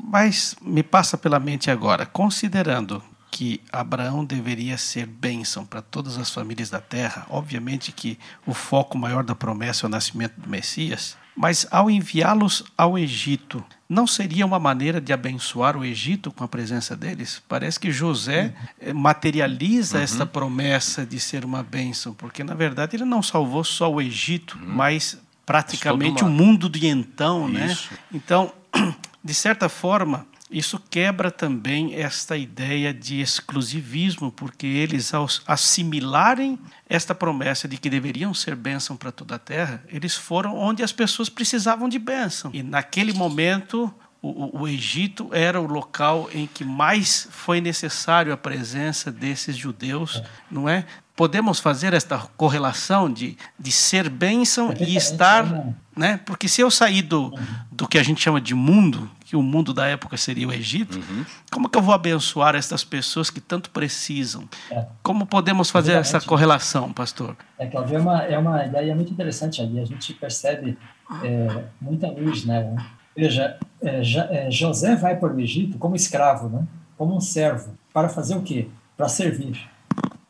Mas 0.03 0.55
me 0.61 0.83
passa 0.83 1.17
pela 1.17 1.39
mente 1.39 1.69
agora, 1.69 2.05
considerando 2.05 3.01
que 3.31 3.61
Abraão 3.71 4.25
deveria 4.25 4.77
ser 4.77 5.05
bênção 5.05 5.65
para 5.65 5.81
todas 5.81 6.17
as 6.17 6.29
famílias 6.29 6.69
da 6.69 6.81
terra. 6.81 7.25
Obviamente 7.29 7.93
que 7.93 8.19
o 8.45 8.53
foco 8.53 8.97
maior 8.97 9.23
da 9.23 9.33
promessa 9.33 9.85
é 9.85 9.87
o 9.87 9.89
nascimento 9.89 10.33
do 10.39 10.49
Messias, 10.49 11.17
mas 11.35 11.65
ao 11.71 11.89
enviá-los 11.89 12.63
ao 12.77 12.99
Egito, 12.99 13.63
não 13.87 14.05
seria 14.05 14.45
uma 14.45 14.59
maneira 14.59 14.99
de 14.99 15.13
abençoar 15.13 15.77
o 15.77 15.85
Egito 15.85 16.29
com 16.29 16.43
a 16.43 16.47
presença 16.47 16.95
deles? 16.95 17.41
Parece 17.47 17.79
que 17.79 17.89
José 17.89 18.53
uhum. 18.81 18.93
materializa 18.95 19.97
uhum. 19.97 20.03
esta 20.03 20.25
promessa 20.25 21.05
de 21.05 21.19
ser 21.19 21.45
uma 21.45 21.63
bênção, 21.63 22.13
porque 22.13 22.43
na 22.43 22.53
verdade 22.53 22.97
ele 22.97 23.05
não 23.05 23.23
salvou 23.23 23.63
só 23.63 23.91
o 23.91 24.01
Egito, 24.01 24.59
uhum. 24.61 24.75
mas 24.75 25.17
praticamente 25.45 26.23
o 26.23 26.29
mundo 26.29 26.69
de 26.69 26.85
então, 26.85 27.47
né? 27.47 27.67
Isso. 27.67 27.91
né? 27.91 27.97
Então, 28.13 28.53
de 29.23 29.33
certa 29.33 29.69
forma, 29.69 30.27
isso 30.51 30.81
quebra 30.89 31.31
também 31.31 31.95
esta 31.95 32.35
ideia 32.35 32.93
de 32.93 33.21
exclusivismo, 33.21 34.31
porque 34.31 34.67
eles, 34.67 35.13
ao 35.13 35.27
assimilarem 35.47 36.59
esta 36.89 37.15
promessa 37.15 37.67
de 37.67 37.77
que 37.77 37.89
deveriam 37.89 38.33
ser 38.33 38.55
bênção 38.55 38.97
para 38.97 39.11
toda 39.11 39.35
a 39.35 39.39
terra, 39.39 39.81
eles 39.87 40.15
foram 40.15 40.57
onde 40.57 40.83
as 40.83 40.91
pessoas 40.91 41.29
precisavam 41.29 41.87
de 41.87 41.97
bênção. 41.97 42.51
E 42.53 42.61
naquele 42.61 43.13
momento, 43.13 43.93
o, 44.21 44.61
o, 44.61 44.67
Egito 44.67 45.29
era 45.31 45.59
o 45.59 45.65
local 45.65 46.29
em 46.33 46.45
que 46.45 46.65
mais 46.65 47.27
foi 47.31 47.61
necessário 47.61 48.33
a 48.33 48.37
presença 48.37 49.11
desses 49.11 49.55
judeus, 49.55 50.17
é. 50.17 50.25
não 50.51 50.67
é? 50.67 50.85
Podemos 51.15 51.59
fazer 51.59 51.93
esta 51.93 52.17
correlação 52.35 53.11
de, 53.11 53.37
de 53.57 53.71
ser 53.71 54.09
bênção 54.09 54.73
e 54.79 54.95
estar, 54.95 55.45
né? 55.45 55.75
né? 55.95 56.19
Porque 56.25 56.47
se 56.47 56.61
eu 56.61 56.69
sair 56.69 57.03
do, 57.03 57.33
do 57.71 57.87
que 57.87 57.97
a 57.97 58.03
gente 58.03 58.21
chama 58.21 58.41
de 58.41 58.53
mundo, 58.53 59.09
que 59.31 59.37
o 59.37 59.41
mundo 59.41 59.73
da 59.73 59.87
época 59.87 60.17
seria 60.17 60.45
o 60.45 60.51
Egito, 60.51 60.97
uhum. 60.97 61.23
como 61.49 61.69
que 61.69 61.77
eu 61.77 61.81
vou 61.81 61.95
abençoar 61.95 62.53
estas 62.53 62.83
pessoas 62.83 63.29
que 63.29 63.39
tanto 63.39 63.69
precisam? 63.69 64.43
É. 64.69 64.85
Como 65.01 65.25
podemos 65.25 65.69
fazer 65.69 65.93
essa 65.93 66.19
correlação, 66.19 66.91
pastor? 66.91 67.37
É, 67.57 67.65
Claudio, 67.65 67.95
é 67.95 67.99
uma, 68.01 68.23
é 68.23 68.37
uma 68.37 68.65
ideia 68.65 68.93
muito 68.93 69.13
interessante 69.13 69.61
ali. 69.61 69.79
A 69.79 69.85
gente 69.85 70.13
percebe 70.15 70.77
é, 71.23 71.63
muita 71.79 72.07
luz, 72.07 72.43
né? 72.43 72.75
Veja, 73.15 73.57
é, 73.81 74.01
é, 74.01 74.51
José 74.51 74.97
vai 74.97 75.15
para 75.15 75.33
o 75.33 75.39
Egito 75.39 75.77
como 75.77 75.95
escravo, 75.95 76.49
né? 76.49 76.67
como 76.97 77.15
um 77.15 77.21
servo, 77.21 77.71
para 77.93 78.09
fazer 78.09 78.35
o 78.35 78.41
quê? 78.41 78.67
Para 78.97 79.07
servir. 79.07 79.65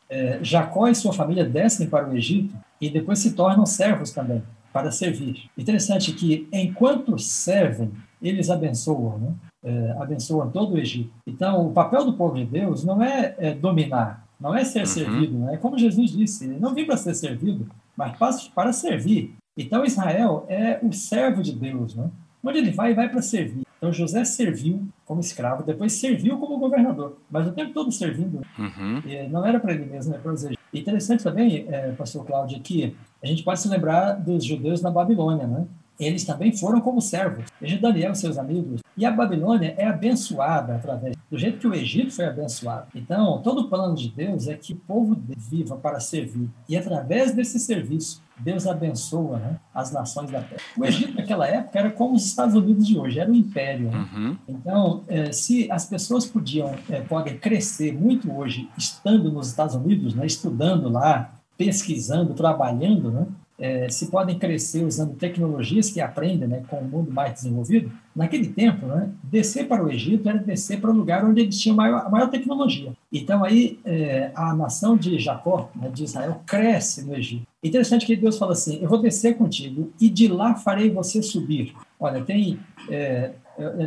É, 0.08 0.38
Jacó 0.42 0.86
e 0.86 0.94
sua 0.94 1.12
família 1.12 1.44
descem 1.44 1.88
para 1.88 2.08
o 2.08 2.16
Egito 2.16 2.54
e 2.80 2.88
depois 2.88 3.18
se 3.18 3.32
tornam 3.32 3.66
servos 3.66 4.12
também, 4.12 4.44
para 4.72 4.92
servir. 4.92 5.50
Interessante 5.58 6.12
que, 6.12 6.46
enquanto 6.52 7.18
servem, 7.18 7.90
eles 8.28 8.50
abençoam, 8.50 9.18
né? 9.18 9.34
É, 9.64 9.96
abençoam 10.00 10.50
todo 10.50 10.74
o 10.74 10.78
Egito. 10.78 11.12
Então, 11.26 11.66
o 11.66 11.72
papel 11.72 12.04
do 12.04 12.14
povo 12.14 12.36
de 12.36 12.44
Deus 12.44 12.84
não 12.84 13.02
é, 13.02 13.34
é 13.38 13.54
dominar, 13.54 14.26
não 14.40 14.54
é 14.54 14.64
ser 14.64 14.80
uhum. 14.80 14.86
servido, 14.86 15.38
né? 15.38 15.56
como 15.56 15.78
Jesus 15.78 16.10
disse, 16.10 16.44
ele 16.44 16.58
não 16.58 16.74
vim 16.74 16.84
para 16.84 16.96
ser 16.96 17.14
servido, 17.14 17.68
mas 17.96 18.16
para, 18.16 18.36
para 18.54 18.72
servir. 18.72 19.34
Então, 19.56 19.84
Israel 19.84 20.44
é 20.48 20.80
o 20.82 20.92
servo 20.92 21.42
de 21.42 21.52
Deus, 21.52 21.94
né? 21.94 22.10
Onde 22.42 22.58
ele 22.58 22.72
vai, 22.72 22.92
vai 22.92 23.08
para 23.08 23.22
servir. 23.22 23.62
Então, 23.76 23.92
José 23.92 24.24
serviu 24.24 24.86
como 25.04 25.20
escravo, 25.20 25.62
depois 25.62 25.92
serviu 25.92 26.38
como 26.38 26.58
governador, 26.58 27.18
mas 27.30 27.46
o 27.46 27.52
tempo 27.52 27.72
todo 27.72 27.92
servindo. 27.92 28.40
Uhum. 28.58 29.02
não 29.30 29.44
era 29.44 29.60
para 29.60 29.74
ele 29.74 29.86
mesmo, 29.86 30.14
era 30.14 30.22
para 30.22 30.32
os. 30.32 30.46
Interessante 30.72 31.22
também, 31.22 31.66
é, 31.68 31.92
pastor 31.92 32.24
Cláudio, 32.24 32.60
que 32.60 32.96
a 33.22 33.26
gente 33.26 33.42
pode 33.42 33.60
se 33.60 33.68
lembrar 33.68 34.12
dos 34.12 34.44
judeus 34.44 34.80
na 34.80 34.90
Babilônia, 34.90 35.46
né? 35.46 35.66
Eles 35.98 36.24
também 36.24 36.56
foram 36.56 36.80
como 36.80 37.00
servos. 37.00 37.44
Veja 37.60 37.78
Daniel 37.78 38.12
e 38.12 38.16
seus 38.16 38.38
amigos. 38.38 38.80
E 38.96 39.06
a 39.06 39.10
Babilônia 39.10 39.74
é 39.78 39.86
abençoada 39.86 40.74
através 40.74 41.16
do 41.30 41.38
jeito 41.38 41.58
que 41.58 41.66
o 41.66 41.74
Egito 41.74 42.12
foi 42.12 42.26
abençoado. 42.26 42.88
Então, 42.94 43.40
todo 43.42 43.62
o 43.62 43.68
plano 43.68 43.94
de 43.94 44.08
Deus 44.10 44.48
é 44.48 44.54
que 44.54 44.72
o 44.72 44.76
povo 44.76 45.16
viva 45.36 45.76
para 45.76 46.00
servir. 46.00 46.48
E 46.68 46.76
através 46.76 47.34
desse 47.34 47.58
serviço, 47.58 48.22
Deus 48.38 48.66
abençoa 48.66 49.38
né, 49.38 49.60
as 49.72 49.92
nações 49.92 50.30
da 50.30 50.42
terra. 50.42 50.60
O 50.76 50.84
Egito 50.84 51.14
naquela 51.14 51.46
época 51.46 51.78
era 51.78 51.90
como 51.90 52.16
os 52.16 52.26
Estados 52.26 52.54
Unidos 52.54 52.86
de 52.86 52.98
hoje, 52.98 53.20
era 53.20 53.30
um 53.30 53.34
império. 53.34 53.90
Né? 53.90 54.08
Uhum. 54.14 54.36
Então, 54.48 55.04
é, 55.08 55.32
se 55.32 55.70
as 55.70 55.86
pessoas 55.86 56.26
podiam 56.26 56.74
é, 56.90 57.00
podem 57.00 57.38
crescer 57.38 57.92
muito 57.92 58.32
hoje 58.32 58.68
estando 58.76 59.30
nos 59.30 59.48
Estados 59.48 59.74
Unidos, 59.74 60.14
né, 60.14 60.26
estudando 60.26 60.88
lá, 60.88 61.32
pesquisando, 61.56 62.34
trabalhando, 62.34 63.10
né, 63.10 63.26
é, 63.62 63.88
se 63.88 64.10
podem 64.10 64.36
crescer 64.36 64.84
usando 64.84 65.14
tecnologias 65.14 65.88
que 65.88 66.00
aprendem 66.00 66.48
né, 66.48 66.64
com 66.66 66.78
o 66.78 66.84
mundo 66.84 67.12
mais 67.12 67.34
desenvolvido, 67.34 67.92
naquele 68.14 68.48
tempo, 68.48 68.86
né, 68.86 69.08
descer 69.22 69.68
para 69.68 69.84
o 69.84 69.88
Egito 69.88 70.28
era 70.28 70.38
descer 70.38 70.80
para 70.80 70.90
o 70.90 70.92
lugar 70.92 71.24
onde 71.24 71.42
eles 71.42 71.60
tinham 71.60 71.76
maior, 71.76 72.04
a 72.04 72.08
maior 72.10 72.28
tecnologia. 72.28 72.92
Então, 73.12 73.44
aí, 73.44 73.78
é, 73.84 74.32
a 74.34 74.52
nação 74.52 74.96
de 74.96 75.16
Jacó, 75.16 75.70
né, 75.76 75.88
de 75.90 76.02
Israel, 76.02 76.42
cresce 76.44 77.06
no 77.06 77.14
Egito. 77.14 77.46
Interessante 77.62 78.04
que 78.04 78.16
Deus 78.16 78.36
fala 78.36 78.50
assim: 78.50 78.82
Eu 78.82 78.88
vou 78.88 79.00
descer 79.00 79.36
contigo 79.36 79.92
e 80.00 80.10
de 80.10 80.26
lá 80.26 80.56
farei 80.56 80.90
você 80.90 81.22
subir. 81.22 81.72
Olha, 82.00 82.20
tem, 82.24 82.58
é, 82.90 83.30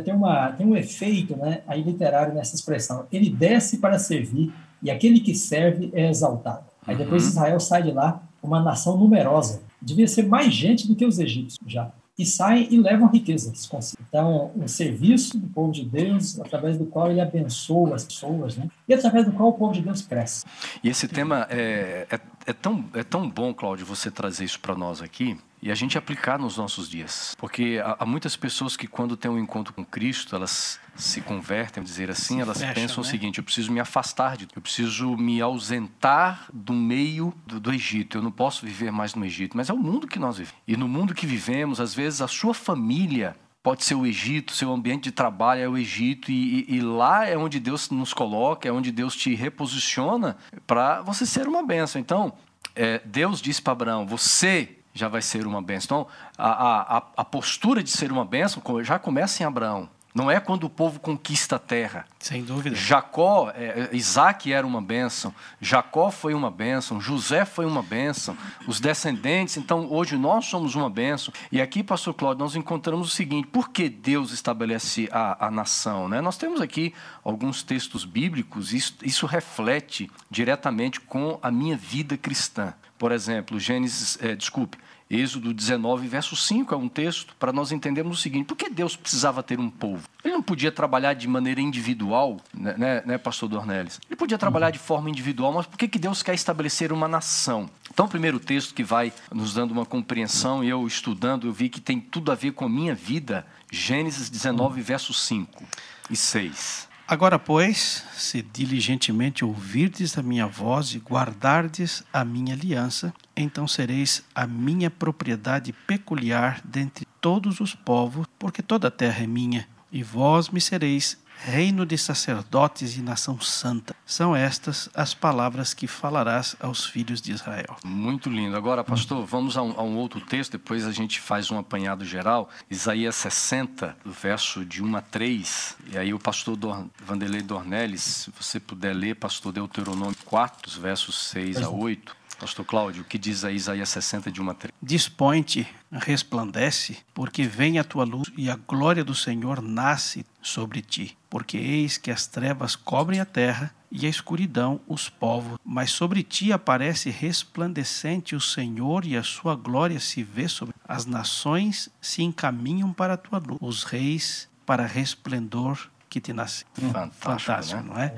tem, 0.02 0.14
uma, 0.14 0.52
tem 0.52 0.66
um 0.66 0.74
efeito 0.74 1.36
né, 1.36 1.60
aí 1.66 1.82
literário 1.82 2.32
nessa 2.32 2.54
expressão. 2.54 3.04
Ele 3.12 3.28
desce 3.28 3.76
para 3.76 3.98
servir 3.98 4.50
e 4.82 4.90
aquele 4.90 5.20
que 5.20 5.34
serve 5.34 5.90
é 5.92 6.08
exaltado. 6.08 6.64
Aí 6.86 6.96
depois 6.96 7.24
uhum. 7.24 7.28
Israel 7.28 7.60
sai 7.60 7.82
de 7.82 7.90
lá, 7.90 8.22
uma 8.42 8.62
nação 8.62 8.96
numerosa 8.96 9.65
devia 9.80 10.08
ser 10.08 10.26
mais 10.26 10.52
gente 10.52 10.86
do 10.86 10.94
que 10.94 11.04
os 11.04 11.18
egípcios 11.18 11.60
já. 11.66 11.90
E 12.18 12.24
saem 12.24 12.66
e 12.70 12.80
levam 12.80 13.08
riquezas 13.08 13.66
consigo. 13.66 14.02
Então, 14.08 14.50
o 14.56 14.66
serviço 14.66 15.38
do 15.38 15.46
povo 15.48 15.70
de 15.70 15.84
Deus, 15.84 16.40
através 16.40 16.78
do 16.78 16.86
qual 16.86 17.10
ele 17.10 17.20
abençoa 17.20 17.94
as 17.94 18.04
pessoas, 18.04 18.56
né? 18.56 18.68
e 18.88 18.94
através 18.94 19.26
do 19.26 19.32
qual 19.32 19.50
o 19.50 19.52
povo 19.52 19.74
de 19.74 19.82
Deus 19.82 20.00
cresce. 20.00 20.46
E 20.82 20.88
esse 20.88 21.06
tema 21.06 21.46
é, 21.50 22.06
é, 22.10 22.20
é 22.46 22.52
tão, 22.54 22.86
é 22.94 23.02
tão 23.02 23.28
bom, 23.28 23.52
Cláudio, 23.52 23.84
você 23.84 24.10
trazer 24.10 24.44
isso 24.44 24.58
para 24.60 24.74
nós 24.74 25.02
aqui, 25.02 25.36
e 25.62 25.70
a 25.70 25.74
gente 25.74 25.96
aplicar 25.96 26.38
nos 26.38 26.56
nossos 26.56 26.88
dias. 26.88 27.34
Porque 27.38 27.80
há, 27.84 27.96
há, 28.00 28.06
muitas 28.06 28.36
pessoas 28.36 28.76
que, 28.76 28.86
quando 28.86 29.16
têm 29.16 29.30
um 29.30 29.38
encontro 29.38 29.72
com 29.72 29.84
Cristo, 29.84 30.36
elas 30.36 30.78
se 30.94 31.20
convertem, 31.20 31.82
dizer 31.82 32.10
assim, 32.10 32.36
se 32.36 32.40
elas 32.40 32.58
fecham, 32.58 32.74
pensam 32.74 32.96
né? 32.96 33.00
o 33.00 33.04
seguinte: 33.04 33.38
eu 33.38 33.44
preciso 33.44 33.72
me 33.72 33.80
afastar 33.80 34.36
de, 34.36 34.46
eu 34.54 34.62
preciso 34.62 35.16
me 35.16 35.40
ausentar 35.40 36.48
do 36.52 36.72
meio 36.72 37.34
do, 37.46 37.60
do, 37.60 37.72
Egito. 37.72 38.18
Eu 38.18 38.22
não 38.22 38.30
posso 38.30 38.64
viver 38.64 38.90
mais 38.90 39.14
no 39.14 39.24
Egito, 39.24 39.56
mas 39.56 39.68
é 39.68 39.72
o 39.72 39.78
mundo 39.78 40.06
que 40.06 40.18
nós 40.18 40.38
vivemos. 40.38 40.60
E 40.66 40.76
no 40.76 40.88
mundo 40.88 41.14
que 41.14 41.26
vivemos, 41.26 41.80
às 41.80 41.94
vezes 41.94 42.20
a 42.22 42.28
sua 42.28 42.54
família 42.54 43.36
pode 43.62 43.84
ser 43.84 43.96
o 43.96 44.06
Egito, 44.06 44.52
seu 44.52 44.72
ambiente 44.72 45.04
de 45.04 45.10
trabalho 45.10 45.60
é 45.60 45.68
o 45.68 45.76
Egito, 45.76 46.30
e, 46.30 46.64
e, 46.68 46.76
e 46.76 46.80
lá 46.80 47.26
é 47.26 47.36
onde 47.36 47.58
Deus 47.58 47.90
nos 47.90 48.14
coloca, 48.14 48.68
é 48.68 48.70
onde 48.70 48.92
Deus 48.92 49.16
te 49.16 49.34
reposiciona 49.34 50.36
para 50.64 51.02
você 51.02 51.26
ser 51.26 51.48
uma 51.48 51.66
bênção. 51.66 52.00
Então, 52.00 52.32
é, 52.76 53.00
Deus 53.04 53.40
disse 53.40 53.60
para 53.60 53.72
Abraão: 53.72 54.06
Você 54.06 54.76
já 54.96 55.08
vai 55.08 55.22
ser 55.22 55.46
uma 55.46 55.62
bênção. 55.62 56.00
Então, 56.00 56.06
a, 56.38 56.96
a, 56.98 57.02
a 57.18 57.24
postura 57.24 57.82
de 57.82 57.90
ser 57.90 58.10
uma 58.10 58.24
bênção 58.24 58.62
já 58.82 58.98
começa 58.98 59.42
em 59.42 59.46
Abraão. 59.46 59.88
Não 60.16 60.30
é 60.30 60.40
quando 60.40 60.64
o 60.64 60.70
povo 60.70 60.98
conquista 60.98 61.56
a 61.56 61.58
terra. 61.58 62.06
Sem 62.18 62.42
dúvida. 62.42 62.74
Jacó, 62.74 63.52
é, 63.54 63.90
Isaac 63.92 64.50
era 64.50 64.66
uma 64.66 64.80
bênção, 64.80 65.34
Jacó 65.60 66.10
foi 66.10 66.32
uma 66.32 66.50
bênção, 66.50 66.98
José 66.98 67.44
foi 67.44 67.66
uma 67.66 67.82
bênção, 67.82 68.34
os 68.66 68.80
descendentes. 68.80 69.58
Então, 69.58 69.92
hoje 69.92 70.16
nós 70.16 70.46
somos 70.46 70.74
uma 70.74 70.88
bênção. 70.88 71.34
E 71.52 71.60
aqui, 71.60 71.82
pastor 71.82 72.14
Cláudio, 72.14 72.42
nós 72.42 72.56
encontramos 72.56 73.08
o 73.08 73.10
seguinte: 73.14 73.46
por 73.48 73.68
que 73.68 73.90
Deus 73.90 74.32
estabelece 74.32 75.06
a, 75.12 75.48
a 75.48 75.50
nação? 75.50 76.08
Né? 76.08 76.22
Nós 76.22 76.38
temos 76.38 76.62
aqui 76.62 76.94
alguns 77.22 77.62
textos 77.62 78.06
bíblicos, 78.06 78.72
isso, 78.72 78.96
isso 79.02 79.26
reflete 79.26 80.10
diretamente 80.30 80.98
com 80.98 81.38
a 81.42 81.50
minha 81.50 81.76
vida 81.76 82.16
cristã. 82.16 82.72
Por 82.98 83.12
exemplo, 83.12 83.58
Gênesis, 83.58 84.18
é, 84.22 84.34
desculpe, 84.34 84.78
Êxodo 85.08 85.54
19, 85.54 86.08
verso 86.08 86.34
5 86.34 86.74
é 86.74 86.76
um 86.76 86.88
texto 86.88 87.36
para 87.38 87.52
nós 87.52 87.70
entendermos 87.70 88.18
o 88.18 88.20
seguinte: 88.20 88.46
por 88.46 88.56
que 88.56 88.68
Deus 88.68 88.96
precisava 88.96 89.40
ter 89.40 89.60
um 89.60 89.70
povo? 89.70 90.08
Ele 90.24 90.34
não 90.34 90.42
podia 90.42 90.72
trabalhar 90.72 91.14
de 91.14 91.28
maneira 91.28 91.60
individual, 91.60 92.40
né, 92.52 92.74
né, 92.76 93.02
né 93.06 93.18
pastor 93.18 93.48
Dornelles? 93.48 94.00
Ele 94.08 94.16
podia 94.16 94.36
trabalhar 94.36 94.70
de 94.70 94.80
forma 94.80 95.08
individual, 95.08 95.52
mas 95.52 95.66
por 95.66 95.78
que, 95.78 95.86
que 95.86 95.98
Deus 95.98 96.24
quer 96.24 96.34
estabelecer 96.34 96.92
uma 96.92 97.06
nação? 97.06 97.70
Então, 97.88 98.06
o 98.06 98.08
primeiro 98.08 98.40
texto 98.40 98.74
que 98.74 98.82
vai 98.82 99.12
nos 99.32 99.54
dando 99.54 99.70
uma 99.70 99.86
compreensão, 99.86 100.64
e 100.64 100.68
eu 100.68 100.84
estudando, 100.86 101.46
eu 101.46 101.52
vi 101.52 101.68
que 101.68 101.80
tem 101.80 102.00
tudo 102.00 102.32
a 102.32 102.34
ver 102.34 102.52
com 102.52 102.64
a 102.64 102.68
minha 102.68 102.94
vida, 102.94 103.46
Gênesis 103.70 104.28
19, 104.28 104.82
verso 104.82 105.14
5 105.14 105.62
e 106.10 106.16
6. 106.16 106.88
Agora, 107.08 107.38
pois, 107.38 108.02
se 108.14 108.42
diligentemente 108.42 109.44
ouvirdes 109.44 110.18
a 110.18 110.22
minha 110.24 110.44
voz 110.44 110.92
e 110.92 110.98
guardardes 110.98 112.02
a 112.12 112.24
minha 112.24 112.52
aliança, 112.52 113.14
então 113.36 113.68
sereis 113.68 114.24
a 114.34 114.44
minha 114.44 114.90
propriedade 114.90 115.72
peculiar 115.72 116.60
dentre 116.64 117.06
todos 117.20 117.60
os 117.60 117.76
povos, 117.76 118.26
porque 118.36 118.60
toda 118.60 118.88
a 118.88 118.90
terra 118.90 119.22
é 119.22 119.26
minha, 119.26 119.68
e 119.92 120.02
vós 120.02 120.48
me 120.48 120.60
sereis 120.60 121.16
reino 121.38 121.84
de 121.84 121.96
sacerdotes 121.96 122.96
e 122.96 123.02
nação 123.02 123.40
santa. 123.40 123.94
São 124.04 124.34
estas 124.34 124.88
as 124.94 125.14
palavras 125.14 125.74
que 125.74 125.86
falarás 125.86 126.56
aos 126.60 126.84
filhos 126.84 127.20
de 127.20 127.32
Israel. 127.32 127.76
Muito 127.84 128.28
lindo. 128.28 128.56
Agora, 128.56 128.82
pastor, 128.82 129.24
vamos 129.26 129.56
a 129.56 129.62
um, 129.62 129.72
a 129.78 129.82
um, 129.82 129.96
outro 129.96 130.20
texto, 130.20 130.52
depois 130.52 130.86
a 130.86 130.92
gente 130.92 131.20
faz 131.20 131.50
um 131.50 131.58
apanhado 131.58 132.04
geral. 132.04 132.48
Isaías 132.70 133.16
60, 133.16 133.96
verso 134.04 134.64
de 134.64 134.82
1 134.82 134.96
a 134.96 135.00
3. 135.00 135.76
E 135.92 135.98
aí 135.98 136.14
o 136.14 136.18
pastor 136.18 136.56
Dor, 136.56 136.86
Vanderlei 137.04 137.42
Dornelles, 137.42 138.02
se 138.02 138.30
você 138.30 138.58
puder 138.58 138.94
ler, 138.94 139.16
pastor 139.16 139.52
Deuteronômio 139.52 140.16
4, 140.24 140.80
versos 140.80 141.18
6 141.28 141.62
a 141.62 141.68
8. 141.68 142.16
Pastor 142.38 142.64
Cláudio, 142.66 143.02
o 143.02 143.04
que 143.04 143.18
diz 143.18 143.44
a 143.44 143.50
Isaías 143.50 143.88
60 143.88 144.30
de 144.30 144.42
1 144.42 144.50
a 144.50 144.54
3? 144.54 144.74
Dispõe-te, 144.82 145.66
resplandece, 145.90 146.98
porque 147.14 147.44
vem 147.44 147.78
a 147.78 147.84
tua 147.84 148.04
luz 148.04 148.30
e 148.36 148.50
a 148.50 148.56
glória 148.56 149.02
do 149.02 149.14
Senhor 149.14 149.62
nasce 149.62 150.24
sobre 150.42 150.82
ti. 150.82 151.16
Porque 151.30 151.56
eis 151.56 151.96
que 151.96 152.10
as 152.10 152.26
trevas 152.26 152.76
cobrem 152.76 153.20
a 153.20 153.24
terra 153.24 153.74
e 153.90 154.04
a 154.04 154.08
escuridão 154.08 154.80
os 154.86 155.08
povos, 155.08 155.58
mas 155.64 155.90
sobre 155.90 156.22
ti 156.22 156.52
aparece 156.52 157.08
resplandecente 157.10 158.36
o 158.36 158.40
Senhor 158.40 159.06
e 159.06 159.16
a 159.16 159.22
sua 159.22 159.54
glória 159.54 159.98
se 159.98 160.22
vê 160.22 160.48
sobre 160.48 160.74
as 160.86 161.06
nações 161.06 161.88
se 162.00 162.22
encaminham 162.22 162.92
para 162.92 163.14
a 163.14 163.16
tua 163.16 163.38
luz, 163.38 163.58
os 163.60 163.84
reis 163.84 164.48
para 164.66 164.84
resplendor 164.84 165.88
que 166.16 166.20
te 166.20 166.32
nasce. 166.32 166.64
Fantástico, 166.72 167.14
Fantástico 167.18 167.82
né? 167.82 167.88
não 167.88 168.00
é? 168.00 168.14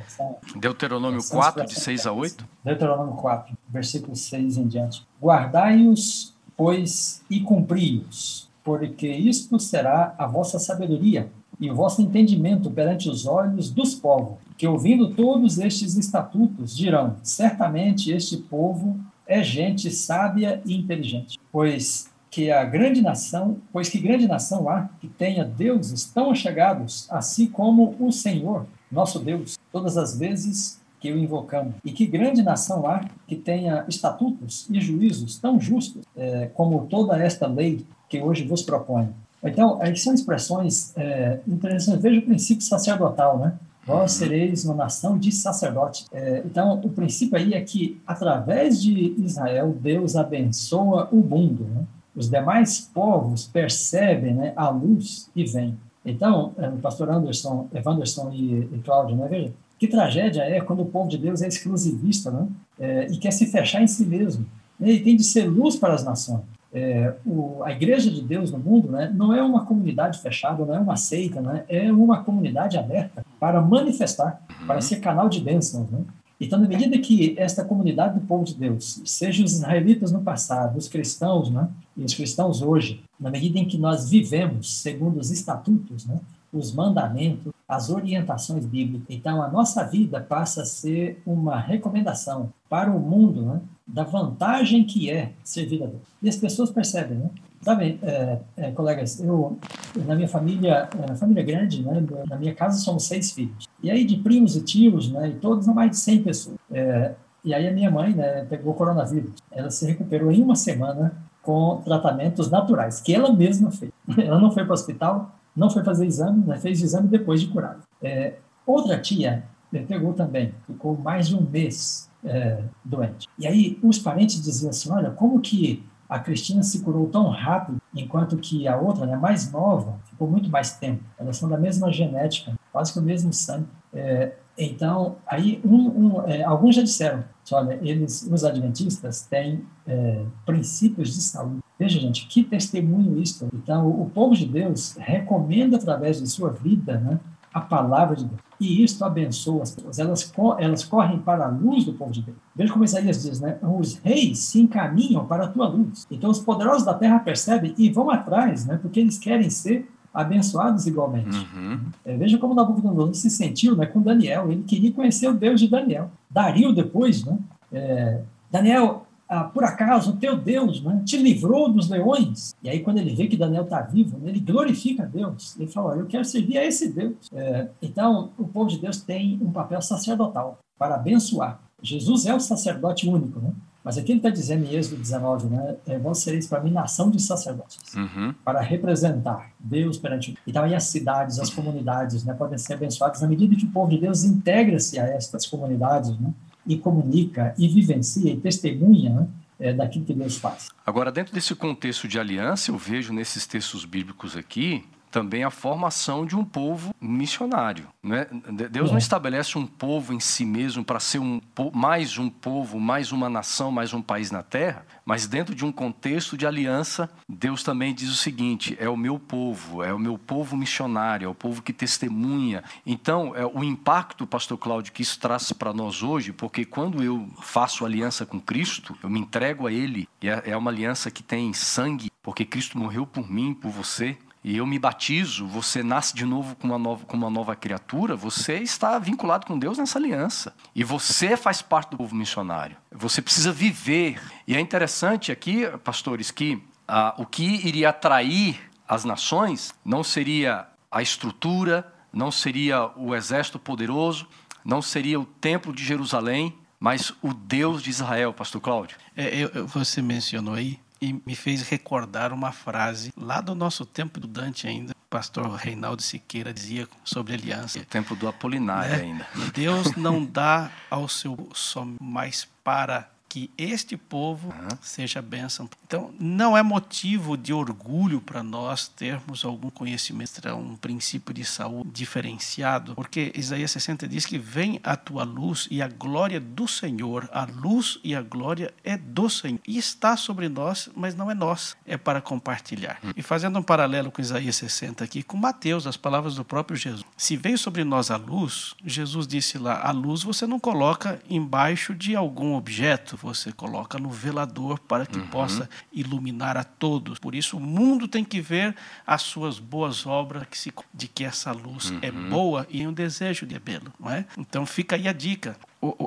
Deuteronômio 0.56 1.20
4, 1.28 1.66
de 1.66 1.80
6 1.80 2.06
a 2.06 2.12
8. 2.12 2.48
Deuteronômio 2.64 3.14
4, 3.14 3.56
versículo 3.68 4.14
6 4.14 4.56
em 4.56 4.68
diante. 4.68 5.04
Guardai-os, 5.20 6.32
pois, 6.56 7.24
e 7.28 7.40
cumpri-os, 7.40 8.48
porque 8.62 9.08
isto 9.08 9.58
será 9.58 10.14
a 10.16 10.26
vossa 10.28 10.60
sabedoria 10.60 11.28
e 11.58 11.68
o 11.68 11.74
vosso 11.74 12.00
entendimento 12.00 12.70
perante 12.70 13.10
os 13.10 13.26
olhos 13.26 13.68
dos 13.68 13.96
povos, 13.96 14.38
que 14.56 14.68
ouvindo 14.68 15.12
todos 15.14 15.58
estes 15.58 15.96
estatutos 15.96 16.76
dirão: 16.76 17.16
certamente 17.24 18.12
este 18.12 18.36
povo 18.36 18.96
é 19.26 19.42
gente 19.42 19.90
sábia 19.90 20.62
e 20.64 20.76
inteligente, 20.76 21.36
pois 21.50 22.08
que 22.30 22.50
a 22.50 22.64
grande 22.64 23.00
nação, 23.00 23.58
pois 23.72 23.88
que 23.88 23.98
grande 23.98 24.26
nação 24.26 24.68
há 24.68 24.88
que 25.00 25.08
tenha 25.08 25.44
deuses 25.44 26.04
tão 26.04 26.34
chegados, 26.34 27.06
assim 27.10 27.46
como 27.46 27.96
o 27.98 28.12
Senhor, 28.12 28.66
nosso 28.90 29.18
Deus, 29.18 29.58
todas 29.72 29.96
as 29.96 30.18
vezes 30.18 30.80
que 31.00 31.12
o 31.12 31.18
invocamos. 31.18 31.74
E 31.84 31.92
que 31.92 32.06
grande 32.06 32.42
nação 32.42 32.86
há 32.86 33.04
que 33.26 33.36
tenha 33.36 33.84
estatutos 33.88 34.66
e 34.70 34.80
juízos 34.80 35.38
tão 35.38 35.60
justos 35.60 36.02
é, 36.16 36.50
como 36.54 36.86
toda 36.86 37.16
esta 37.22 37.46
lei 37.46 37.84
que 38.08 38.20
hoje 38.20 38.44
vos 38.44 38.62
proponho. 38.62 39.14
Então, 39.42 39.80
aí 39.80 39.96
são 39.96 40.12
expressões 40.12 40.92
é, 40.96 41.38
interessantes. 41.46 42.02
Veja 42.02 42.18
o 42.18 42.22
princípio 42.22 42.62
sacerdotal, 42.64 43.38
né? 43.38 43.54
Vós 43.86 44.12
sereis 44.12 44.64
uma 44.64 44.74
nação 44.74 45.16
de 45.16 45.32
sacerdote. 45.32 46.04
É, 46.12 46.42
então, 46.44 46.78
o 46.82 46.90
princípio 46.90 47.38
aí 47.38 47.54
é 47.54 47.60
que, 47.60 48.00
através 48.06 48.82
de 48.82 49.14
Israel, 49.18 49.74
Deus 49.80 50.16
abençoa 50.16 51.08
o 51.10 51.16
mundo. 51.16 51.64
Né? 51.64 51.86
Os 52.18 52.28
demais 52.28 52.90
povos 52.92 53.46
percebem 53.46 54.34
né, 54.34 54.52
a 54.56 54.68
luz 54.68 55.30
e 55.36 55.44
vêm. 55.44 55.78
Então, 56.04 56.52
é, 56.58 56.68
o 56.68 56.78
pastor 56.78 57.08
Anderson, 57.10 57.68
Evanderson 57.72 58.30
e, 58.32 58.68
e 58.72 58.80
Cláudio, 58.84 59.16
né, 59.16 59.28
veja, 59.28 59.52
que 59.78 59.86
tragédia 59.86 60.42
é 60.42 60.60
quando 60.60 60.82
o 60.82 60.86
povo 60.86 61.08
de 61.08 61.16
Deus 61.16 61.40
é 61.42 61.46
exclusivista 61.46 62.30
né, 62.32 62.48
é, 62.80 63.06
e 63.06 63.18
quer 63.18 63.30
se 63.30 63.46
fechar 63.46 63.80
em 63.80 63.86
si 63.86 64.04
mesmo. 64.04 64.44
Né, 64.80 64.90
e 64.90 65.00
tem 65.00 65.14
de 65.14 65.22
ser 65.22 65.44
luz 65.44 65.76
para 65.76 65.94
as 65.94 66.04
nações. 66.04 66.42
É, 66.72 67.14
o, 67.24 67.62
a 67.62 67.70
igreja 67.70 68.10
de 68.10 68.20
Deus 68.20 68.50
no 68.50 68.58
mundo 68.58 68.90
né, 68.90 69.10
não 69.14 69.32
é 69.32 69.42
uma 69.42 69.64
comunidade 69.64 70.18
fechada, 70.18 70.66
não 70.66 70.74
é 70.74 70.78
uma 70.80 70.96
seita, 70.96 71.40
né, 71.40 71.64
é 71.68 71.92
uma 71.92 72.24
comunidade 72.24 72.76
aberta 72.76 73.24
para 73.38 73.62
manifestar, 73.62 74.42
para 74.66 74.80
ser 74.80 74.96
canal 74.96 75.28
de 75.28 75.40
bênçãos. 75.40 75.88
Né? 75.88 76.00
Então, 76.40 76.58
na 76.58 76.68
medida 76.68 76.96
que 76.98 77.34
esta 77.36 77.64
comunidade 77.64 78.18
do 78.18 78.26
povo 78.26 78.44
de 78.44 78.54
Deus, 78.54 79.02
seja 79.04 79.44
os 79.44 79.54
israelitas 79.54 80.12
no 80.12 80.22
passado, 80.22 80.78
os 80.78 80.86
cristãos, 80.86 81.50
né, 81.50 81.68
e 81.96 82.04
os 82.04 82.14
cristãos 82.14 82.62
hoje, 82.62 83.02
na 83.18 83.30
medida 83.30 83.58
em 83.58 83.66
que 83.66 83.76
nós 83.76 84.08
vivemos 84.08 84.80
segundo 84.80 85.18
os 85.18 85.30
estatutos, 85.30 86.06
né, 86.06 86.20
os 86.52 86.72
mandamentos, 86.72 87.52
as 87.68 87.90
orientações 87.90 88.64
bíblicas. 88.64 89.06
Então, 89.10 89.42
a 89.42 89.48
nossa 89.48 89.84
vida 89.84 90.20
passa 90.20 90.62
a 90.62 90.64
ser 90.64 91.22
uma 91.26 91.58
recomendação 91.58 92.50
para 92.68 92.90
o 92.90 92.98
mundo 92.98 93.42
né, 93.42 93.60
da 93.86 94.04
vantagem 94.04 94.84
que 94.84 95.10
é 95.10 95.32
servir 95.44 95.82
a 95.82 95.86
Deus. 95.86 96.02
E 96.22 96.28
as 96.28 96.36
pessoas 96.36 96.70
percebem, 96.70 97.18
né? 97.18 97.30
Sabe, 97.60 97.98
é, 98.02 98.38
é, 98.56 98.70
colegas, 98.70 99.18
eu, 99.20 99.58
na 100.06 100.14
minha 100.14 100.28
família, 100.28 100.88
é, 101.10 101.16
família 101.16 101.42
grande, 101.42 101.82
né, 101.82 102.04
na 102.28 102.36
minha 102.36 102.54
casa 102.54 102.78
somos 102.78 103.04
seis 103.04 103.32
filhos. 103.32 103.68
E 103.82 103.90
aí 103.90 104.04
de 104.04 104.16
primos 104.16 104.54
e 104.54 104.62
tios, 104.62 105.10
né, 105.10 105.28
e 105.28 105.32
todos 105.34 105.66
não 105.66 105.74
mais 105.74 105.90
de 105.90 105.96
100 105.96 106.22
pessoas. 106.22 106.56
É, 106.70 107.14
e 107.44 107.52
aí 107.52 107.66
a 107.66 107.72
minha 107.72 107.90
mãe, 107.90 108.14
né, 108.14 108.44
pegou 108.48 108.74
coronavírus. 108.74 109.32
Ela 109.50 109.70
se 109.70 109.84
recuperou 109.86 110.30
em 110.30 110.40
uma 110.40 110.54
semana 110.54 111.12
com 111.42 111.80
tratamentos 111.84 112.50
naturais, 112.50 113.00
que 113.00 113.14
ela 113.14 113.32
mesma 113.32 113.70
fez. 113.70 113.90
Ela 114.18 114.38
não 114.38 114.50
foi 114.50 114.64
para 114.64 114.72
o 114.72 114.74
hospital, 114.74 115.34
não 115.58 115.68
foi 115.68 115.82
fazer 115.82 116.06
exame, 116.06 116.44
né, 116.46 116.56
fez 116.56 116.80
exame 116.80 117.08
depois 117.08 117.40
de 117.40 117.48
curada. 117.48 117.80
É, 118.02 118.34
outra 118.66 118.98
tia 118.98 119.44
né, 119.72 119.84
pegou 119.86 120.12
também, 120.12 120.54
ficou 120.66 120.96
mais 120.96 121.28
de 121.28 121.36
um 121.36 121.42
mês 121.42 122.08
é, 122.24 122.62
doente. 122.84 123.28
E 123.38 123.46
aí 123.46 123.78
os 123.82 123.98
parentes 123.98 124.40
diziam 124.40 124.70
assim, 124.70 124.90
olha, 124.90 125.10
como 125.10 125.40
que 125.40 125.84
a 126.08 126.18
Cristina 126.18 126.62
se 126.62 126.80
curou 126.80 127.06
tão 127.08 127.28
rápido, 127.28 127.80
enquanto 127.94 128.38
que 128.38 128.66
a 128.66 128.76
outra, 128.76 129.04
né, 129.04 129.16
mais 129.16 129.52
nova, 129.52 129.98
ficou 130.08 130.28
muito 130.28 130.48
mais 130.48 130.72
tempo. 130.78 131.02
Elas 131.18 131.36
são 131.36 131.48
da 131.48 131.58
mesma 131.58 131.92
genética, 131.92 132.58
quase 132.72 132.92
que 132.92 132.98
o 132.98 133.02
mesmo 133.02 133.32
sangue. 133.32 133.66
É, 133.92 134.32
então, 134.56 135.16
aí 135.26 135.60
um, 135.64 135.88
um, 135.88 136.22
é, 136.26 136.42
alguns 136.42 136.76
já 136.76 136.82
disseram, 136.82 137.24
olha, 137.52 137.78
eles, 137.82 138.22
os 138.22 138.42
adventistas 138.42 139.22
têm 139.22 139.66
é, 139.86 140.24
princípios 140.46 141.14
de 141.14 141.20
saúde. 141.20 141.62
Veja, 141.78 142.00
gente, 142.00 142.26
que 142.26 142.42
testemunho 142.42 143.20
isso. 143.20 143.48
Então, 143.54 143.86
o, 143.86 144.02
o 144.02 144.10
povo 144.10 144.34
de 144.34 144.46
Deus 144.46 144.96
recomenda 144.98 145.76
através 145.76 146.20
de 146.20 146.26
sua 146.26 146.50
vida, 146.50 146.98
né, 146.98 147.20
a 147.52 147.60
palavra 147.60 148.16
de 148.16 148.24
Deus. 148.24 148.40
E 148.60 148.82
isto 148.82 149.04
abençoa 149.04 149.62
as 149.62 149.74
pessoas. 149.74 149.98
Elas, 149.98 150.32
elas 150.58 150.84
correm 150.84 151.18
para 151.18 151.46
a 151.46 151.48
luz 151.48 151.84
do 151.84 151.92
povo 151.92 152.10
de 152.10 152.22
Deus. 152.22 152.36
Veja 152.54 152.72
como 152.72 152.84
Isaías 152.84 153.22
diz, 153.22 153.40
né? 153.40 153.56
Os 153.62 153.98
reis 153.98 154.40
se 154.40 154.60
encaminham 154.60 155.24
para 155.26 155.44
a 155.44 155.48
tua 155.48 155.68
luz. 155.68 156.06
Então 156.10 156.28
os 156.28 156.40
poderosos 156.40 156.84
da 156.84 156.94
terra 156.94 157.20
percebem 157.20 157.72
e 157.78 157.88
vão 157.88 158.10
atrás, 158.10 158.66
né? 158.66 158.76
Porque 158.82 158.98
eles 158.98 159.16
querem 159.16 159.48
ser 159.48 159.88
abençoados 160.12 160.86
igualmente. 160.86 161.36
Uhum. 161.54 161.80
É, 162.04 162.16
veja 162.16 162.38
como 162.38 162.54
Nabucodonosor 162.54 163.14
se 163.14 163.30
sentiu 163.30 163.76
né, 163.76 163.86
com 163.86 164.02
Daniel. 164.02 164.50
Ele 164.50 164.64
queria 164.64 164.92
conhecer 164.92 165.28
o 165.28 165.34
Deus 165.34 165.60
de 165.60 165.68
Daniel. 165.68 166.10
Dario 166.28 166.72
depois, 166.72 167.24
né? 167.24 167.38
É, 167.72 168.22
Daniel, 168.50 169.06
ah, 169.28 169.44
por 169.44 169.62
acaso 169.62 170.12
o 170.12 170.16
teu 170.16 170.36
Deus 170.36 170.82
né, 170.82 171.02
te 171.04 171.16
livrou 171.16 171.70
dos 171.70 171.88
leões? 171.88 172.54
E 172.62 172.70
aí, 172.70 172.80
quando 172.80 172.98
ele 172.98 173.14
vê 173.14 173.26
que 173.26 173.36
Daniel 173.36 173.64
está 173.64 173.82
vivo, 173.82 174.18
né, 174.18 174.30
ele 174.30 174.40
glorifica 174.40 175.02
a 175.02 175.06
Deus. 175.06 175.54
Ele 175.58 175.70
fala: 175.70 175.96
Eu 175.96 176.06
quero 176.06 176.24
servir 176.24 176.58
a 176.58 176.64
esse 176.64 176.90
Deus. 176.90 177.28
É, 177.32 177.68
então, 177.82 178.30
o 178.38 178.48
povo 178.48 178.70
de 178.70 178.78
Deus 178.78 179.02
tem 179.02 179.38
um 179.42 179.52
papel 179.52 179.82
sacerdotal 179.82 180.58
para 180.78 180.94
abençoar. 180.94 181.60
Jesus 181.82 182.26
é 182.26 182.34
o 182.34 182.40
sacerdote 182.40 183.08
único, 183.08 183.38
né? 183.40 183.52
Mas 183.84 183.96
aqui 183.96 184.12
ele 184.12 184.18
está 184.18 184.28
dizendo 184.28 184.64
em 184.64 184.74
Êxodo 184.74 185.00
19, 185.00 185.46
né? 185.46 185.76
É, 185.86 185.98
vão 185.98 186.14
sereis 186.14 186.46
para 186.46 186.60
mim 186.60 186.70
nação 186.70 187.10
de 187.10 187.22
sacerdotes, 187.22 187.94
uhum. 187.94 188.34
para 188.44 188.60
representar 188.60 189.50
Deus 189.58 189.96
perante. 189.96 190.36
Então, 190.46 190.64
aí 190.64 190.74
as 190.74 190.84
cidades, 190.84 191.38
as 191.38 191.48
comunidades, 191.48 192.24
né, 192.24 192.34
podem 192.34 192.58
ser 192.58 192.74
abençoadas 192.74 193.22
na 193.22 193.28
medida 193.28 193.54
que 193.56 193.64
o 193.64 193.70
povo 193.70 193.90
de 193.90 193.98
Deus 193.98 194.24
integra-se 194.24 194.98
a 194.98 195.06
estas 195.06 195.46
comunidades, 195.46 196.18
né? 196.18 196.32
E 196.68 196.76
comunica 196.76 197.54
e 197.58 197.66
vivencia 197.66 198.30
e 198.30 198.36
testemunha 198.36 199.28
é, 199.58 199.72
daquilo 199.72 200.04
que 200.04 200.14
Deus 200.14 200.36
faz. 200.36 200.68
Agora, 200.86 201.10
dentro 201.10 201.34
desse 201.34 201.54
contexto 201.54 202.06
de 202.06 202.18
aliança, 202.18 202.70
eu 202.70 202.78
vejo 202.78 203.12
nesses 203.12 203.46
textos 203.46 203.84
bíblicos 203.84 204.36
aqui 204.36 204.84
também 205.10 205.44
a 205.44 205.50
formação 205.50 206.24
de 206.24 206.36
um 206.36 206.44
povo 206.44 206.94
missionário. 207.00 207.88
Né? 208.02 208.26
Deus 208.70 208.88
é. 208.88 208.92
não 208.92 208.98
estabelece 208.98 209.58
um 209.58 209.66
povo 209.66 210.12
em 210.12 210.20
si 210.20 210.44
mesmo 210.44 210.84
para 210.84 211.00
ser 211.00 211.18
um, 211.18 211.40
mais 211.72 212.18
um 212.18 212.30
povo, 212.30 212.78
mais 212.78 213.12
uma 213.12 213.28
nação, 213.28 213.70
mais 213.70 213.92
um 213.92 214.02
país 214.02 214.30
na 214.30 214.42
terra, 214.42 214.86
mas 215.04 215.26
dentro 215.26 215.54
de 215.54 215.64
um 215.64 215.72
contexto 215.72 216.36
de 216.36 216.46
aliança, 216.46 217.10
Deus 217.28 217.62
também 217.62 217.94
diz 217.94 218.10
o 218.10 218.16
seguinte: 218.16 218.76
é 218.78 218.88
o 218.88 218.96
meu 218.96 219.18
povo, 219.18 219.82
é 219.82 219.92
o 219.92 219.98
meu 219.98 220.18
povo 220.18 220.56
missionário, 220.56 221.26
é 221.26 221.28
o 221.28 221.34
povo 221.34 221.62
que 221.62 221.72
testemunha. 221.72 222.62
Então, 222.86 223.34
é 223.34 223.44
o 223.44 223.64
impacto, 223.64 224.26
Pastor 224.26 224.58
Cláudio, 224.58 224.92
que 224.92 225.02
isso 225.02 225.18
traz 225.18 225.52
para 225.52 225.72
nós 225.72 226.02
hoje, 226.02 226.32
porque 226.32 226.64
quando 226.64 227.02
eu 227.02 227.28
faço 227.40 227.84
aliança 227.84 228.26
com 228.26 228.40
Cristo, 228.40 228.96
eu 229.02 229.08
me 229.08 229.20
entrego 229.20 229.66
a 229.66 229.72
Ele, 229.72 230.08
e 230.22 230.28
é, 230.28 230.42
é 230.46 230.56
uma 230.56 230.70
aliança 230.70 231.10
que 231.10 231.22
tem 231.22 231.52
sangue, 231.52 232.10
porque 232.22 232.44
Cristo 232.44 232.78
morreu 232.78 233.06
por 233.06 233.30
mim, 233.30 233.54
por 233.54 233.70
você 233.70 234.16
e 234.42 234.56
eu 234.56 234.66
me 234.66 234.78
batizo, 234.78 235.46
você 235.46 235.82
nasce 235.82 236.14
de 236.14 236.24
novo 236.24 236.54
com 236.56 236.68
uma 236.68 236.78
nova, 236.78 237.04
com 237.04 237.16
uma 237.16 237.28
nova 237.28 237.56
criatura, 237.56 238.14
você 238.14 238.58
está 238.58 238.98
vinculado 238.98 239.46
com 239.46 239.58
Deus 239.58 239.78
nessa 239.78 239.98
aliança. 239.98 240.54
E 240.74 240.84
você 240.84 241.36
faz 241.36 241.60
parte 241.60 241.90
do 241.90 241.96
povo 241.96 242.14
missionário. 242.14 242.76
Você 242.92 243.20
precisa 243.20 243.52
viver. 243.52 244.20
E 244.46 244.54
é 244.54 244.60
interessante 244.60 245.32
aqui, 245.32 245.66
pastores, 245.82 246.30
que 246.30 246.62
ah, 246.86 247.14
o 247.18 247.26
que 247.26 247.66
iria 247.66 247.90
atrair 247.90 248.60
as 248.86 249.04
nações 249.04 249.74
não 249.84 250.02
seria 250.04 250.66
a 250.90 251.02
estrutura, 251.02 251.92
não 252.12 252.30
seria 252.30 252.90
o 252.96 253.14
exército 253.14 253.58
poderoso, 253.58 254.26
não 254.64 254.80
seria 254.80 255.20
o 255.20 255.26
templo 255.26 255.72
de 255.72 255.84
Jerusalém, 255.84 256.56
mas 256.80 257.12
o 257.20 257.34
Deus 257.34 257.82
de 257.82 257.90
Israel, 257.90 258.32
pastor 258.32 258.60
Cláudio. 258.60 258.96
É, 259.16 259.44
eu, 259.44 259.66
você 259.66 260.00
mencionou 260.00 260.54
aí 260.54 260.78
e 261.00 261.12
me 261.24 261.34
fez 261.34 261.62
recordar 261.62 262.32
uma 262.32 262.52
frase 262.52 263.12
lá 263.16 263.40
do 263.40 263.54
nosso 263.54 263.84
tempo 263.84 264.20
do 264.20 264.26
Dante 264.26 264.66
ainda. 264.66 264.92
O 264.92 265.08
pastor 265.10 265.50
Reinaldo 265.54 266.02
Siqueira 266.02 266.52
dizia 266.52 266.88
sobre 267.04 267.34
aliança. 267.34 267.78
O 267.78 267.84
tempo 267.84 268.14
do 268.14 268.28
Apolinário 268.28 268.96
né? 268.96 269.02
ainda. 269.02 269.26
Deus 269.54 269.96
não 269.96 270.24
dá 270.24 270.70
ao 270.90 271.08
seu 271.08 271.48
só 271.54 271.86
mais 272.00 272.46
para 272.62 273.10
que 273.38 273.50
este 273.56 273.96
povo 273.96 274.52
seja 274.82 275.22
bênção. 275.22 275.68
Então, 275.86 276.12
não 276.18 276.56
é 276.56 276.62
motivo 276.62 277.36
de 277.36 277.52
orgulho 277.52 278.20
para 278.20 278.42
nós 278.42 278.88
termos 278.88 279.44
algum 279.44 279.70
conhecimento, 279.70 280.40
um 280.56 280.76
princípio 280.76 281.32
de 281.32 281.44
saúde 281.44 281.90
diferenciado, 281.90 282.94
porque 282.94 283.32
Isaías 283.36 283.70
60 283.70 284.08
diz 284.08 284.26
que 284.26 284.38
vem 284.38 284.80
a 284.82 284.96
tua 284.96 285.22
luz 285.22 285.68
e 285.70 285.80
a 285.80 285.88
glória 285.88 286.40
do 286.40 286.66
Senhor, 286.66 287.28
a 287.32 287.44
luz 287.44 288.00
e 288.02 288.14
a 288.14 288.22
glória 288.22 288.74
é 288.82 288.96
do 288.96 289.30
Senhor. 289.30 289.60
E 289.66 289.78
está 289.78 290.16
sobre 290.16 290.48
nós, 290.48 290.88
mas 290.96 291.14
não 291.14 291.30
é 291.30 291.34
nós, 291.34 291.76
é 291.86 291.96
para 291.96 292.20
compartilhar. 292.20 292.98
Uhum. 293.02 293.12
E 293.16 293.22
fazendo 293.22 293.58
um 293.58 293.62
paralelo 293.62 294.10
com 294.10 294.20
Isaías 294.20 294.56
60 294.56 295.04
aqui, 295.04 295.22
com 295.22 295.36
Mateus, 295.36 295.86
as 295.86 295.96
palavras 295.96 296.34
do 296.34 296.44
próprio 296.44 296.76
Jesus. 296.76 297.04
Se 297.16 297.36
veio 297.36 297.58
sobre 297.58 297.84
nós 297.84 298.10
a 298.10 298.16
luz, 298.16 298.74
Jesus 298.84 299.26
disse 299.26 299.58
lá, 299.58 299.80
a 299.82 299.92
luz 299.92 300.22
você 300.22 300.46
não 300.46 300.58
coloca 300.58 301.20
embaixo 301.30 301.94
de 301.94 302.16
algum 302.16 302.54
objeto, 302.54 303.16
você 303.28 303.52
coloca 303.52 303.98
no 303.98 304.10
velador 304.10 304.78
para 304.78 305.04
que 305.06 305.18
uhum. 305.18 305.26
possa 305.28 305.68
iluminar 305.92 306.56
a 306.56 306.64
todos. 306.64 307.18
Por 307.18 307.34
isso, 307.34 307.56
o 307.56 307.60
mundo 307.60 308.08
tem 308.08 308.24
que 308.24 308.40
ver 308.40 308.74
as 309.06 309.22
suas 309.22 309.58
boas 309.58 310.06
obras 310.06 310.46
que 310.48 310.56
se, 310.56 310.72
de 310.94 311.08
que 311.08 311.24
essa 311.24 311.52
luz 311.52 311.92
é 312.02 312.10
uhum. 312.10 312.26
é 312.26 312.30
boa 312.30 312.66
e 312.70 312.86
um 312.86 312.92
desejo 312.92 313.46
de 313.46 313.58
belo, 313.58 313.92
não 313.98 314.10
é? 314.10 314.24
Então 314.36 314.64
fica 314.64 314.96
aí 314.96 315.06
a 315.06 315.12
dica 315.12 315.56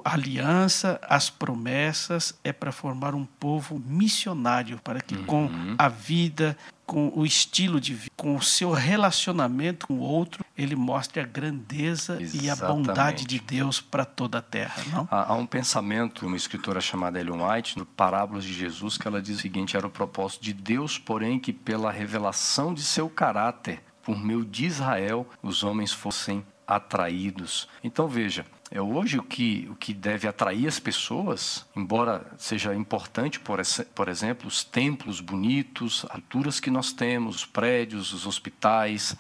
a 0.03 0.13
aliança, 0.13 0.99
as 1.03 1.29
promessas 1.29 2.37
é 2.43 2.51
para 2.51 2.71
formar 2.71 3.15
um 3.15 3.25
povo 3.25 3.79
missionário, 3.79 4.79
para 4.83 4.99
que 4.99 5.15
uhum. 5.15 5.25
com 5.25 5.49
a 5.77 5.87
vida, 5.87 6.57
com 6.85 7.09
o 7.15 7.25
estilo 7.25 7.79
de 7.79 7.93
vida, 7.93 8.11
com 8.17 8.35
o 8.35 8.41
seu 8.41 8.71
relacionamento 8.71 9.87
com 9.87 9.93
o 9.93 9.99
outro, 10.01 10.43
ele 10.57 10.75
mostre 10.75 11.21
a 11.21 11.25
grandeza 11.25 12.21
Exatamente. 12.21 12.45
e 12.45 12.49
a 12.49 12.55
bondade 12.55 13.25
de 13.25 13.39
Deus 13.39 13.79
para 13.79 14.03
toda 14.03 14.39
a 14.39 14.41
terra. 14.41 14.83
Não? 14.91 15.07
Há, 15.09 15.31
há, 15.31 15.35
um 15.35 15.45
pensamento, 15.45 16.27
uma 16.27 16.35
escritora 16.35 16.81
chamada 16.81 17.19
Ellen 17.19 17.41
White, 17.41 17.77
no 17.77 17.85
Parábolas 17.85 18.43
de 18.43 18.53
Jesus, 18.53 18.97
que 18.97 19.07
ela 19.07 19.21
diz 19.21 19.37
o 19.37 19.41
seguinte: 19.41 19.77
era 19.77 19.87
o 19.87 19.91
propósito 19.91 20.43
de 20.43 20.51
Deus, 20.51 20.97
porém, 20.97 21.39
que 21.39 21.53
pela 21.53 21.91
revelação 21.91 22.73
de 22.73 22.83
seu 22.83 23.09
caráter, 23.09 23.81
por 24.03 24.19
meio 24.19 24.43
de 24.43 24.65
Israel, 24.65 25.25
os 25.41 25.63
homens 25.63 25.93
fossem 25.93 26.45
atraídos. 26.67 27.69
Então 27.83 28.07
veja, 28.07 28.45
é 28.73 28.81
hoje 28.81 29.17
o 29.17 29.23
que, 29.23 29.67
o 29.69 29.75
que 29.75 29.93
deve 29.93 30.29
atrair 30.29 30.65
as 30.65 30.79
pessoas, 30.79 31.65
embora 31.75 32.25
seja 32.37 32.73
importante, 32.73 33.37
por, 33.37 33.61
por 33.93 34.07
exemplo, 34.07 34.47
os 34.47 34.63
templos 34.63 35.19
bonitos, 35.19 36.05
as 36.05 36.15
alturas 36.15 36.59
que 36.61 36.71
nós 36.71 36.93
temos, 36.93 37.35
os 37.35 37.45
prédios, 37.45 38.13
os 38.13 38.25
hospitais, 38.25 39.13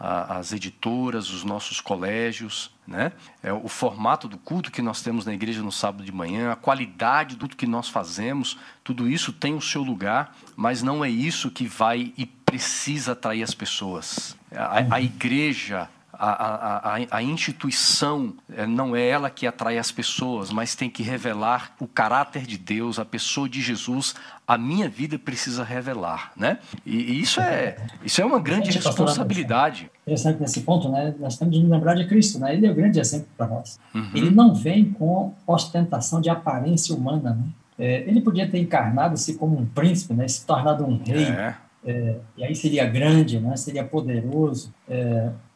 a, 0.00 0.38
as 0.38 0.52
editoras, 0.52 1.28
os 1.28 1.44
nossos 1.44 1.82
colégios, 1.82 2.70
né? 2.86 3.12
É 3.42 3.52
o 3.52 3.68
formato 3.68 4.26
do 4.26 4.38
culto 4.38 4.70
que 4.70 4.80
nós 4.80 5.02
temos 5.02 5.26
na 5.26 5.34
igreja 5.34 5.62
no 5.62 5.72
sábado 5.72 6.02
de 6.02 6.12
manhã, 6.12 6.52
a 6.52 6.56
qualidade 6.56 7.36
do 7.36 7.46
que 7.46 7.66
nós 7.66 7.90
fazemos, 7.90 8.58
tudo 8.82 9.06
isso 9.06 9.34
tem 9.34 9.54
o 9.54 9.60
seu 9.60 9.82
lugar, 9.82 10.34
mas 10.56 10.82
não 10.82 11.04
é 11.04 11.10
isso 11.10 11.50
que 11.50 11.66
vai 11.66 12.14
e 12.16 12.24
precisa 12.24 13.12
atrair 13.12 13.42
as 13.42 13.54
pessoas. 13.54 14.34
A, 14.50 14.94
a 14.96 15.00
igreja 15.02 15.90
a, 16.18 16.30
a, 16.30 16.96
a, 16.96 17.06
a 17.10 17.22
instituição 17.22 18.34
é, 18.52 18.66
não 18.66 18.94
é 18.94 19.06
ela 19.06 19.30
que 19.30 19.46
atrai 19.46 19.78
as 19.78 19.90
pessoas, 19.90 20.50
mas 20.50 20.74
tem 20.74 20.88
que 20.90 21.02
revelar 21.02 21.74
o 21.80 21.86
caráter 21.86 22.42
de 22.46 22.56
Deus, 22.56 22.98
a 22.98 23.04
pessoa 23.04 23.48
de 23.48 23.60
Jesus, 23.60 24.14
a 24.46 24.58
minha 24.58 24.88
vida 24.88 25.18
precisa 25.18 25.64
revelar, 25.64 26.32
né? 26.36 26.58
E, 26.84 26.96
e 26.96 27.20
isso 27.20 27.40
é 27.40 27.76
isso 28.04 28.20
é 28.20 28.24
uma 28.24 28.40
grande 28.40 28.70
responsabilidade. 28.70 29.90
Interessante 30.02 30.40
nesse 30.40 30.60
ponto, 30.60 30.88
né? 30.88 31.14
Nós 31.18 31.38
temos 31.38 31.58
de 31.58 31.64
lembrar 31.64 31.94
de 31.94 32.06
Cristo, 32.06 32.38
né? 32.38 32.54
Ele 32.54 32.66
é 32.66 32.70
o 32.70 32.74
grande 32.74 33.00
exemplo 33.00 33.28
para 33.36 33.46
nós. 33.46 33.78
Uhum. 33.94 34.10
Ele 34.14 34.30
não 34.30 34.54
vem 34.54 34.92
com 34.92 35.34
ostentação 35.46 36.20
de 36.20 36.28
aparência 36.28 36.94
humana, 36.94 37.34
né? 37.34 37.44
É, 37.78 38.04
ele 38.06 38.20
podia 38.20 38.48
ter 38.48 38.58
encarnado-se 38.58 39.34
como 39.34 39.58
um 39.58 39.66
príncipe, 39.66 40.14
né? 40.14 40.28
Se 40.28 40.46
tornado 40.46 40.84
um 40.84 41.02
rei. 41.02 41.24
É. 41.24 41.56
É, 41.86 42.16
e 42.36 42.44
aí 42.44 42.54
seria 42.54 42.86
grande, 42.86 43.38
né? 43.38 43.56
Seria 43.56 43.84
poderoso. 43.84 44.72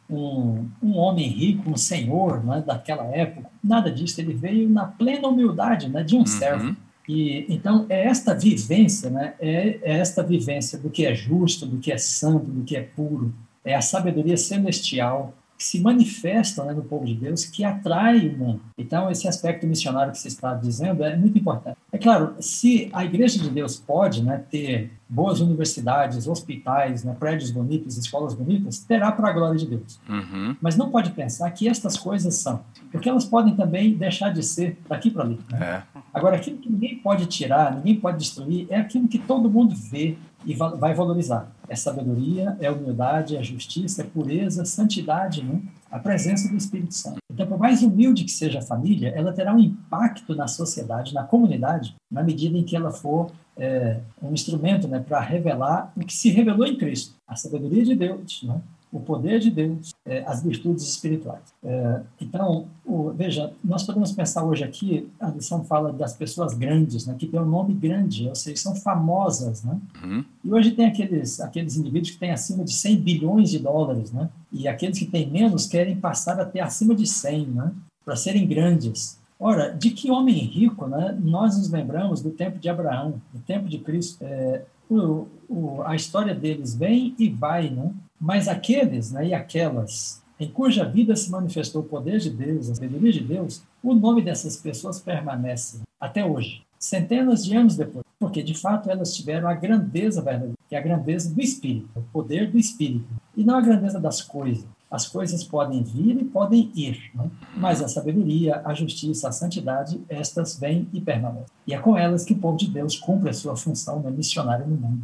É, 0.09 0.13
um, 0.13 0.67
um 0.81 0.97
homem 0.97 1.27
rico, 1.27 1.69
um 1.69 1.77
senhor 1.77 2.43
né, 2.43 2.63
daquela 2.65 3.05
época. 3.05 3.49
Nada 3.63 3.91
disso. 3.91 4.19
Ele 4.19 4.33
veio 4.33 4.69
na 4.69 4.85
plena 4.85 5.27
humildade 5.27 5.89
né, 5.89 6.03
de 6.03 6.15
um 6.15 6.19
uhum. 6.19 6.25
servo. 6.25 6.75
E, 7.07 7.45
então, 7.49 7.85
é 7.89 8.05
esta 8.05 8.35
vivência, 8.35 9.09
né, 9.09 9.33
é, 9.39 9.79
é 9.81 9.97
esta 9.97 10.21
vivência 10.21 10.77
do 10.77 10.89
que 10.89 11.05
é 11.05 11.15
justo, 11.15 11.65
do 11.65 11.77
que 11.77 11.91
é 11.91 11.97
santo, 11.97 12.51
do 12.51 12.63
que 12.63 12.75
é 12.75 12.83
puro, 12.83 13.33
é 13.65 13.75
a 13.75 13.81
sabedoria 13.81 14.37
celestial 14.37 15.33
que 15.57 15.63
se 15.65 15.81
manifesta 15.81 16.63
né, 16.63 16.73
no 16.73 16.83
povo 16.83 17.05
de 17.05 17.13
Deus, 17.13 17.45
que 17.45 17.65
atrai 17.65 18.29
o 18.29 18.37
mundo. 18.37 18.61
Então, 18.77 19.11
esse 19.11 19.27
aspecto 19.27 19.67
missionário 19.67 20.13
que 20.13 20.17
você 20.17 20.29
está 20.29 20.53
dizendo 20.53 21.03
é 21.03 21.17
muito 21.17 21.37
importante. 21.37 21.77
É 21.91 21.97
claro, 21.97 22.35
se 22.39 22.89
a 22.93 23.03
Igreja 23.03 23.39
de 23.39 23.49
Deus 23.49 23.77
pode 23.77 24.23
né, 24.23 24.41
ter 24.49 24.91
boas 25.09 25.39
universidades, 25.39 26.27
hospitais, 26.27 27.03
né, 27.03 27.15
prédios 27.19 27.49
bonitos, 27.49 27.97
escolas 27.97 28.35
bonitas, 28.35 28.77
terá 28.79 29.11
para 29.11 29.29
a 29.29 29.33
glória 29.33 29.57
de 29.57 29.65
Deus. 29.65 29.99
Uhum. 30.07 30.55
Mas 30.61 30.77
não 30.77 30.91
pode 30.91 31.09
pensar 31.11 31.49
que 31.51 31.67
estas 31.67 31.97
coisas 31.97 32.35
são, 32.35 32.61
porque 32.91 33.09
elas 33.09 33.25
podem 33.25 33.55
também 33.55 33.95
deixar 33.95 34.31
de 34.31 34.43
ser 34.43 34.77
daqui 34.87 35.09
para 35.09 35.23
ali. 35.23 35.39
Né? 35.49 35.59
É. 35.59 36.01
Agora, 36.13 36.35
aquilo 36.35 36.57
que 36.57 36.69
ninguém 36.69 36.99
pode 36.99 37.25
tirar, 37.25 37.75
ninguém 37.75 37.95
pode 37.95 38.19
destruir, 38.19 38.67
é 38.69 38.77
aquilo 38.77 39.07
que 39.07 39.17
todo 39.17 39.49
mundo 39.49 39.73
vê 39.75 40.15
e 40.45 40.53
vai 40.53 40.93
valorizar. 40.93 41.51
É 41.67 41.75
sabedoria, 41.75 42.55
é 42.59 42.71
humildade, 42.71 43.35
é 43.35 43.43
justiça, 43.43 44.01
é 44.01 44.05
pureza, 44.05 44.63
santidade, 44.63 45.43
né? 45.43 45.59
a 45.91 45.99
presença 45.99 46.47
do 46.47 46.55
Espírito 46.55 46.93
Santo. 46.93 47.17
Então, 47.31 47.47
por 47.47 47.57
mais 47.57 47.81
humilde 47.81 48.23
que 48.23 48.31
seja 48.31 48.59
a 48.59 48.61
família, 48.61 49.09
ela 49.09 49.33
terá 49.33 49.53
um 49.53 49.59
impacto 49.59 50.35
na 50.35 50.47
sociedade, 50.47 51.13
na 51.13 51.23
comunidade, 51.23 51.95
na 52.09 52.23
medida 52.23 52.57
em 52.57 52.63
que 52.63 52.75
ela 52.75 52.91
for 52.91 53.31
é, 53.59 53.99
um 54.21 54.33
instrumento 54.33 54.87
né, 54.87 54.99
para 54.99 55.19
revelar 55.19 55.91
o 55.95 55.99
que 55.99 56.13
se 56.13 56.29
revelou 56.29 56.65
em 56.65 56.77
Cristo, 56.77 57.15
a 57.27 57.35
sabedoria 57.35 57.83
de 57.83 57.95
Deus, 57.95 58.43
né? 58.43 58.61
o 58.91 58.99
poder 58.99 59.39
de 59.39 59.51
Deus, 59.51 59.93
é, 60.03 60.23
as 60.25 60.41
virtudes 60.41 60.83
espirituais. 60.83 61.43
É, 61.63 62.01
então, 62.19 62.65
o, 62.83 63.11
veja, 63.11 63.53
nós 63.63 63.83
podemos 63.83 64.11
pensar 64.11 64.43
hoje 64.43 64.63
aqui, 64.63 65.07
a 65.19 65.29
lição 65.29 65.63
fala 65.63 65.93
das 65.93 66.15
pessoas 66.15 66.55
grandes, 66.55 67.05
né, 67.05 67.15
que 67.17 67.27
têm 67.27 67.39
um 67.39 67.45
nome 67.45 67.73
grande, 67.73 68.27
ou 68.27 68.35
seja, 68.35 68.57
são 68.57 68.75
famosas, 68.75 69.63
né? 69.63 69.79
Uhum. 70.03 70.25
E 70.43 70.51
hoje 70.51 70.71
tem 70.71 70.87
aqueles, 70.87 71.39
aqueles 71.39 71.77
indivíduos 71.77 72.11
que 72.11 72.17
têm 72.17 72.31
acima 72.31 72.63
de 72.63 72.73
100 72.73 73.01
bilhões 73.01 73.51
de 73.51 73.59
dólares, 73.59 74.11
né? 74.11 74.27
E 74.51 74.67
aqueles 74.67 74.97
que 74.97 75.05
têm 75.05 75.29
menos 75.29 75.67
querem 75.67 75.95
passar 75.95 76.39
a 76.39 76.45
ter 76.45 76.61
acima 76.61 76.95
de 76.95 77.05
100, 77.05 77.45
né? 77.45 77.71
Para 78.03 78.15
serem 78.15 78.47
grandes. 78.47 79.18
Ora, 79.39 79.71
de 79.71 79.91
que 79.91 80.11
homem 80.11 80.35
rico, 80.35 80.85
né? 80.85 81.17
Nós 81.21 81.57
nos 81.57 81.71
lembramos 81.71 82.21
do 82.21 82.29
tempo 82.29 82.59
de 82.59 82.67
Abraão, 82.67 83.21
do 83.33 83.39
tempo 83.39 83.69
de 83.69 83.79
Cristo. 83.79 84.21
É, 84.21 84.63
o, 84.89 85.27
o, 85.47 85.81
a 85.85 85.95
história 85.95 86.35
deles 86.35 86.75
vem 86.75 87.15
e 87.17 87.29
vai, 87.29 87.69
né? 87.69 87.93
Mas 88.19 88.49
aqueles 88.49 89.11
né, 89.11 89.27
e 89.27 89.33
aquelas 89.33 90.21
em 90.39 90.49
cuja 90.49 90.85
vida 90.85 91.15
se 91.15 91.29
manifestou 91.29 91.81
o 91.81 91.85
poder 91.85 92.19
de 92.19 92.29
Deus, 92.29 92.69
a 92.69 92.75
sabedoria 92.75 93.11
de 93.11 93.19
Deus, 93.19 93.61
o 93.83 93.93
nome 93.93 94.21
dessas 94.21 94.55
pessoas 94.55 94.99
permanece 94.99 95.81
até 95.99 96.23
hoje, 96.23 96.63
centenas 96.77 97.43
de 97.43 97.57
anos 97.57 97.75
depois, 97.75 98.05
porque 98.17 98.41
de 98.41 98.53
fato 98.53 98.89
elas 98.89 99.13
tiveram 99.13 99.49
a 99.49 99.53
grandeza 99.53 100.21
verdadeira, 100.21 100.55
que 100.69 100.75
é 100.75 100.79
a 100.79 100.81
grandeza 100.81 101.33
do 101.33 101.41
Espírito, 101.41 101.89
o 101.93 102.01
poder 102.03 102.49
do 102.49 102.57
Espírito, 102.57 103.05
e 103.35 103.43
não 103.43 103.57
a 103.57 103.61
grandeza 103.61 103.99
das 103.99 104.21
coisas. 104.21 104.65
As 104.89 105.07
coisas 105.07 105.43
podem 105.43 105.83
vir 105.83 106.19
e 106.19 106.23
podem 106.25 106.71
ir, 106.75 107.11
né? 107.13 107.29
mas 107.55 107.81
a 107.81 107.87
sabedoria, 107.87 108.61
a 108.65 108.73
justiça, 108.73 109.29
a 109.29 109.31
santidade, 109.31 110.01
estas 110.09 110.57
vêm 110.59 110.87
e 110.91 110.99
permanecem. 110.99 111.45
E 111.67 111.73
é 111.73 111.77
com 111.77 111.95
elas 111.95 112.25
que 112.25 112.33
o 112.33 112.37
povo 112.37 112.57
de 112.57 112.67
Deus 112.67 112.97
cumpre 112.97 113.29
a 113.29 113.33
sua 113.33 113.55
função 113.55 113.99
né, 113.99 114.09
missionária 114.09 114.65
no 114.65 114.75
mundo. 114.75 115.03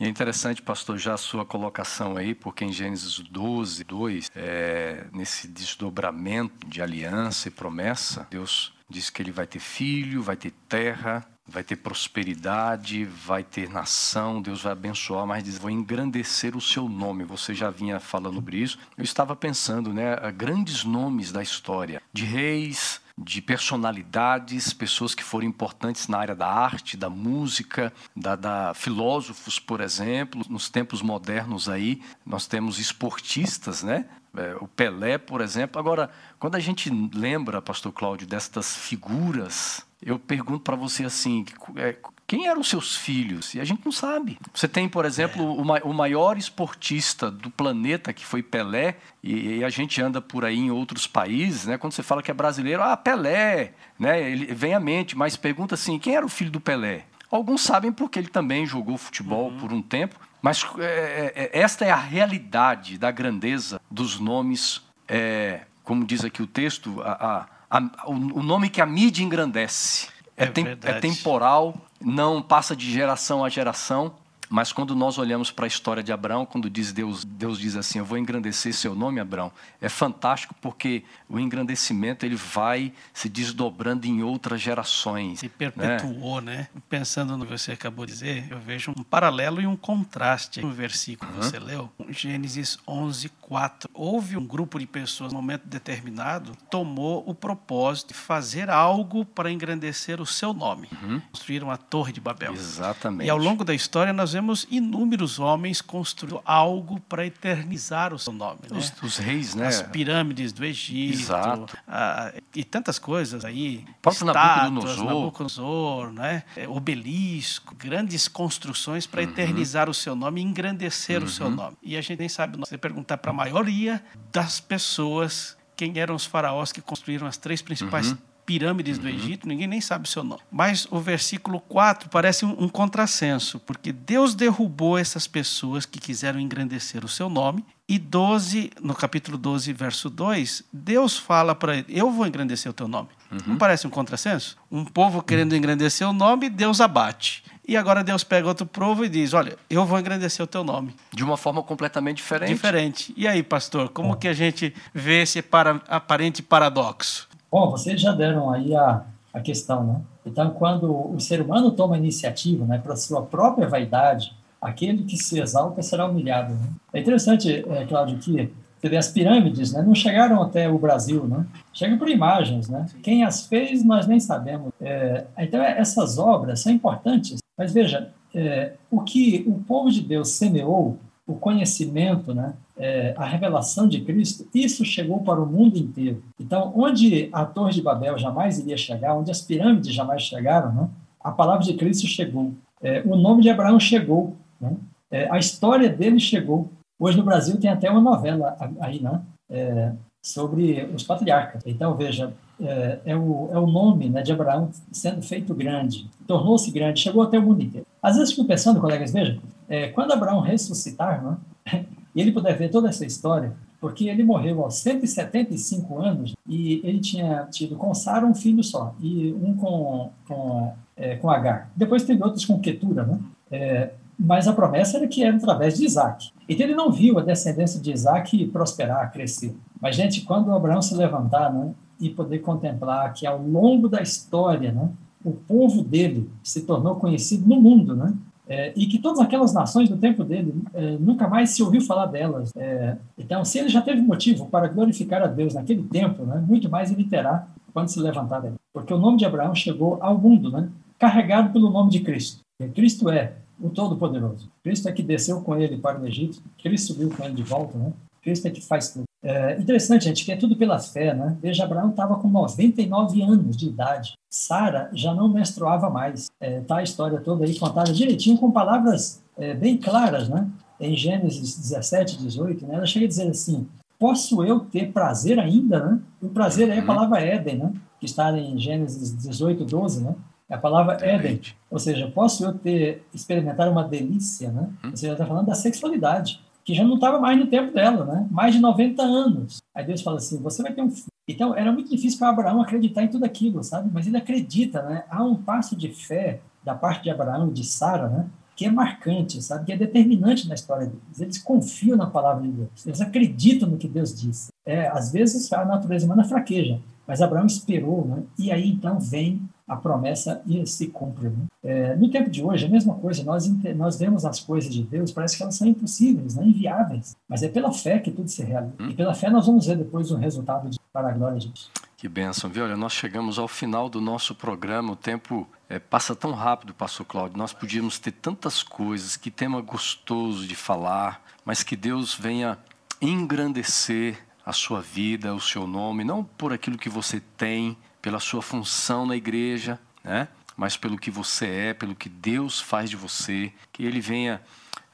E 0.00 0.04
é 0.04 0.08
interessante, 0.08 0.62
pastor, 0.62 0.96
já 0.96 1.14
a 1.14 1.16
sua 1.16 1.44
colocação 1.44 2.16
aí, 2.16 2.32
porque 2.32 2.64
em 2.64 2.72
Gênesis 2.72 3.18
12, 3.18 3.82
2, 3.82 4.30
é, 4.36 5.06
nesse 5.12 5.48
desdobramento 5.48 6.68
de 6.68 6.80
aliança 6.80 7.48
e 7.48 7.50
promessa, 7.50 8.24
Deus 8.30 8.72
diz 8.88 9.10
que 9.10 9.20
ele 9.20 9.32
vai 9.32 9.46
ter 9.46 9.58
filho, 9.58 10.22
vai 10.22 10.36
ter 10.36 10.52
terra, 10.68 11.26
vai 11.48 11.64
ter 11.64 11.76
prosperidade, 11.76 13.04
vai 13.04 13.42
ter 13.42 13.70
nação, 13.70 14.42
Deus 14.42 14.62
vai 14.62 14.72
abençoar, 14.72 15.26
mas 15.26 15.42
diz, 15.42 15.56
vou 15.56 15.70
engrandecer 15.70 16.54
o 16.54 16.60
seu 16.60 16.88
nome. 16.88 17.24
Você 17.24 17.54
já 17.54 17.70
vinha 17.70 17.98
falando 17.98 18.34
sobre 18.34 18.58
isso. 18.58 18.78
Eu 18.96 19.04
estava 19.04 19.34
pensando, 19.34 19.92
né, 19.92 20.16
grandes 20.36 20.84
nomes 20.84 21.32
da 21.32 21.42
história, 21.42 22.02
de 22.12 22.24
reis, 22.24 23.00
de 23.16 23.42
personalidades, 23.42 24.72
pessoas 24.72 25.14
que 25.14 25.24
foram 25.24 25.46
importantes 25.46 26.06
na 26.06 26.18
área 26.18 26.34
da 26.34 26.46
arte, 26.46 26.96
da 26.96 27.10
música, 27.10 27.92
da, 28.14 28.36
da, 28.36 28.74
filósofos, 28.74 29.58
por 29.58 29.80
exemplo. 29.80 30.42
Nos 30.48 30.68
tempos 30.68 31.02
modernos 31.02 31.68
aí, 31.68 32.00
nós 32.24 32.46
temos 32.46 32.78
esportistas, 32.78 33.82
né? 33.82 34.04
É, 34.36 34.56
o 34.60 34.68
Pelé, 34.68 35.18
por 35.18 35.40
exemplo. 35.40 35.80
Agora, 35.80 36.10
quando 36.38 36.54
a 36.54 36.60
gente 36.60 36.90
lembra, 37.12 37.60
Pastor 37.60 37.92
Cláudio, 37.92 38.26
destas 38.26 38.76
figuras, 38.76 39.84
eu 40.02 40.18
pergunto 40.18 40.60
para 40.60 40.76
você 40.76 41.04
assim, 41.04 41.44
é, 41.76 41.96
quem 42.26 42.46
eram 42.46 42.62
seus 42.62 42.96
filhos? 42.96 43.54
E 43.54 43.60
a 43.60 43.64
gente 43.64 43.82
não 43.84 43.90
sabe. 43.90 44.38
Você 44.54 44.68
tem, 44.68 44.88
por 44.88 45.04
exemplo, 45.04 45.42
é. 45.76 45.82
o, 45.82 45.94
maior 45.94 46.36
esportista 46.36 47.30
do 47.30 47.50
planeta, 47.50 48.12
que 48.12 48.24
foi 48.24 48.42
Pelé, 48.42 48.96
e, 49.22 49.56
e, 49.56 49.64
a 49.64 49.70
gente 49.70 50.00
anda 50.00 50.20
por 50.20 50.44
aí 50.44 50.58
em 50.58 50.70
outros 50.70 51.06
países, 51.06 51.64
né? 51.66 51.78
Quando 51.78 51.94
você 51.94 52.02
fala 52.02 52.22
que 52.22 52.30
é 52.30 52.34
brasileiro, 52.34 52.82
ah, 52.82 52.96
Pelé, 52.96 53.72
né? 53.98 54.30
Ele 54.30 54.46
vem 54.54 54.74
à 54.74 54.80
mente, 54.80 55.16
mas 55.16 55.36
pergunta 55.36 55.74
assim, 55.74 55.98
quem 55.98 56.14
era 56.14 56.24
o 56.24 56.28
filho 56.28 56.50
do 56.50 56.60
Pelé? 56.60 57.06
Alguns 57.30 57.62
sabem 57.62 57.92
porque 57.92 58.18
ele 58.18 58.28
também 58.28 58.66
jogou 58.66 58.96
futebol 58.96 59.50
uhum. 59.50 59.58
por 59.58 59.72
um 59.72 59.82
tempo, 59.82 60.18
mas 60.40 60.64
é, 60.78 60.82
é, 60.84 61.32
é, 61.34 61.60
esta 61.60 61.84
é 61.84 61.90
a 61.90 61.96
realidade 61.96 62.96
da 62.96 63.10
grandeza 63.10 63.80
dos 63.90 64.18
nomes, 64.18 64.82
é, 65.06 65.62
como 65.82 66.04
diz 66.04 66.24
aqui 66.24 66.42
o 66.42 66.46
texto, 66.46 67.02
a, 67.02 67.12
a, 67.12 67.46
a, 67.70 67.80
o 68.06 68.42
nome 68.42 68.68
que 68.68 68.80
a 68.80 68.86
mídia 68.86 69.22
engrandece. 69.22 70.08
É, 70.36 70.46
tem, 70.46 70.66
é 70.66 71.00
temporal, 71.00 71.74
não 72.00 72.40
passa 72.40 72.76
de 72.76 72.90
geração 72.90 73.44
a 73.44 73.48
geração, 73.48 74.14
mas 74.48 74.72
quando 74.72 74.94
nós 74.94 75.18
olhamos 75.18 75.50
para 75.50 75.66
a 75.66 75.68
história 75.68 76.02
de 76.02 76.12
Abraão, 76.12 76.46
quando 76.46 76.70
diz 76.70 76.92
Deus, 76.92 77.24
Deus 77.24 77.58
diz 77.58 77.76
assim, 77.76 77.98
eu 77.98 78.04
vou 78.04 78.18
engrandecer 78.18 78.72
seu 78.72 78.94
nome, 78.94 79.20
Abraão, 79.20 79.52
é 79.80 79.88
fantástico 79.88 80.54
porque 80.60 81.04
o 81.28 81.38
engrandecimento 81.38 82.24
ele 82.24 82.36
vai 82.36 82.92
se 83.12 83.28
desdobrando 83.28 84.06
em 84.06 84.22
outras 84.22 84.60
gerações. 84.60 85.42
E 85.42 85.48
perpetuou, 85.48 86.40
né? 86.40 86.56
né? 86.56 86.68
Pensando 86.88 87.36
no 87.36 87.44
que 87.46 87.52
você 87.52 87.72
acabou 87.72 88.06
de 88.06 88.12
dizer, 88.12 88.46
eu 88.50 88.58
vejo 88.58 88.92
um 88.96 89.02
paralelo 89.02 89.60
e 89.60 89.66
um 89.66 89.76
contraste 89.76 90.60
no 90.60 90.72
versículo 90.72 91.30
uhum. 91.30 91.40
que 91.40 91.46
você 91.46 91.58
leu, 91.58 91.92
Gênesis 92.08 92.78
11, 92.86 93.28
4. 93.40 93.90
Houve 93.92 94.36
um 94.36 94.46
grupo 94.46 94.78
de 94.78 94.86
pessoas, 94.86 95.32
num 95.32 95.40
momento 95.40 95.66
determinado, 95.66 96.56
tomou 96.70 97.22
o 97.26 97.34
propósito 97.34 98.08
de 98.08 98.14
fazer 98.14 98.70
algo 98.70 99.24
para 99.24 99.50
engrandecer 99.50 100.20
o 100.20 100.26
seu 100.26 100.52
nome. 100.52 100.88
Uhum. 101.02 101.20
Construíram 101.32 101.70
a 101.70 101.76
Torre 101.76 102.12
de 102.12 102.20
Babel. 102.20 102.54
Exatamente. 102.54 103.26
E 103.26 103.30
ao 103.30 103.38
longo 103.38 103.64
da 103.64 103.74
história 103.74 104.12
nós 104.12 104.32
vemos 104.32 104.37
inúmeros 104.70 105.38
homens 105.38 105.80
construindo 105.80 106.40
algo 106.44 107.00
para 107.00 107.26
eternizar 107.26 108.12
o 108.12 108.18
seu 108.18 108.32
nome. 108.32 108.60
Né? 108.70 108.78
Os, 108.78 108.92
os, 109.02 109.16
reis, 109.16 109.54
né? 109.54 109.66
As 109.66 109.82
pirâmides 109.82 110.52
do 110.52 110.64
Egito. 110.64 111.18
Exato. 111.18 111.78
A, 111.86 112.32
e 112.54 112.64
tantas 112.64 112.98
coisas 112.98 113.44
aí. 113.44 113.84
O 113.88 114.02
próprio 114.02 114.26
estátuas, 114.28 114.96
Nabucodonosor. 114.98 116.12
Né? 116.12 116.42
Obelisco, 116.68 117.74
grandes 117.74 118.28
construções 118.28 119.06
para 119.06 119.22
uhum. 119.22 119.28
eternizar 119.28 119.88
o 119.88 119.94
seu 119.94 120.14
nome 120.14 120.40
engrandecer 120.40 121.20
uhum. 121.20 121.26
o 121.26 121.28
seu 121.28 121.46
uhum. 121.46 121.54
nome. 121.54 121.76
E 121.82 121.96
a 121.96 122.00
gente 122.00 122.18
nem 122.18 122.28
sabe, 122.28 122.58
você 122.58 122.78
perguntar 122.78 123.18
para 123.18 123.30
a 123.30 123.34
maioria 123.34 124.02
das 124.32 124.60
pessoas 124.60 125.56
quem 125.76 125.98
eram 125.98 126.14
os 126.14 126.26
faraós 126.26 126.72
que 126.72 126.80
construíram 126.80 127.26
as 127.26 127.36
três 127.36 127.62
principais 127.62 128.10
uhum 128.10 128.18
pirâmides 128.48 128.96
do 128.96 129.06
uhum. 129.06 129.12
Egito, 129.12 129.46
ninguém 129.46 129.66
nem 129.66 129.78
sabe 129.78 130.08
o 130.08 130.10
seu 130.10 130.24
nome. 130.24 130.40
Mas 130.50 130.88
o 130.90 130.98
versículo 130.98 131.60
4 131.60 132.08
parece 132.08 132.46
um, 132.46 132.64
um 132.64 132.66
contrassenso, 132.66 133.60
porque 133.60 133.92
Deus 133.92 134.34
derrubou 134.34 134.96
essas 134.96 135.26
pessoas 135.26 135.84
que 135.84 136.00
quiseram 136.00 136.40
engrandecer 136.40 137.04
o 137.04 137.08
seu 137.08 137.28
nome 137.28 137.62
e 137.86 137.98
12, 137.98 138.70
no 138.80 138.94
capítulo 138.94 139.36
12, 139.36 139.70
verso 139.74 140.08
2, 140.08 140.64
Deus 140.72 141.18
fala 141.18 141.54
para 141.54 141.76
ele: 141.76 141.86
Eu 141.90 142.10
vou 142.10 142.26
engrandecer 142.26 142.70
o 142.70 142.72
teu 142.72 142.88
nome. 142.88 143.10
Uhum. 143.30 143.38
Não 143.48 143.56
parece 143.58 143.86
um 143.86 143.90
contrassenso? 143.90 144.56
Um 144.72 144.82
povo 144.82 145.22
querendo 145.22 145.54
engrandecer 145.54 146.08
o 146.08 146.12
nome, 146.14 146.48
Deus 146.48 146.80
abate. 146.80 147.44
E 147.66 147.76
agora 147.76 148.02
Deus 148.02 148.24
pega 148.24 148.48
outro 148.48 148.64
povo 148.64 149.04
e 149.04 149.10
diz: 149.10 149.34
Olha, 149.34 149.58
eu 149.68 149.84
vou 149.84 149.98
engrandecer 149.98 150.42
o 150.42 150.46
teu 150.46 150.64
nome. 150.64 150.96
De 151.12 151.22
uma 151.22 151.36
forma 151.36 151.62
completamente 151.62 152.16
diferente. 152.16 152.48
Diferente. 152.54 153.14
E 153.14 153.28
aí, 153.28 153.42
pastor, 153.42 153.90
como 153.90 154.16
que 154.16 154.26
a 154.26 154.32
gente 154.32 154.74
vê 154.94 155.20
esse 155.20 155.42
para, 155.42 155.82
aparente 155.86 156.42
paradoxo? 156.42 157.27
Bom, 157.50 157.70
vocês 157.70 158.00
já 158.00 158.12
deram 158.12 158.50
aí 158.50 158.74
a, 158.74 159.04
a 159.32 159.40
questão, 159.40 159.84
né? 159.84 160.00
Então, 160.24 160.50
quando 160.50 161.14
o 161.14 161.18
ser 161.18 161.40
humano 161.40 161.70
toma 161.70 161.96
iniciativa 161.96 162.64
né, 162.66 162.78
para 162.78 162.94
sua 162.96 163.22
própria 163.22 163.66
vaidade, 163.66 164.34
aquele 164.60 165.04
que 165.04 165.16
se 165.16 165.40
exalta 165.40 165.82
será 165.82 166.06
humilhado. 166.06 166.52
Né? 166.52 166.68
É 166.92 167.00
interessante, 167.00 167.64
é, 167.66 167.86
Cláudio, 167.86 168.18
que 168.18 168.52
você 168.78 168.88
vê, 168.88 168.96
as 168.96 169.08
pirâmides 169.08 169.72
né, 169.72 169.82
não 169.82 169.94
chegaram 169.94 170.42
até 170.42 170.68
o 170.68 170.78
Brasil, 170.78 171.26
né? 171.26 171.46
chegam 171.72 171.96
por 171.96 172.08
imagens. 172.08 172.68
Né? 172.68 172.86
Quem 173.02 173.24
as 173.24 173.46
fez, 173.46 173.82
nós 173.82 174.06
nem 174.06 174.20
sabemos. 174.20 174.70
É, 174.80 175.24
então, 175.38 175.62
essas 175.62 176.18
obras 176.18 176.60
são 176.60 176.70
importantes, 176.70 177.38
mas 177.56 177.72
veja, 177.72 178.10
é, 178.34 178.72
o 178.90 179.00
que 179.00 179.44
o 179.46 179.54
povo 179.64 179.90
de 179.90 180.02
Deus 180.02 180.30
semeou, 180.32 180.98
o 181.26 181.34
conhecimento, 181.34 182.34
né, 182.34 182.54
é, 182.78 183.14
a 183.16 183.24
revelação 183.24 183.88
de 183.88 184.00
Cristo, 184.00 184.46
isso 184.54 184.84
chegou 184.84 185.20
para 185.20 185.40
o 185.40 185.46
mundo 185.46 185.76
inteiro. 185.76 186.22
Então, 186.38 186.72
onde 186.76 187.28
a 187.32 187.44
Torre 187.44 187.72
de 187.72 187.82
Babel 187.82 188.16
jamais 188.18 188.58
iria 188.58 188.76
chegar, 188.76 189.16
onde 189.16 189.30
as 189.30 189.40
pirâmides 189.40 189.92
jamais 189.92 190.22
chegaram, 190.22 190.72
né, 190.72 190.88
a 191.20 191.32
palavra 191.32 191.64
de 191.64 191.74
Cristo 191.74 192.06
chegou. 192.06 192.52
É, 192.80 193.02
o 193.04 193.16
nome 193.16 193.42
de 193.42 193.50
Abraão 193.50 193.80
chegou. 193.80 194.36
Né, 194.60 194.76
é, 195.10 195.28
a 195.30 195.38
história 195.38 195.88
dele 195.88 196.20
chegou. 196.20 196.70
Hoje 196.98 197.16
no 197.18 197.24
Brasil 197.24 197.58
tem 197.58 197.70
até 197.70 197.90
uma 197.90 198.00
novela 198.00 198.56
aí, 198.80 199.00
né? 199.00 199.20
É, 199.50 199.92
sobre 200.22 200.84
os 200.94 201.02
patriarcas. 201.02 201.62
Então, 201.64 201.94
veja, 201.94 202.32
é, 202.60 202.98
é, 203.06 203.16
o, 203.16 203.48
é 203.52 203.58
o 203.58 203.66
nome 203.66 204.08
né, 204.08 204.20
de 204.20 204.32
Abraão 204.32 204.70
sendo 204.92 205.22
feito 205.22 205.54
grande, 205.54 206.10
tornou-se 206.26 206.70
grande, 206.70 207.00
chegou 207.00 207.22
até 207.22 207.38
o 207.38 207.42
mundo 207.42 207.62
inteiro. 207.62 207.86
Às 208.02 208.16
vezes 208.16 208.34
fico 208.34 208.46
pensando, 208.46 208.80
colegas, 208.80 209.12
veja, 209.12 209.38
é, 209.68 209.88
quando 209.88 210.12
Abraão 210.12 210.40
ressuscitar, 210.40 211.22
né, 211.22 211.36
e 212.18 212.20
ele 212.20 212.32
puder 212.32 212.58
ver 212.58 212.68
toda 212.68 212.88
essa 212.88 213.06
história, 213.06 213.52
porque 213.80 214.08
ele 214.08 214.24
morreu 214.24 214.64
aos 214.64 214.74
175 214.80 216.00
anos 216.00 216.34
e 216.44 216.80
ele 216.82 216.98
tinha 216.98 217.46
tido 217.48 217.76
com 217.76 217.94
Sara 217.94 218.26
um 218.26 218.34
filho 218.34 218.64
só, 218.64 218.92
e 219.00 219.32
um 219.34 219.54
com, 219.54 220.10
com, 220.26 220.74
é, 220.96 221.14
com 221.14 221.30
Agar. 221.30 221.70
Depois 221.76 222.02
teve 222.02 222.20
outros 222.24 222.44
com 222.44 222.58
Ketura, 222.58 223.04
né? 223.06 223.20
É, 223.52 223.90
mas 224.18 224.48
a 224.48 224.52
promessa 224.52 224.96
era 224.96 225.06
que 225.06 225.22
era 225.22 225.36
através 225.36 225.78
de 225.78 225.84
Isaac. 225.84 226.30
Então 226.48 226.66
ele 226.66 226.74
não 226.74 226.90
viu 226.90 227.20
a 227.20 227.22
descendência 227.22 227.80
de 227.80 227.92
Isaac 227.92 228.46
prosperar, 228.46 229.12
crescer. 229.12 229.54
Mas, 229.80 229.94
gente, 229.94 230.22
quando 230.22 230.52
Abraão 230.52 230.82
se 230.82 230.96
levantar 230.96 231.52
né, 231.54 231.72
e 232.00 232.10
poder 232.10 232.40
contemplar 232.40 233.12
que 233.12 233.28
ao 233.28 233.40
longo 233.40 233.88
da 233.88 234.02
história, 234.02 234.72
né, 234.72 234.88
o 235.24 235.30
povo 235.30 235.84
dele 235.84 236.28
se 236.42 236.62
tornou 236.62 236.96
conhecido 236.96 237.48
no 237.48 237.60
mundo, 237.60 237.94
né? 237.94 238.12
É, 238.48 238.72
e 238.74 238.86
que 238.86 238.98
todas 238.98 239.20
aquelas 239.20 239.52
nações 239.52 239.88
do 239.88 239.96
tempo 239.98 240.24
dele 240.24 240.54
é, 240.72 240.96
nunca 240.98 241.28
mais 241.28 241.50
se 241.50 241.62
ouviu 241.62 241.82
falar 241.82 242.06
delas. 242.06 242.50
É, 242.56 242.96
então, 243.18 243.44
se 243.44 243.58
ele 243.58 243.68
já 243.68 243.82
teve 243.82 244.00
motivo 244.00 244.46
para 244.46 244.68
glorificar 244.68 245.22
a 245.22 245.26
Deus 245.26 245.54
naquele 245.54 245.82
tempo, 245.82 246.24
né, 246.24 246.42
muito 246.46 246.70
mais 246.70 246.90
ele 246.90 247.04
terá 247.04 247.46
quando 247.74 247.88
se 247.88 248.00
levantar 248.00 248.40
dele. 248.40 248.54
Porque 248.72 248.92
o 248.92 248.98
nome 248.98 249.18
de 249.18 249.26
Abraão 249.26 249.54
chegou 249.54 249.98
ao 250.00 250.16
mundo, 250.16 250.50
né, 250.50 250.70
carregado 250.98 251.52
pelo 251.52 251.70
nome 251.70 251.90
de 251.90 252.00
Cristo. 252.00 252.40
E 252.60 252.66
Cristo 252.68 253.10
é 253.10 253.34
o 253.60 253.68
Todo-Poderoso. 253.68 254.48
Cristo 254.62 254.88
é 254.88 254.92
que 254.92 255.02
desceu 255.02 255.42
com 255.42 255.56
ele 255.56 255.76
para 255.76 256.00
o 256.00 256.06
Egito, 256.06 256.40
Cristo 256.62 256.94
subiu 256.94 257.10
com 257.10 257.24
ele 257.24 257.34
de 257.34 257.42
volta, 257.42 257.76
né? 257.76 257.92
Cristo 258.22 258.46
é 258.46 258.50
que 258.50 258.60
faz 258.60 258.92
tudo. 258.92 259.07
É 259.22 259.58
interessante, 259.58 260.04
gente, 260.04 260.24
que 260.24 260.30
é 260.30 260.36
tudo 260.36 260.56
pela 260.56 260.78
fé, 260.78 261.12
né? 261.12 261.36
Veja, 261.42 261.64
Abraão 261.64 261.90
estava 261.90 262.16
com 262.16 262.28
99 262.28 263.22
anos 263.22 263.56
de 263.56 263.66
idade. 263.66 264.12
Sara 264.30 264.88
já 264.92 265.12
não 265.12 265.28
menstruava 265.28 265.90
mais. 265.90 266.30
É, 266.40 266.60
tá 266.60 266.76
a 266.76 266.82
história 266.82 267.20
toda 267.20 267.44
aí 267.44 267.58
contada 267.58 267.92
direitinho 267.92 268.38
com 268.38 268.50
palavras 268.50 269.22
é, 269.36 269.54
bem 269.54 269.76
claras, 269.76 270.28
né? 270.28 270.48
Em 270.80 270.96
Gênesis 270.96 271.58
17, 271.58 272.18
18, 272.18 272.66
né? 272.66 272.76
Ela 272.76 272.86
chega 272.86 273.06
a 273.06 273.08
dizer 273.08 273.28
assim: 273.28 273.66
Posso 273.98 274.44
eu 274.44 274.60
ter 274.60 274.92
prazer 274.92 275.40
ainda, 275.40 275.84
né? 275.84 276.00
O 276.22 276.28
prazer 276.28 276.68
é 276.68 276.76
a 276.76 276.80
uhum. 276.80 276.86
palavra 276.86 277.20
Éden, 277.20 277.58
né? 277.58 277.72
Que 277.98 278.06
está 278.06 278.30
em 278.38 278.56
Gênesis 278.56 279.16
18, 279.16 279.64
12, 279.64 280.04
né? 280.04 280.14
É 280.48 280.54
a 280.54 280.58
palavra 280.58 281.04
Éden. 281.04 281.40
Ou 281.68 281.78
seja, 281.80 282.08
posso 282.08 282.44
eu 282.44 282.54
ter 282.54 283.04
experimentar 283.12 283.68
uma 283.68 283.82
delícia, 283.82 284.52
né? 284.52 284.70
Ou 284.84 284.96
seja, 284.96 285.12
está 285.14 285.26
falando 285.26 285.46
da 285.46 285.54
sexualidade 285.54 286.40
que 286.68 286.74
já 286.74 286.84
não 286.84 286.96
estava 286.96 287.18
mais 287.18 287.38
no 287.38 287.46
tempo 287.46 287.72
dela, 287.72 288.04
né? 288.04 288.28
Mais 288.30 288.54
de 288.54 288.60
90 288.60 289.02
anos. 289.02 289.56
Aí 289.74 289.86
Deus 289.86 290.02
fala 290.02 290.18
assim: 290.18 290.36
você 290.42 290.62
vai 290.62 290.70
ter 290.70 290.82
um 290.82 290.90
filho. 290.90 291.06
Então 291.26 291.56
era 291.56 291.72
muito 291.72 291.88
difícil 291.88 292.18
para 292.18 292.28
Abraão 292.28 292.60
acreditar 292.60 293.02
em 293.02 293.08
tudo 293.08 293.24
aquilo, 293.24 293.64
sabe? 293.64 293.88
Mas 293.90 294.06
ele 294.06 294.18
acredita, 294.18 294.82
né? 294.82 295.04
Há 295.08 295.24
um 295.24 295.34
passo 295.34 295.74
de 295.74 295.88
fé 295.88 296.40
da 296.62 296.74
parte 296.74 297.04
de 297.04 297.10
Abraão 297.10 297.48
e 297.48 297.54
de 297.54 297.64
Sara, 297.64 298.10
né? 298.10 298.26
Que 298.54 298.66
é 298.66 298.70
marcante, 298.70 299.40
sabe? 299.40 299.64
Que 299.64 299.72
é 299.72 299.78
determinante 299.78 300.46
na 300.46 300.54
história 300.54 300.88
deles. 300.88 301.18
Eles 301.18 301.38
confiam 301.38 301.96
na 301.96 302.06
palavra 302.06 302.42
de 302.42 302.50
Deus. 302.50 302.86
Eles 302.86 303.00
acreditam 303.00 303.66
no 303.66 303.78
que 303.78 303.88
Deus 303.88 304.14
disse. 304.14 304.48
É, 304.66 304.88
às 304.88 305.10
vezes 305.10 305.50
a 305.54 305.64
natureza 305.64 306.04
humana 306.04 306.22
fraqueja, 306.22 306.78
mas 307.06 307.22
Abraão 307.22 307.46
esperou, 307.46 308.06
né? 308.06 308.24
E 308.38 308.52
aí 308.52 308.68
então 308.68 309.00
vem 309.00 309.40
a 309.66 309.74
promessa 309.74 310.42
e 310.46 310.66
se 310.66 310.88
cumpre. 310.88 311.30
Né? 311.30 311.46
É, 311.68 311.94
no 311.96 312.10
tempo 312.10 312.30
de 312.30 312.42
hoje, 312.42 312.64
a 312.64 312.68
mesma 312.70 312.94
coisa, 312.94 313.22
nós, 313.22 313.46
nós 313.76 313.98
vemos 313.98 314.24
as 314.24 314.40
coisas 314.40 314.72
de 314.72 314.82
Deus, 314.82 315.12
parece 315.12 315.36
que 315.36 315.42
elas 315.42 315.54
são 315.54 315.68
impossíveis, 315.68 316.34
né? 316.34 316.46
inviáveis, 316.46 317.14
mas 317.28 317.42
é 317.42 317.48
pela 317.48 317.70
fé 317.70 317.98
que 317.98 318.10
tudo 318.10 318.26
se 318.30 318.42
realiza. 318.42 318.72
Hum. 318.80 318.88
E 318.88 318.94
pela 318.94 319.14
fé 319.14 319.28
nós 319.28 319.44
vamos 319.44 319.66
ver 319.66 319.76
depois 319.76 320.10
o 320.10 320.16
resultado 320.16 320.70
de, 320.70 320.80
para 320.90 321.10
a 321.10 321.12
glória 321.12 321.38
de 321.38 321.48
Deus. 321.48 321.70
Que 321.94 322.08
bênção, 322.08 322.48
viu? 322.48 322.64
Olha, 322.64 322.74
nós 322.74 322.94
chegamos 322.94 323.38
ao 323.38 323.46
final 323.46 323.90
do 323.90 324.00
nosso 324.00 324.34
programa, 324.34 324.92
o 324.92 324.96
tempo 324.96 325.46
é, 325.68 325.78
passa 325.78 326.16
tão 326.16 326.32
rápido, 326.32 326.72
pastor 326.72 327.04
Cláudio, 327.04 327.36
nós 327.36 327.52
podíamos 327.52 327.98
ter 327.98 328.12
tantas 328.12 328.62
coisas, 328.62 329.18
que 329.18 329.30
tema 329.30 329.60
gostoso 329.60 330.46
de 330.46 330.54
falar, 330.54 331.22
mas 331.44 331.62
que 331.62 331.76
Deus 331.76 332.14
venha 332.14 332.56
engrandecer 332.98 334.16
a 334.46 334.54
sua 334.54 334.80
vida, 334.80 335.34
o 335.34 335.40
seu 335.40 335.66
nome, 335.66 336.02
não 336.02 336.24
por 336.24 336.50
aquilo 336.50 336.78
que 336.78 336.88
você 336.88 337.20
tem, 337.36 337.76
pela 338.00 338.20
sua 338.20 338.40
função 338.40 339.04
na 339.04 339.14
igreja, 339.14 339.78
né? 340.02 340.28
Mas 340.58 340.76
pelo 340.76 340.98
que 340.98 341.08
você 341.08 341.46
é, 341.46 341.72
pelo 341.72 341.94
que 341.94 342.08
Deus 342.08 342.60
faz 342.60 342.90
de 342.90 342.96
você, 342.96 343.52
que 343.72 343.84
Ele 343.84 344.00
venha 344.00 344.42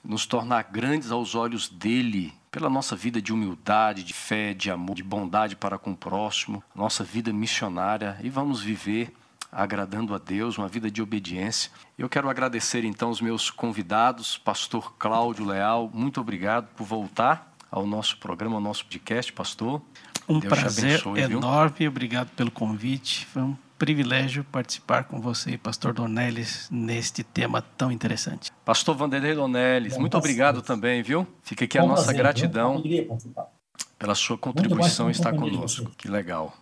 nos 0.04 0.26
tornar 0.26 0.64
grandes 0.64 1.10
aos 1.10 1.34
olhos 1.34 1.70
dele, 1.70 2.34
pela 2.50 2.68
nossa 2.68 2.94
vida 2.94 3.20
de 3.20 3.32
humildade, 3.32 4.04
de 4.04 4.12
fé, 4.12 4.52
de 4.52 4.70
amor, 4.70 4.94
de 4.94 5.02
bondade 5.02 5.56
para 5.56 5.78
com 5.78 5.92
o 5.92 5.96
próximo, 5.96 6.62
nossa 6.74 7.02
vida 7.02 7.32
missionária 7.32 8.18
e 8.22 8.28
vamos 8.28 8.60
viver 8.60 9.10
agradando 9.50 10.14
a 10.14 10.18
Deus, 10.18 10.58
uma 10.58 10.68
vida 10.68 10.90
de 10.90 11.00
obediência. 11.00 11.70
Eu 11.96 12.10
quero 12.10 12.28
agradecer 12.28 12.84
então 12.84 13.08
os 13.08 13.22
meus 13.22 13.48
convidados, 13.48 14.36
pastor 14.36 14.92
Cláudio 14.98 15.46
Leal, 15.46 15.90
muito 15.94 16.20
obrigado 16.20 16.66
por 16.76 16.84
voltar 16.84 17.54
ao 17.70 17.86
nosso 17.86 18.18
programa, 18.18 18.56
ao 18.56 18.60
nosso 18.60 18.84
podcast, 18.84 19.32
pastor. 19.32 19.80
Um 20.28 20.40
Deus 20.40 20.52
prazer 20.52 21.00
abençoe, 21.00 21.20
enorme, 21.20 21.74
viu? 21.78 21.88
obrigado 21.88 22.28
pelo 22.30 22.50
convite. 22.50 23.24
Foi 23.26 23.42
um 23.42 23.56
privilégio 23.78 24.44
participar 24.44 25.04
com 25.04 25.20
você, 25.20 25.58
Pastor 25.58 25.92
Dornelles, 25.92 26.68
neste 26.70 27.22
tema 27.22 27.62
tão 27.76 27.90
interessante. 27.90 28.50
Pastor 28.64 28.96
Vanderlei 28.96 29.34
Dornelles, 29.34 29.96
muito 29.98 30.16
obrigado 30.16 30.62
também, 30.62 31.02
viu? 31.02 31.26
Fica 31.42 31.64
aqui 31.64 31.78
a 31.78 31.84
nossa 31.84 32.12
gratidão 32.12 32.82
pela 33.98 34.14
sua 34.14 34.38
contribuição 34.38 35.10
estar 35.10 35.32
conosco. 35.32 35.90
Que 35.96 36.08
legal. 36.08 36.54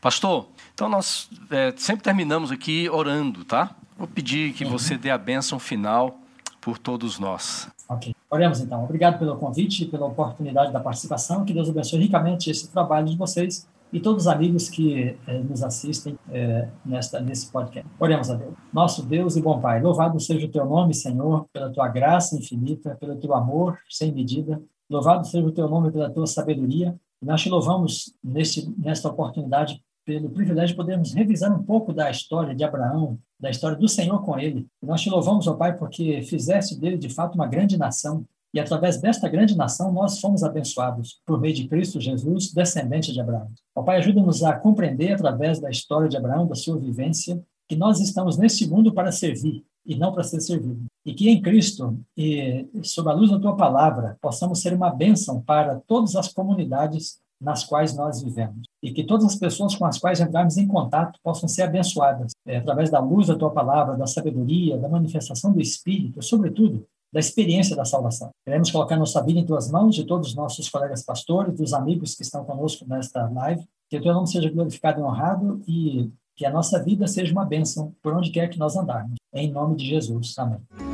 Pastor, 0.00 0.48
então 0.74 0.88
nós 0.88 1.28
é, 1.50 1.72
sempre 1.76 2.02
terminamos 2.02 2.50
aqui 2.50 2.88
orando, 2.88 3.44
tá? 3.44 3.74
Vou 3.98 4.06
pedir 4.06 4.52
que 4.52 4.64
uhum. 4.64 4.70
você 4.70 4.96
dê 4.96 5.10
a 5.10 5.18
bênção 5.18 5.58
final 5.58 6.18
por 6.60 6.78
todos 6.78 7.18
nós. 7.18 7.68
Ok. 7.88 8.14
Oremos 8.28 8.60
então. 8.60 8.84
Obrigado 8.84 9.18
pelo 9.18 9.36
convite 9.36 9.84
e 9.84 9.86
pela 9.86 10.06
oportunidade 10.06 10.72
da 10.72 10.80
participação. 10.80 11.44
Que 11.44 11.52
Deus 11.52 11.68
abençoe 11.68 12.00
ricamente 12.00 12.50
esse 12.50 12.68
trabalho 12.68 13.06
de 13.06 13.16
vocês 13.16 13.66
e 13.92 14.00
todos 14.00 14.24
os 14.24 14.28
amigos 14.28 14.68
que 14.68 15.16
eh, 15.26 15.38
nos 15.38 15.62
assistem 15.62 16.18
eh, 16.30 16.68
nesta, 16.84 17.20
nesse 17.20 17.50
podcast. 17.50 17.88
Oremos 17.98 18.30
a 18.30 18.34
Deus. 18.34 18.54
Nosso 18.72 19.02
Deus 19.02 19.36
e 19.36 19.42
bom 19.42 19.60
Pai, 19.60 19.80
louvado 19.80 20.18
seja 20.20 20.46
o 20.46 20.50
teu 20.50 20.64
nome, 20.64 20.94
Senhor, 20.94 21.46
pela 21.52 21.72
tua 21.72 21.88
graça 21.88 22.36
infinita, 22.36 22.96
pelo 22.96 23.16
teu 23.16 23.34
amor 23.34 23.78
sem 23.88 24.12
medida. 24.12 24.60
Louvado 24.90 25.26
seja 25.26 25.46
o 25.46 25.52
teu 25.52 25.68
nome 25.68 25.90
pela 25.90 26.10
tua 26.10 26.26
sabedoria. 26.26 26.96
E 27.22 27.26
nós 27.26 27.42
te 27.42 27.48
louvamos 27.48 28.14
neste, 28.22 28.68
nesta 28.78 29.08
oportunidade 29.08 29.80
pelo 30.04 30.30
privilégio 30.30 30.68
de 30.68 30.76
podermos 30.76 31.12
revisar 31.12 31.52
um 31.52 31.62
pouco 31.62 31.92
da 31.92 32.10
história 32.10 32.54
de 32.54 32.62
Abraão, 32.62 33.18
da 33.38 33.50
história 33.50 33.76
do 33.76 33.88
Senhor 33.88 34.22
com 34.22 34.38
ele. 34.38 34.66
E 34.82 34.86
nós 34.86 35.00
te 35.00 35.10
louvamos, 35.10 35.48
ó 35.48 35.54
Pai, 35.54 35.76
porque 35.76 36.22
fizeste 36.22 36.78
dele 36.78 36.96
de 36.96 37.08
fato 37.08 37.34
uma 37.34 37.46
grande 37.46 37.76
nação. 37.76 38.24
E 38.54 38.60
através 38.60 39.00
desta 39.00 39.28
grande 39.28 39.56
nação 39.56 39.92
nós 39.92 40.20
fomos 40.20 40.42
abençoados 40.42 41.20
por 41.26 41.40
meio 41.40 41.54
de 41.54 41.68
Cristo 41.68 42.00
Jesus, 42.00 42.52
descendente 42.52 43.12
de 43.12 43.20
Abraão. 43.20 43.48
Ó 43.74 43.82
Pai, 43.82 43.98
ajuda-nos 43.98 44.42
a 44.42 44.54
compreender 44.54 45.14
através 45.14 45.60
da 45.60 45.70
história 45.70 46.08
de 46.08 46.16
Abraão, 46.16 46.46
da 46.46 46.54
sua 46.54 46.78
vivência, 46.78 47.42
que 47.68 47.76
nós 47.76 48.00
estamos 48.00 48.38
neste 48.38 48.68
mundo 48.68 48.92
para 48.92 49.12
servir 49.12 49.64
e 49.84 49.94
não 49.96 50.12
para 50.12 50.24
ser 50.24 50.40
servido. 50.40 50.84
E 51.04 51.14
que 51.14 51.28
em 51.28 51.40
Cristo, 51.40 51.98
e 52.16 52.66
sob 52.82 53.08
a 53.08 53.12
luz 53.12 53.30
da 53.30 53.38
tua 53.38 53.56
palavra, 53.56 54.16
possamos 54.20 54.60
ser 54.60 54.72
uma 54.72 54.90
bênção 54.90 55.40
para 55.40 55.80
todas 55.86 56.16
as 56.16 56.32
comunidades 56.32 57.20
nas 57.40 57.64
quais 57.64 57.94
nós 57.94 58.22
vivemos. 58.22 58.62
E 58.82 58.90
que 58.90 59.04
todas 59.04 59.26
as 59.26 59.36
pessoas 59.36 59.74
com 59.76 59.84
as 59.84 59.98
quais 59.98 60.20
entrarmos 60.20 60.56
em 60.56 60.66
contato 60.66 61.18
possam 61.22 61.48
ser 61.48 61.62
abençoadas 61.62 62.32
é, 62.46 62.56
através 62.56 62.90
da 62.90 62.98
luz 62.98 63.28
da 63.28 63.36
tua 63.36 63.50
palavra, 63.50 63.96
da 63.96 64.06
sabedoria, 64.06 64.78
da 64.78 64.88
manifestação 64.88 65.52
do 65.52 65.60
Espírito, 65.60 66.22
sobretudo 66.22 66.86
da 67.16 67.20
experiência 67.20 67.74
da 67.74 67.86
salvação. 67.86 68.28
Queremos 68.44 68.70
colocar 68.70 68.94
nossa 68.94 69.22
vida 69.22 69.40
em 69.40 69.46
tuas 69.46 69.70
mãos, 69.70 69.94
de 69.94 70.04
todos 70.04 70.28
os 70.28 70.34
nossos 70.34 70.68
colegas 70.68 71.02
pastores, 71.02 71.56
dos 71.56 71.72
amigos 71.72 72.14
que 72.14 72.22
estão 72.22 72.44
conosco 72.44 72.84
nesta 72.86 73.26
live. 73.30 73.64
Que 73.88 73.96
o 73.96 74.02
teu 74.02 74.12
nome 74.12 74.28
seja 74.28 74.50
glorificado 74.50 75.00
e 75.00 75.02
honrado 75.02 75.62
e 75.66 76.10
que 76.36 76.44
a 76.44 76.50
nossa 76.50 76.82
vida 76.82 77.06
seja 77.06 77.32
uma 77.32 77.46
bênção 77.46 77.94
por 78.02 78.12
onde 78.12 78.30
quer 78.30 78.50
que 78.50 78.58
nós 78.58 78.76
andarmos. 78.76 79.14
Em 79.32 79.50
nome 79.50 79.76
de 79.76 79.86
Jesus. 79.86 80.38
Amém. 80.38 80.85